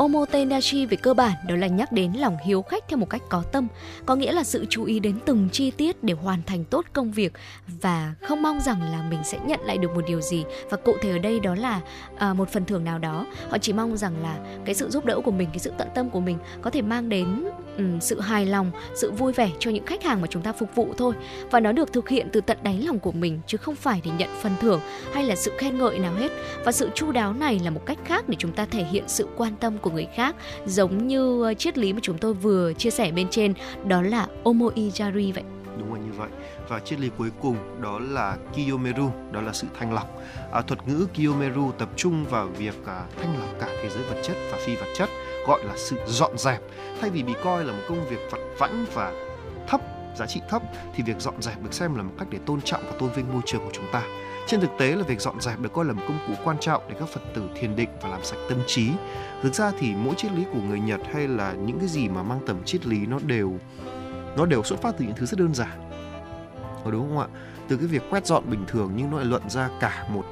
[0.00, 3.42] Omotenashi về cơ bản đó là nhắc đến lòng hiếu khách theo một cách có
[3.52, 3.66] tâm,
[4.06, 7.12] có nghĩa là sự chú ý đến từng chi tiết để hoàn thành tốt công
[7.12, 7.32] việc
[7.66, 10.44] và không mong rằng là mình sẽ nhận lại được một điều gì.
[10.70, 11.80] Và cụ thể ở đây đó là
[12.18, 13.26] à, một phần thưởng nào đó.
[13.50, 16.10] Họ chỉ mong rằng là cái sự giúp đỡ của mình, cái sự tận tâm
[16.10, 17.44] của mình có thể mang đến
[17.76, 20.74] um, sự hài lòng, sự vui vẻ cho những khách hàng mà chúng ta phục
[20.74, 21.14] vụ thôi.
[21.50, 24.10] Và nó được thực hiện từ tận đáy lòng của mình chứ không phải để
[24.18, 24.80] nhận phần thưởng
[25.12, 26.30] hay là sự khen ngợi nào hết.
[26.64, 29.28] Và sự chu đáo này là một cách khác để chúng ta thể hiện sự
[29.36, 30.36] quan tâm của người khác
[30.66, 33.54] giống như ờ, triết lý mà chúng tôi vừa chia sẻ bên trên
[33.84, 35.44] đó là omoijari vậy.
[35.78, 36.28] Đúng là như vậy.
[36.68, 40.22] Và triết lý cuối cùng đó là kiyomeru đó là sự thanh lọc.
[40.52, 44.20] À, thuật ngữ kiyomeru tập trung vào việc à, thanh lọc cả thế giới vật
[44.22, 45.08] chất và phi vật chất
[45.46, 46.60] gọi là sự dọn dẹp.
[47.00, 49.12] Thay vì bị coi là một công việc vặt vãnh và
[49.68, 49.80] thấp
[50.16, 50.62] giá trị thấp
[50.94, 53.32] thì việc dọn dẹp được xem là một cách để tôn trọng và tôn vinh
[53.32, 54.02] môi trường của chúng ta
[54.50, 56.82] trên thực tế là việc dọn dẹp được coi là một công cụ quan trọng
[56.88, 58.90] để các Phật tử thiền định và làm sạch tâm trí.
[59.42, 62.22] Thực ra thì mỗi triết lý của người Nhật hay là những cái gì mà
[62.22, 63.58] mang tầm triết lý nó đều
[64.36, 65.90] nó đều xuất phát từ những thứ rất đơn giản.
[66.84, 67.26] Có đúng không ạ?
[67.68, 70.24] Từ cái việc quét dọn bình thường nhưng nó lại luận ra cả một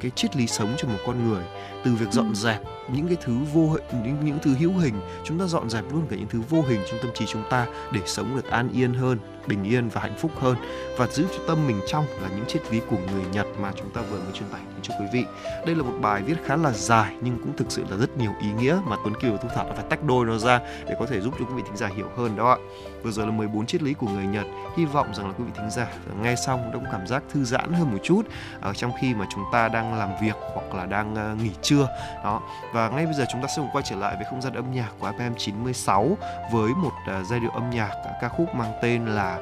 [0.00, 1.44] cái triết lý sống cho một con người
[1.84, 2.62] từ việc dọn dẹp
[2.92, 4.94] những cái thứ vô những những thứ hữu hình,
[5.24, 7.66] chúng ta dọn dẹp luôn cả những thứ vô hình trong tâm trí chúng ta
[7.92, 10.56] để sống được an yên hơn, bình yên và hạnh phúc hơn
[10.98, 13.90] và giữ cho tâm mình trong là những triết lý của người Nhật mà chúng
[13.90, 15.24] ta vừa mới truyền tải đến cho quý vị.
[15.66, 18.32] Đây là một bài viết khá là dài nhưng cũng thực sự là rất nhiều
[18.42, 20.96] ý nghĩa mà Tuấn Kiều và Thu Thảo đã phải tách đôi nó ra để
[20.98, 22.56] có thể giúp cho quý vị thính giả hiểu hơn đó ạ.
[23.02, 24.46] Vừa rồi là 14 triết lý của người Nhật.
[24.76, 25.88] Hy vọng rằng là quý vị thính giả
[26.22, 28.22] nghe xong đã có cảm giác thư giãn hơn một chút
[28.60, 31.88] ở trong khi mà chúng ta đang làm việc hoặc là đang ờ, nghỉ chưa
[32.24, 32.40] Đó.
[32.72, 34.72] Và ngay bây giờ chúng ta sẽ cùng quay trở lại với không gian âm
[34.72, 36.16] nhạc của FM 96
[36.52, 39.38] với một uh, giai điệu âm nhạc à, ca khúc mang tên là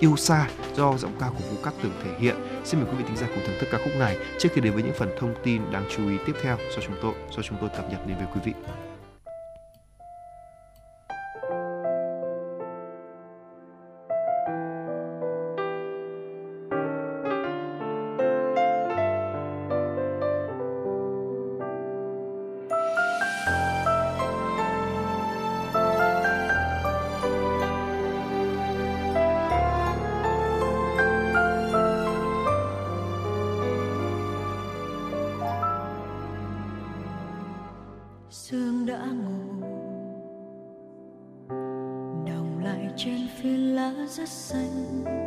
[0.00, 2.36] Yêu xa do giọng ca của Vũ Cát Tường thể hiện.
[2.64, 4.72] Xin mời quý vị thính giả cùng thưởng thức ca khúc này trước khi đến
[4.72, 7.58] với những phần thông tin đáng chú ý tiếp theo do chúng tôi do chúng
[7.60, 8.52] tôi cập nhật đến với quý vị.
[44.16, 45.25] 一世。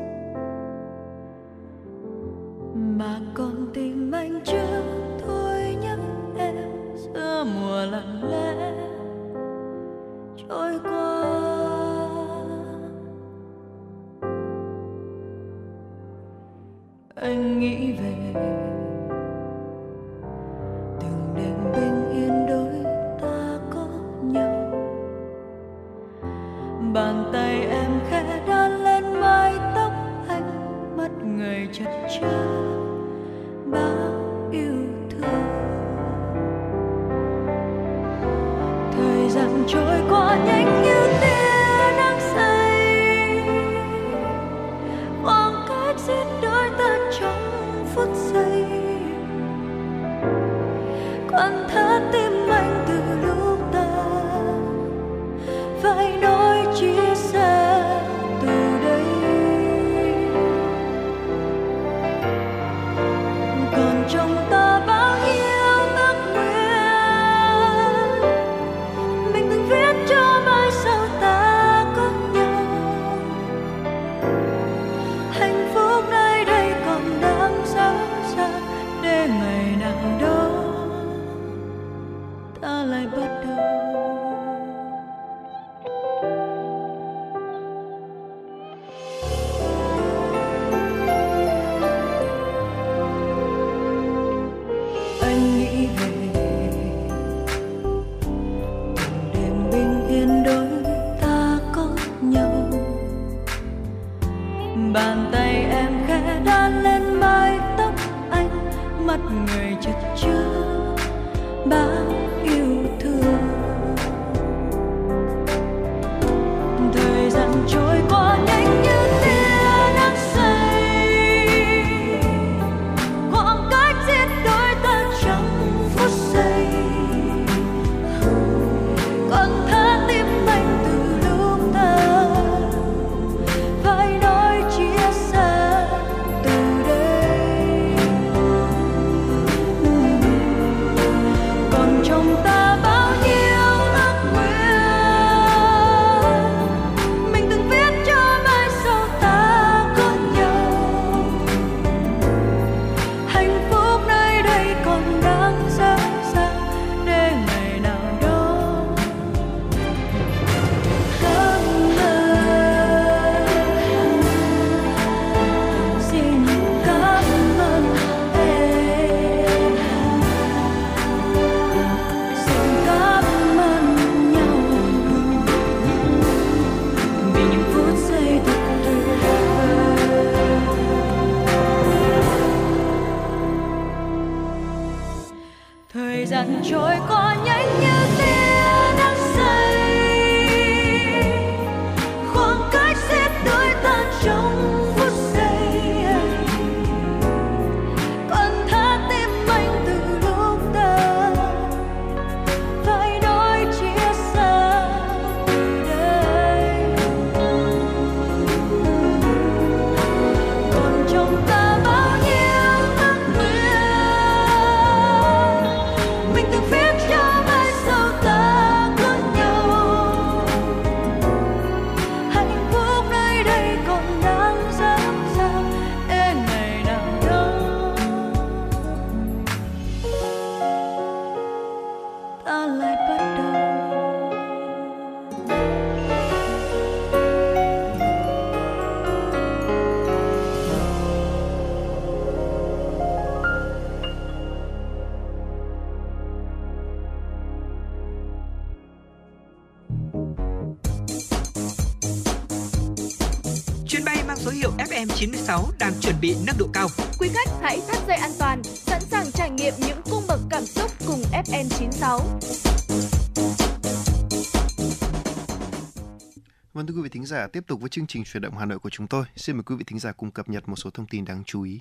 [267.30, 269.26] Giả, tiếp tục với chương trình chuyển động Hà Nội của chúng tôi.
[269.36, 271.64] Xin mời quý vị thính giả cùng cập nhật một số thông tin đáng chú
[271.64, 271.80] ý.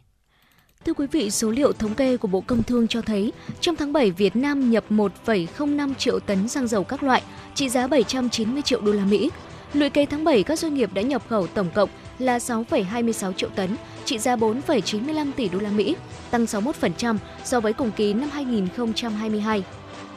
[0.85, 3.93] Thưa quý vị, số liệu thống kê của Bộ Công Thương cho thấy, trong tháng
[3.93, 7.23] 7 Việt Nam nhập 1,05 triệu tấn xăng dầu các loại,
[7.55, 9.31] trị giá 790 triệu đô la Mỹ.
[9.73, 13.49] Lũy kế tháng 7, các doanh nghiệp đã nhập khẩu tổng cộng là 6,26 triệu
[13.49, 15.97] tấn, trị giá 4,95 tỷ đô la Mỹ,
[16.31, 19.65] tăng 61% so với cùng kỳ năm 2022.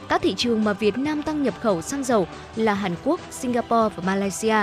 [0.08, 2.26] Các thị trường mà Việt Nam tăng nhập khẩu xăng dầu
[2.56, 4.56] là Hàn Quốc, Singapore và Malaysia.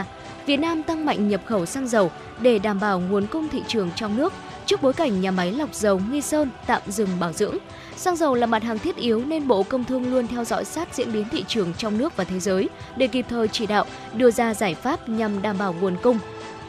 [0.46, 2.12] Việt Nam tăng mạnh nhập khẩu xăng dầu
[2.42, 4.34] để đảm bảo nguồn cung thị trường trong nước
[4.66, 7.58] trước bối cảnh nhà máy lọc dầu Nghi Sơn tạm dừng bảo dưỡng.
[7.96, 10.96] Xăng dầu là mặt hàng thiết yếu nên Bộ Công Thương luôn theo dõi sát
[10.96, 14.32] diễn biến thị trường trong nước và thế giới để kịp thời chỉ đạo, đưa
[14.32, 16.20] ra giải pháp nhằm đảm bảo nguồn cung.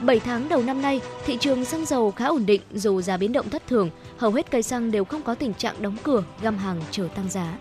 [0.01, 3.33] 7 tháng đầu năm nay, thị trường xăng dầu khá ổn định dù giá biến
[3.33, 6.59] động thất thường, hầu hết cây xăng đều không có tình trạng đóng cửa, găm
[6.59, 7.57] hàng chờ tăng giá.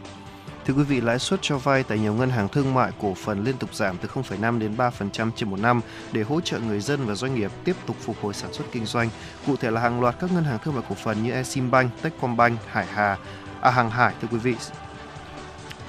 [0.69, 3.43] Thưa quý vị, lãi suất cho vay tại nhiều ngân hàng thương mại cổ phần
[3.43, 5.81] liên tục giảm từ 0,5 đến 3% trên một năm
[6.11, 8.85] để hỗ trợ người dân và doanh nghiệp tiếp tục phục hồi sản xuất kinh
[8.85, 9.09] doanh.
[9.47, 12.59] Cụ thể là hàng loạt các ngân hàng thương mại cổ phần như Eximbank, Techcombank,
[12.67, 13.17] Hải Hà,
[13.61, 14.55] à, Hàng Hải thưa quý vị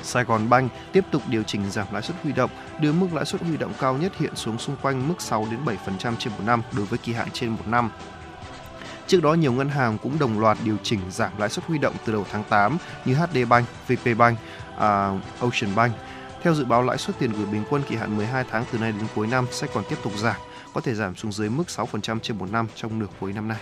[0.02, 2.51] Sài Gòn bank tiếp tục điều chỉnh giảm lãi suất huy động,
[2.81, 5.61] đưa mức lãi suất huy động cao nhất hiện xuống xung quanh mức 6 đến
[5.65, 7.90] 7% trên một năm đối với kỳ hạn trên một năm.
[9.11, 11.94] Trước đó, nhiều ngân hàng cũng đồng loạt điều chỉnh giảm lãi suất huy động
[12.05, 14.39] từ đầu tháng 8 như HD Bank, VP Bank,
[14.81, 15.93] uh, Ocean Bank.
[16.43, 18.93] Theo dự báo, lãi suất tiền gửi bình quân kỳ hạn 12 tháng từ nay
[18.93, 20.36] đến cuối năm sẽ còn tiếp tục giảm,
[20.74, 23.59] có thể giảm xuống dưới mức 6% trên một năm trong nửa cuối năm nay.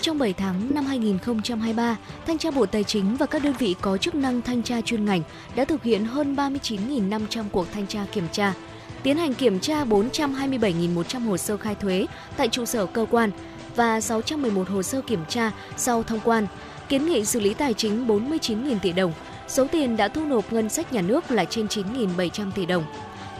[0.00, 1.96] Trong 7 tháng năm 2023,
[2.26, 5.04] Thanh tra Bộ Tài chính và các đơn vị có chức năng thanh tra chuyên
[5.04, 5.22] ngành
[5.54, 8.54] đã thực hiện hơn 39.500 cuộc thanh tra kiểm tra,
[9.02, 12.06] tiến hành kiểm tra 427.100 hồ sơ khai thuế
[12.36, 13.30] tại trụ sở cơ quan
[13.76, 16.46] và 611 hồ sơ kiểm tra sau thông quan,
[16.88, 19.12] kiến nghị xử lý tài chính 49.000 tỷ đồng.
[19.48, 22.84] Số tiền đã thu nộp ngân sách nhà nước là trên 9.700 tỷ đồng.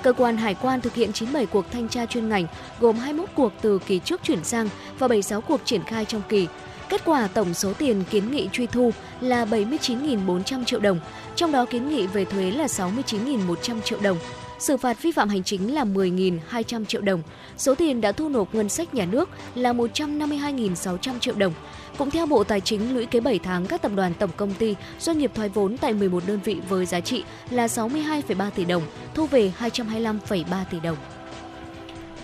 [0.02, 2.46] Cơ quan Hải quan thực hiện 97 cuộc thanh tra chuyên ngành,
[2.80, 4.68] gồm 21 cuộc từ kỳ trước chuyển sang
[4.98, 6.46] và 76 cuộc triển khai trong kỳ.
[6.88, 8.90] Kết quả tổng số tiền kiến nghị truy thu
[9.20, 11.00] là 79.400 triệu đồng,
[11.36, 14.18] trong đó kiến nghị về thuế là 69.100 triệu đồng.
[14.58, 17.22] Xử phạt vi phạm hành chính là 10.200 triệu đồng.
[17.56, 21.52] Số tiền đã thu nộp ngân sách nhà nước là 152.600 triệu đồng.
[21.98, 24.76] Cũng theo Bộ Tài chính, lũy kế 7 tháng, các tập đoàn tổng công ty,
[24.98, 28.82] doanh nghiệp thoái vốn tại 11 đơn vị với giá trị là 62,3 tỷ đồng,
[29.14, 30.96] thu về 225,3 tỷ đồng.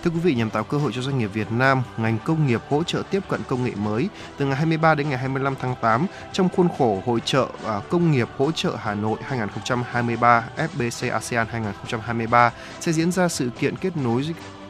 [0.03, 2.61] Thưa quý vị, nhằm tạo cơ hội cho doanh nghiệp Việt Nam, ngành công nghiệp
[2.69, 6.07] hỗ trợ tiếp cận công nghệ mới từ ngày 23 đến ngày 25 tháng 8
[6.33, 11.47] trong khuôn khổ hội trợ à, công nghiệp hỗ trợ Hà Nội 2023 FBC ASEAN
[11.47, 14.23] 2023 sẽ diễn ra sự kiện kết nối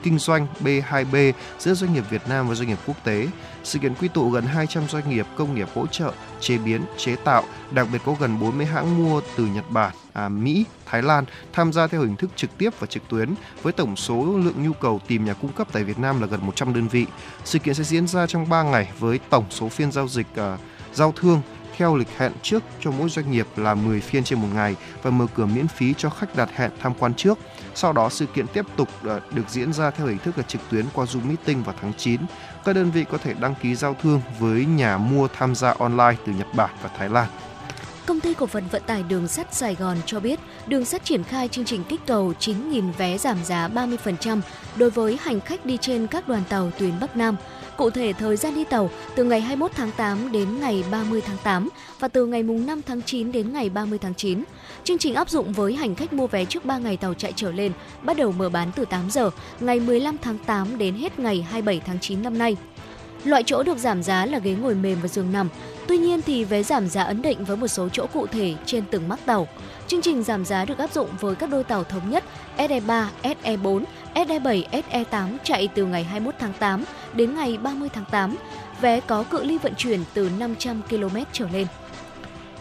[0.06, 3.28] kinh doanh B2B giữa doanh nghiệp Việt Nam và doanh nghiệp quốc tế.
[3.64, 7.16] Sự kiện quy tụ gần 200 doanh nghiệp công nghiệp hỗ trợ, chế biến, chế
[7.16, 11.26] tạo, đặc biệt có gần 40 hãng mua từ Nhật Bản, à, Mỹ, Thái Lan
[11.54, 14.74] tham gia theo hình thức trực tiếp và trực tuyến với tổng số lượng nhu
[14.74, 17.06] cầu tìm nhà cung cấp tại Việt Nam là gần 100 đơn vị.
[17.44, 20.58] Sự kiện sẽ diễn ra trong 3 ngày với tổng số phiên giao dịch à,
[20.94, 21.42] giao thương
[21.78, 25.12] theo lịch hẹn trước cho mỗi doanh nghiệp là 10 phiên trên một ngày và
[25.12, 27.40] mở cửa miễn phí cho khách đặt hẹn tham quan trước.
[27.76, 30.62] Sau đó sự kiện tiếp tục ờ, được diễn ra theo hình thức là trực
[30.70, 32.22] tuyến qua Zoom Meeting vào tháng 9.
[32.66, 36.16] Các đơn vị có thể đăng ký giao thương với nhà mua tham gia online
[36.26, 37.28] từ Nhật Bản và Thái Lan.
[38.06, 41.24] Công ty cổ phần vận tải đường sắt Sài Gòn cho biết, đường sắt triển
[41.24, 44.42] khai chương trình kích cầu 9.000 vé giảm giá 30%
[44.76, 47.36] đối với hành khách đi trên các đoàn tàu tuyến Bắc Nam.
[47.78, 51.38] Cụ thể, thời gian đi tàu từ ngày 21 tháng 8 đến ngày 30 tháng
[51.44, 51.70] 8
[52.00, 54.44] và từ ngày 5 tháng 9 đến ngày 30 tháng 9.
[54.84, 57.52] Chương trình áp dụng với hành khách mua vé trước 3 ngày tàu chạy trở
[57.52, 57.72] lên,
[58.02, 59.30] bắt đầu mở bán từ 8 giờ
[59.60, 62.56] ngày 15 tháng 8 đến hết ngày 27 tháng 9 năm nay.
[63.24, 65.50] Loại chỗ được giảm giá là ghế ngồi mềm và giường nằm.
[65.88, 68.84] Tuy nhiên thì vé giảm giá ấn định với một số chỗ cụ thể trên
[68.92, 69.48] từng mắc tàu.
[69.88, 72.24] Chương trình giảm giá được áp dụng với các đôi tàu thống nhất
[72.58, 73.84] SE3, SE4,
[74.16, 76.84] SE7, SE8 chạy từ ngày 21 tháng 8
[77.14, 78.36] đến ngày 30 tháng 8.
[78.82, 81.68] Vé có cự ly vận chuyển từ 500 km trở lên.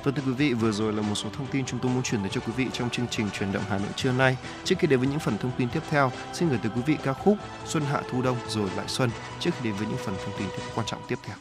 [0.05, 2.21] Vâng thưa quý vị, vừa rồi là một số thông tin chúng tôi muốn chuyển
[2.21, 4.37] tới cho quý vị trong chương trình truyền động Hà Nội trưa nay.
[4.65, 6.97] Trước khi đến với những phần thông tin tiếp theo, xin gửi tới quý vị
[7.03, 7.37] ca khúc
[7.67, 9.11] Xuân Hạ Thu Đông rồi lại Xuân
[9.41, 11.37] trước khi đến với những phần thông tin quan trọng tiếp theo.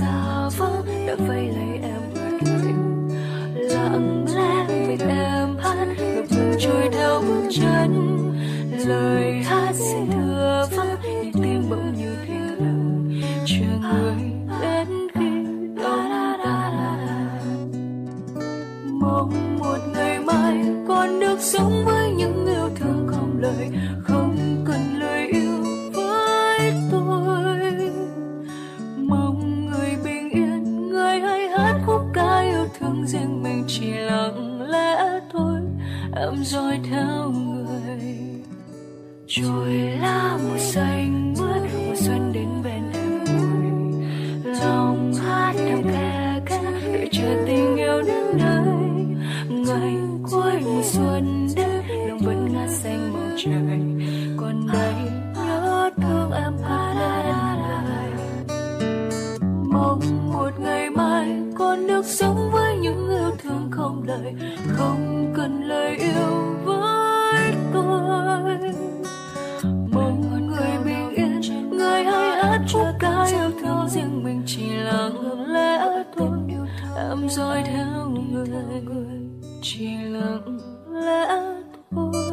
[0.00, 3.08] Xa vắng, đã vây lấy em ướt lạnh
[3.54, 8.20] lặng lẽ mình em hát ngập ngừng trôi theo bước chân.
[8.86, 13.10] Lời hát xin thừa vắng nhịp tim bỗng như thiêng lặng
[13.46, 14.16] chờ người
[14.62, 15.30] đến khi
[15.82, 16.08] đông
[16.44, 17.78] tàn
[19.00, 20.58] mong một ngày mai
[20.88, 21.83] con được sống
[36.44, 38.16] em dõi theo người.
[39.26, 43.24] Trôi lá mùa xanh mướt mùa xuân đến bên em.
[43.24, 48.76] Vui lòng hát theo kè khẽ đợi chờ tình yêu đến nơi.
[49.48, 49.96] Ngày
[50.30, 53.80] cuối mùa xuân đến, lòng vẫn ngát xanh màu trời.
[54.36, 54.94] Còn đây
[55.34, 58.10] nhớ thương em cất lên lời
[59.72, 60.00] mong
[60.32, 64.34] một ngày mai con được sống với những yêu thương không lời,
[64.68, 65.03] không
[65.44, 68.58] cần lời yêu với tôi.
[69.92, 71.40] Mong một người bình yên,
[71.70, 76.38] người hay hát cho ca yêu thương riêng mình chỉ lặng lẽ thôi.
[76.96, 78.48] Em dõi theo người
[79.62, 80.58] chỉ lặng
[80.90, 81.26] lẽ
[81.90, 82.23] thôi.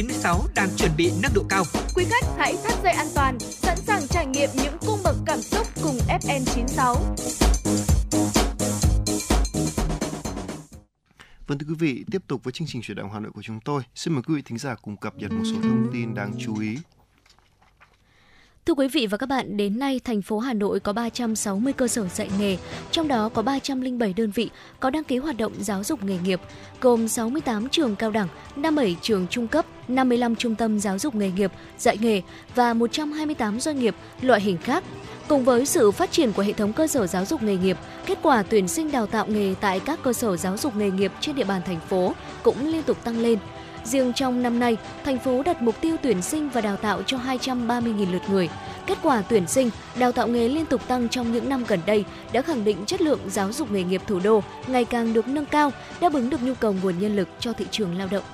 [0.00, 1.64] FM96 đang chuẩn bị nâng độ cao.
[1.94, 5.40] Quý khách hãy thắt dây an toàn, sẵn sàng trải nghiệm những cung bậc cảm
[5.40, 6.96] xúc cùng FN96.
[11.46, 13.60] Vâng thưa quý vị, tiếp tục với chương trình chuyển động Hà Nội của chúng
[13.64, 13.82] tôi.
[13.94, 16.60] Xin mời quý vị thính giả cùng cập nhật một số thông tin đáng chú
[16.60, 16.76] ý.
[18.66, 21.88] Thưa quý vị và các bạn, đến nay thành phố Hà Nội có 360 cơ
[21.88, 22.56] sở dạy nghề,
[22.90, 24.50] trong đó có 307 đơn vị
[24.80, 26.40] có đăng ký hoạt động giáo dục nghề nghiệp,
[26.80, 31.30] gồm 68 trường cao đẳng, 57 trường trung cấp, 55 trung tâm giáo dục nghề
[31.30, 32.22] nghiệp, dạy nghề
[32.54, 34.84] và 128 doanh nghiệp loại hình khác.
[35.28, 37.76] Cùng với sự phát triển của hệ thống cơ sở giáo dục nghề nghiệp,
[38.06, 41.12] kết quả tuyển sinh đào tạo nghề tại các cơ sở giáo dục nghề nghiệp
[41.20, 42.12] trên địa bàn thành phố
[42.42, 43.38] cũng liên tục tăng lên.
[43.84, 47.16] Riêng trong năm nay, thành phố đặt mục tiêu tuyển sinh và đào tạo cho
[47.16, 48.48] 230.000 lượt người.
[48.86, 52.04] Kết quả tuyển sinh, đào tạo nghề liên tục tăng trong những năm gần đây
[52.32, 55.46] đã khẳng định chất lượng giáo dục nghề nghiệp thủ đô ngày càng được nâng
[55.46, 58.24] cao, đáp ứng được nhu cầu nguồn nhân lực cho thị trường lao động.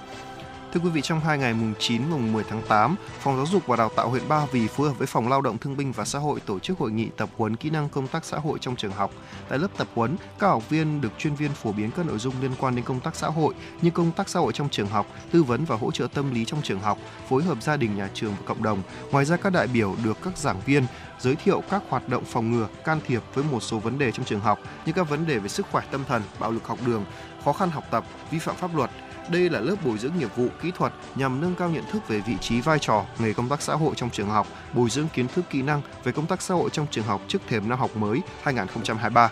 [0.77, 3.47] Thưa quý vị, trong hai ngày mùng 9 và mùng 10 tháng 8, Phòng Giáo
[3.47, 5.93] dục và Đào tạo huyện Ba Vì phối hợp với Phòng Lao động Thương binh
[5.93, 8.59] và Xã hội tổ chức hội nghị tập huấn kỹ năng công tác xã hội
[8.61, 9.11] trong trường học.
[9.49, 12.35] Tại lớp tập huấn, các học viên được chuyên viên phổ biến các nội dung
[12.41, 15.07] liên quan đến công tác xã hội như công tác xã hội trong trường học,
[15.31, 16.99] tư vấn và hỗ trợ tâm lý trong trường học,
[17.29, 18.83] phối hợp gia đình, nhà trường và cộng đồng.
[19.11, 20.87] Ngoài ra các đại biểu được các giảng viên
[21.21, 24.25] giới thiệu các hoạt động phòng ngừa, can thiệp với một số vấn đề trong
[24.25, 27.05] trường học như các vấn đề về sức khỏe tâm thần, bạo lực học đường,
[27.45, 28.91] khó khăn học tập, vi phạm pháp luật,
[29.31, 32.23] đây là lớp bồi dưỡng nghiệp vụ kỹ thuật nhằm nâng cao nhận thức về
[32.27, 35.29] vị trí vai trò nghề công tác xã hội trong trường học, bồi dưỡng kiến
[35.29, 37.97] thức kỹ năng về công tác xã hội trong trường học trước thềm năm học
[37.97, 39.29] mới 2023-2024.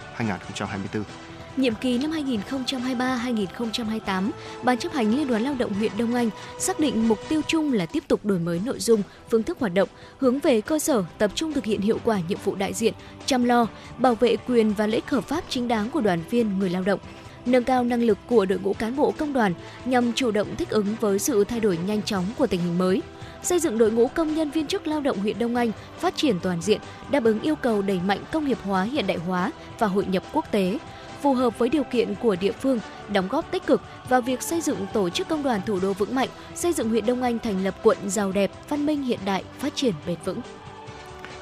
[1.56, 4.30] Nhiệm kỳ năm 2023-2028,
[4.62, 7.72] Ban chấp hành Liên đoàn Lao động huyện Đông Anh xác định mục tiêu chung
[7.72, 9.88] là tiếp tục đổi mới nội dung, phương thức hoạt động,
[10.18, 12.94] hướng về cơ sở, tập trung thực hiện hiệu quả nhiệm vụ đại diện,
[13.26, 13.66] chăm lo,
[13.98, 16.82] bảo vệ quyền và lợi ích hợp pháp chính đáng của đoàn viên người lao
[16.82, 17.00] động,
[17.46, 19.54] nâng cao năng lực của đội ngũ cán bộ công đoàn
[19.84, 23.02] nhằm chủ động thích ứng với sự thay đổi nhanh chóng của tình hình mới,
[23.42, 26.40] xây dựng đội ngũ công nhân viên chức lao động huyện Đông Anh phát triển
[26.40, 26.80] toàn diện,
[27.10, 30.22] đáp ứng yêu cầu đẩy mạnh công nghiệp hóa hiện đại hóa và hội nhập
[30.32, 30.78] quốc tế,
[31.22, 34.60] phù hợp với điều kiện của địa phương, đóng góp tích cực vào việc xây
[34.60, 37.64] dựng tổ chức công đoàn thủ đô vững mạnh, xây dựng huyện Đông Anh thành
[37.64, 40.40] lập quận giàu đẹp, văn minh hiện đại, phát triển bền vững.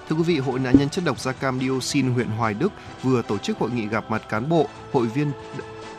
[0.09, 2.73] Thưa quý vị, Hội nạn nhân chất độc da cam dioxin huyện Hoài Đức
[3.03, 5.33] vừa tổ chức hội nghị gặp mặt cán bộ, hội viên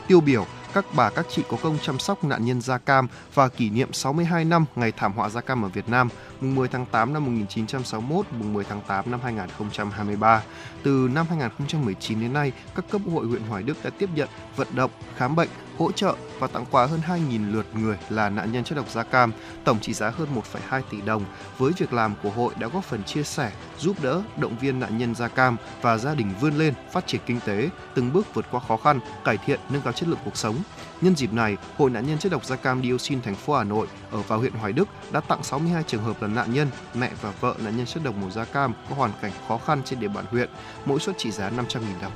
[0.08, 3.48] tiêu biểu các bà các chị có công chăm sóc nạn nhân da cam và
[3.48, 6.08] kỷ niệm 62 năm ngày thảm họa da cam ở Việt Nam,
[6.40, 10.42] mùng 10 tháng 8 năm 1961, mùng 10 tháng 8 năm 2023.
[10.82, 14.68] Từ năm 2019 đến nay, các cấp hội huyện Hoài Đức đã tiếp nhận, vận
[14.74, 15.48] động, khám bệnh
[15.78, 19.02] hỗ trợ và tặng quà hơn 2.000 lượt người là nạn nhân chất độc da
[19.02, 19.32] cam,
[19.64, 20.28] tổng trị giá hơn
[20.70, 21.24] 1,2 tỷ đồng.
[21.58, 24.98] Với việc làm của hội đã góp phần chia sẻ, giúp đỡ, động viên nạn
[24.98, 28.46] nhân da cam và gia đình vươn lên, phát triển kinh tế, từng bước vượt
[28.50, 30.56] qua khó khăn, cải thiện nâng cao chất lượng cuộc sống.
[31.00, 33.86] Nhân dịp này, Hội nạn nhân chất độc da cam dioxin thành phố Hà Nội
[34.10, 37.32] ở vào huyện Hoài Đức đã tặng 62 trường hợp là nạn nhân, mẹ và
[37.40, 40.08] vợ nạn nhân chất độc màu da cam có hoàn cảnh khó khăn trên địa
[40.08, 40.50] bàn huyện,
[40.84, 42.12] mỗi suất trị giá 500.000 đồng.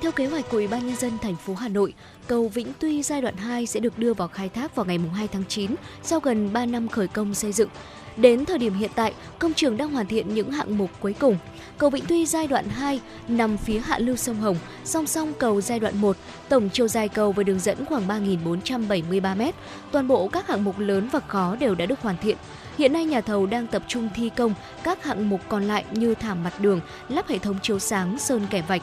[0.00, 1.94] Theo kế hoạch của Ủy ban nhân dân thành phố Hà Nội,
[2.26, 5.28] cầu Vĩnh Tuy giai đoạn 2 sẽ được đưa vào khai thác vào ngày 2
[5.28, 7.68] tháng 9 sau gần 3 năm khởi công xây dựng.
[8.16, 11.36] Đến thời điểm hiện tại, công trường đang hoàn thiện những hạng mục cuối cùng.
[11.80, 15.60] Cầu Vĩnh Tuy giai đoạn 2 nằm phía hạ lưu sông Hồng, song song cầu
[15.60, 16.16] giai đoạn 1,
[16.48, 19.50] tổng chiều dài cầu với đường dẫn khoảng 3.473 m.
[19.92, 22.36] Toàn bộ các hạng mục lớn và khó đều đã được hoàn thiện.
[22.78, 26.14] Hiện nay nhà thầu đang tập trung thi công các hạng mục còn lại như
[26.14, 28.82] thảm mặt đường, lắp hệ thống chiếu sáng, sơn kẻ vạch,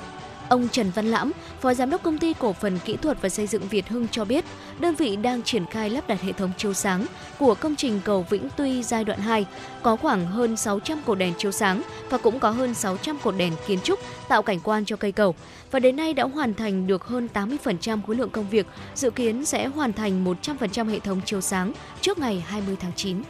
[0.49, 3.47] Ông Trần Văn Lãm, Phó Giám đốc Công ty Cổ phần Kỹ thuật và Xây
[3.47, 4.45] dựng Việt Hưng cho biết,
[4.79, 7.05] đơn vị đang triển khai lắp đặt hệ thống chiếu sáng
[7.39, 9.45] của công trình cầu Vĩnh Tuy giai đoạn 2,
[9.81, 13.53] có khoảng hơn 600 cột đèn chiếu sáng và cũng có hơn 600 cột đèn
[13.67, 15.35] kiến trúc tạo cảnh quan cho cây cầu.
[15.71, 18.65] Và đến nay đã hoàn thành được hơn 80% khối lượng công việc,
[18.95, 23.21] dự kiến sẽ hoàn thành 100% hệ thống chiếu sáng trước ngày 20 tháng 9.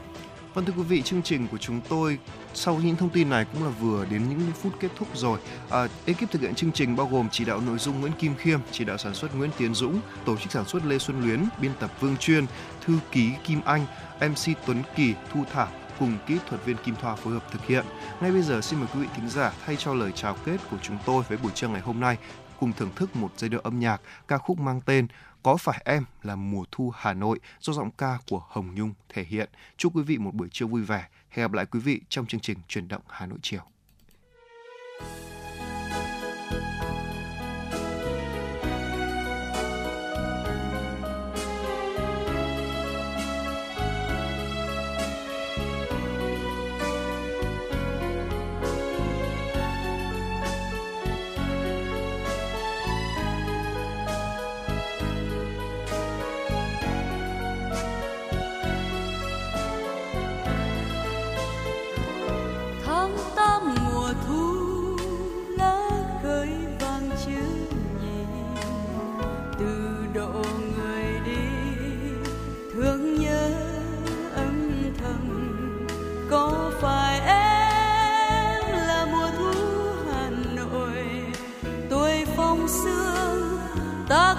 [0.58, 2.20] Vâng thưa quý vị, chương trình của chúng tôi
[2.54, 5.40] sau những thông tin này cũng là vừa đến những phút kết thúc rồi.
[5.70, 8.60] À, ekip thực hiện chương trình bao gồm chỉ đạo nội dung Nguyễn Kim Khiêm,
[8.72, 11.72] chỉ đạo sản xuất Nguyễn Tiến Dũng, tổ chức sản xuất Lê Xuân Luyến, biên
[11.80, 12.46] tập Vương Chuyên,
[12.86, 13.86] thư ký Kim Anh,
[14.20, 15.68] MC Tuấn Kỳ, Thu Thảo
[16.00, 17.86] cùng kỹ thuật viên Kim Thoa phối hợp thực hiện.
[18.22, 20.78] Ngay bây giờ xin mời quý vị thính giả thay cho lời chào kết của
[20.82, 22.18] chúng tôi với buổi trưa ngày hôm nay
[22.60, 25.08] cùng thưởng thức một giai điệu âm nhạc ca khúc mang tên
[25.48, 29.24] có phải em là mùa thu Hà Nội do giọng ca của Hồng Nhung thể
[29.24, 29.50] hiện.
[29.78, 31.08] Chúc quý vị một buổi trưa vui vẻ.
[31.30, 33.62] Hẹn gặp lại quý vị trong chương trình Chuyển động Hà Nội chiều.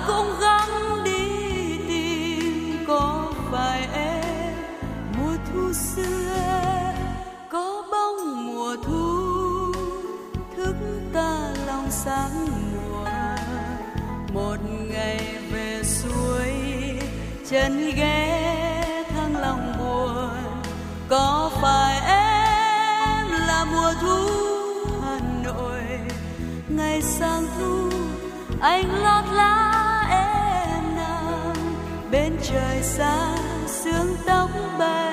[0.07, 4.55] Cũng gắng đi tìm có phải em?
[5.19, 6.93] Mùa thu xưa,
[7.51, 9.73] có bóng mùa thu,
[10.57, 10.75] thức
[11.13, 13.05] ta lòng sáng mùa
[14.33, 14.57] một
[14.91, 16.53] ngày về suối,
[17.51, 20.29] chân ghé thăng lòng buồn.
[21.09, 24.29] Có phải em là mùa thu
[25.03, 25.83] hà nội?
[26.69, 27.91] Ngày sang thu,
[28.61, 29.68] anh lót lá
[32.11, 33.37] bên trời xa
[33.67, 35.08] sương tóc bay.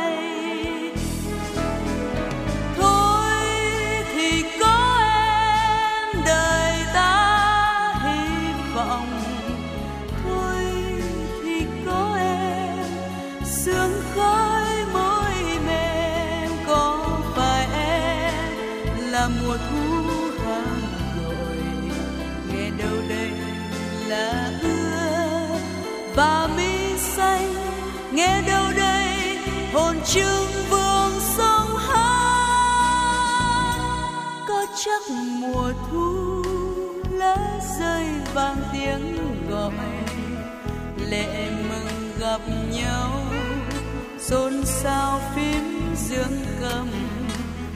[44.29, 46.87] Xôn xao phím dương cầm.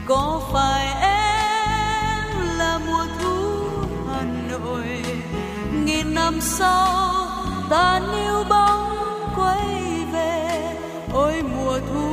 [0.07, 3.59] Có phải em là mùa thu
[4.07, 4.21] hà
[4.51, 5.03] nội?
[5.85, 7.27] Nghìn năm sau,
[7.69, 10.75] ta níu bóng quay về.
[11.13, 12.08] Ôi, mùa thu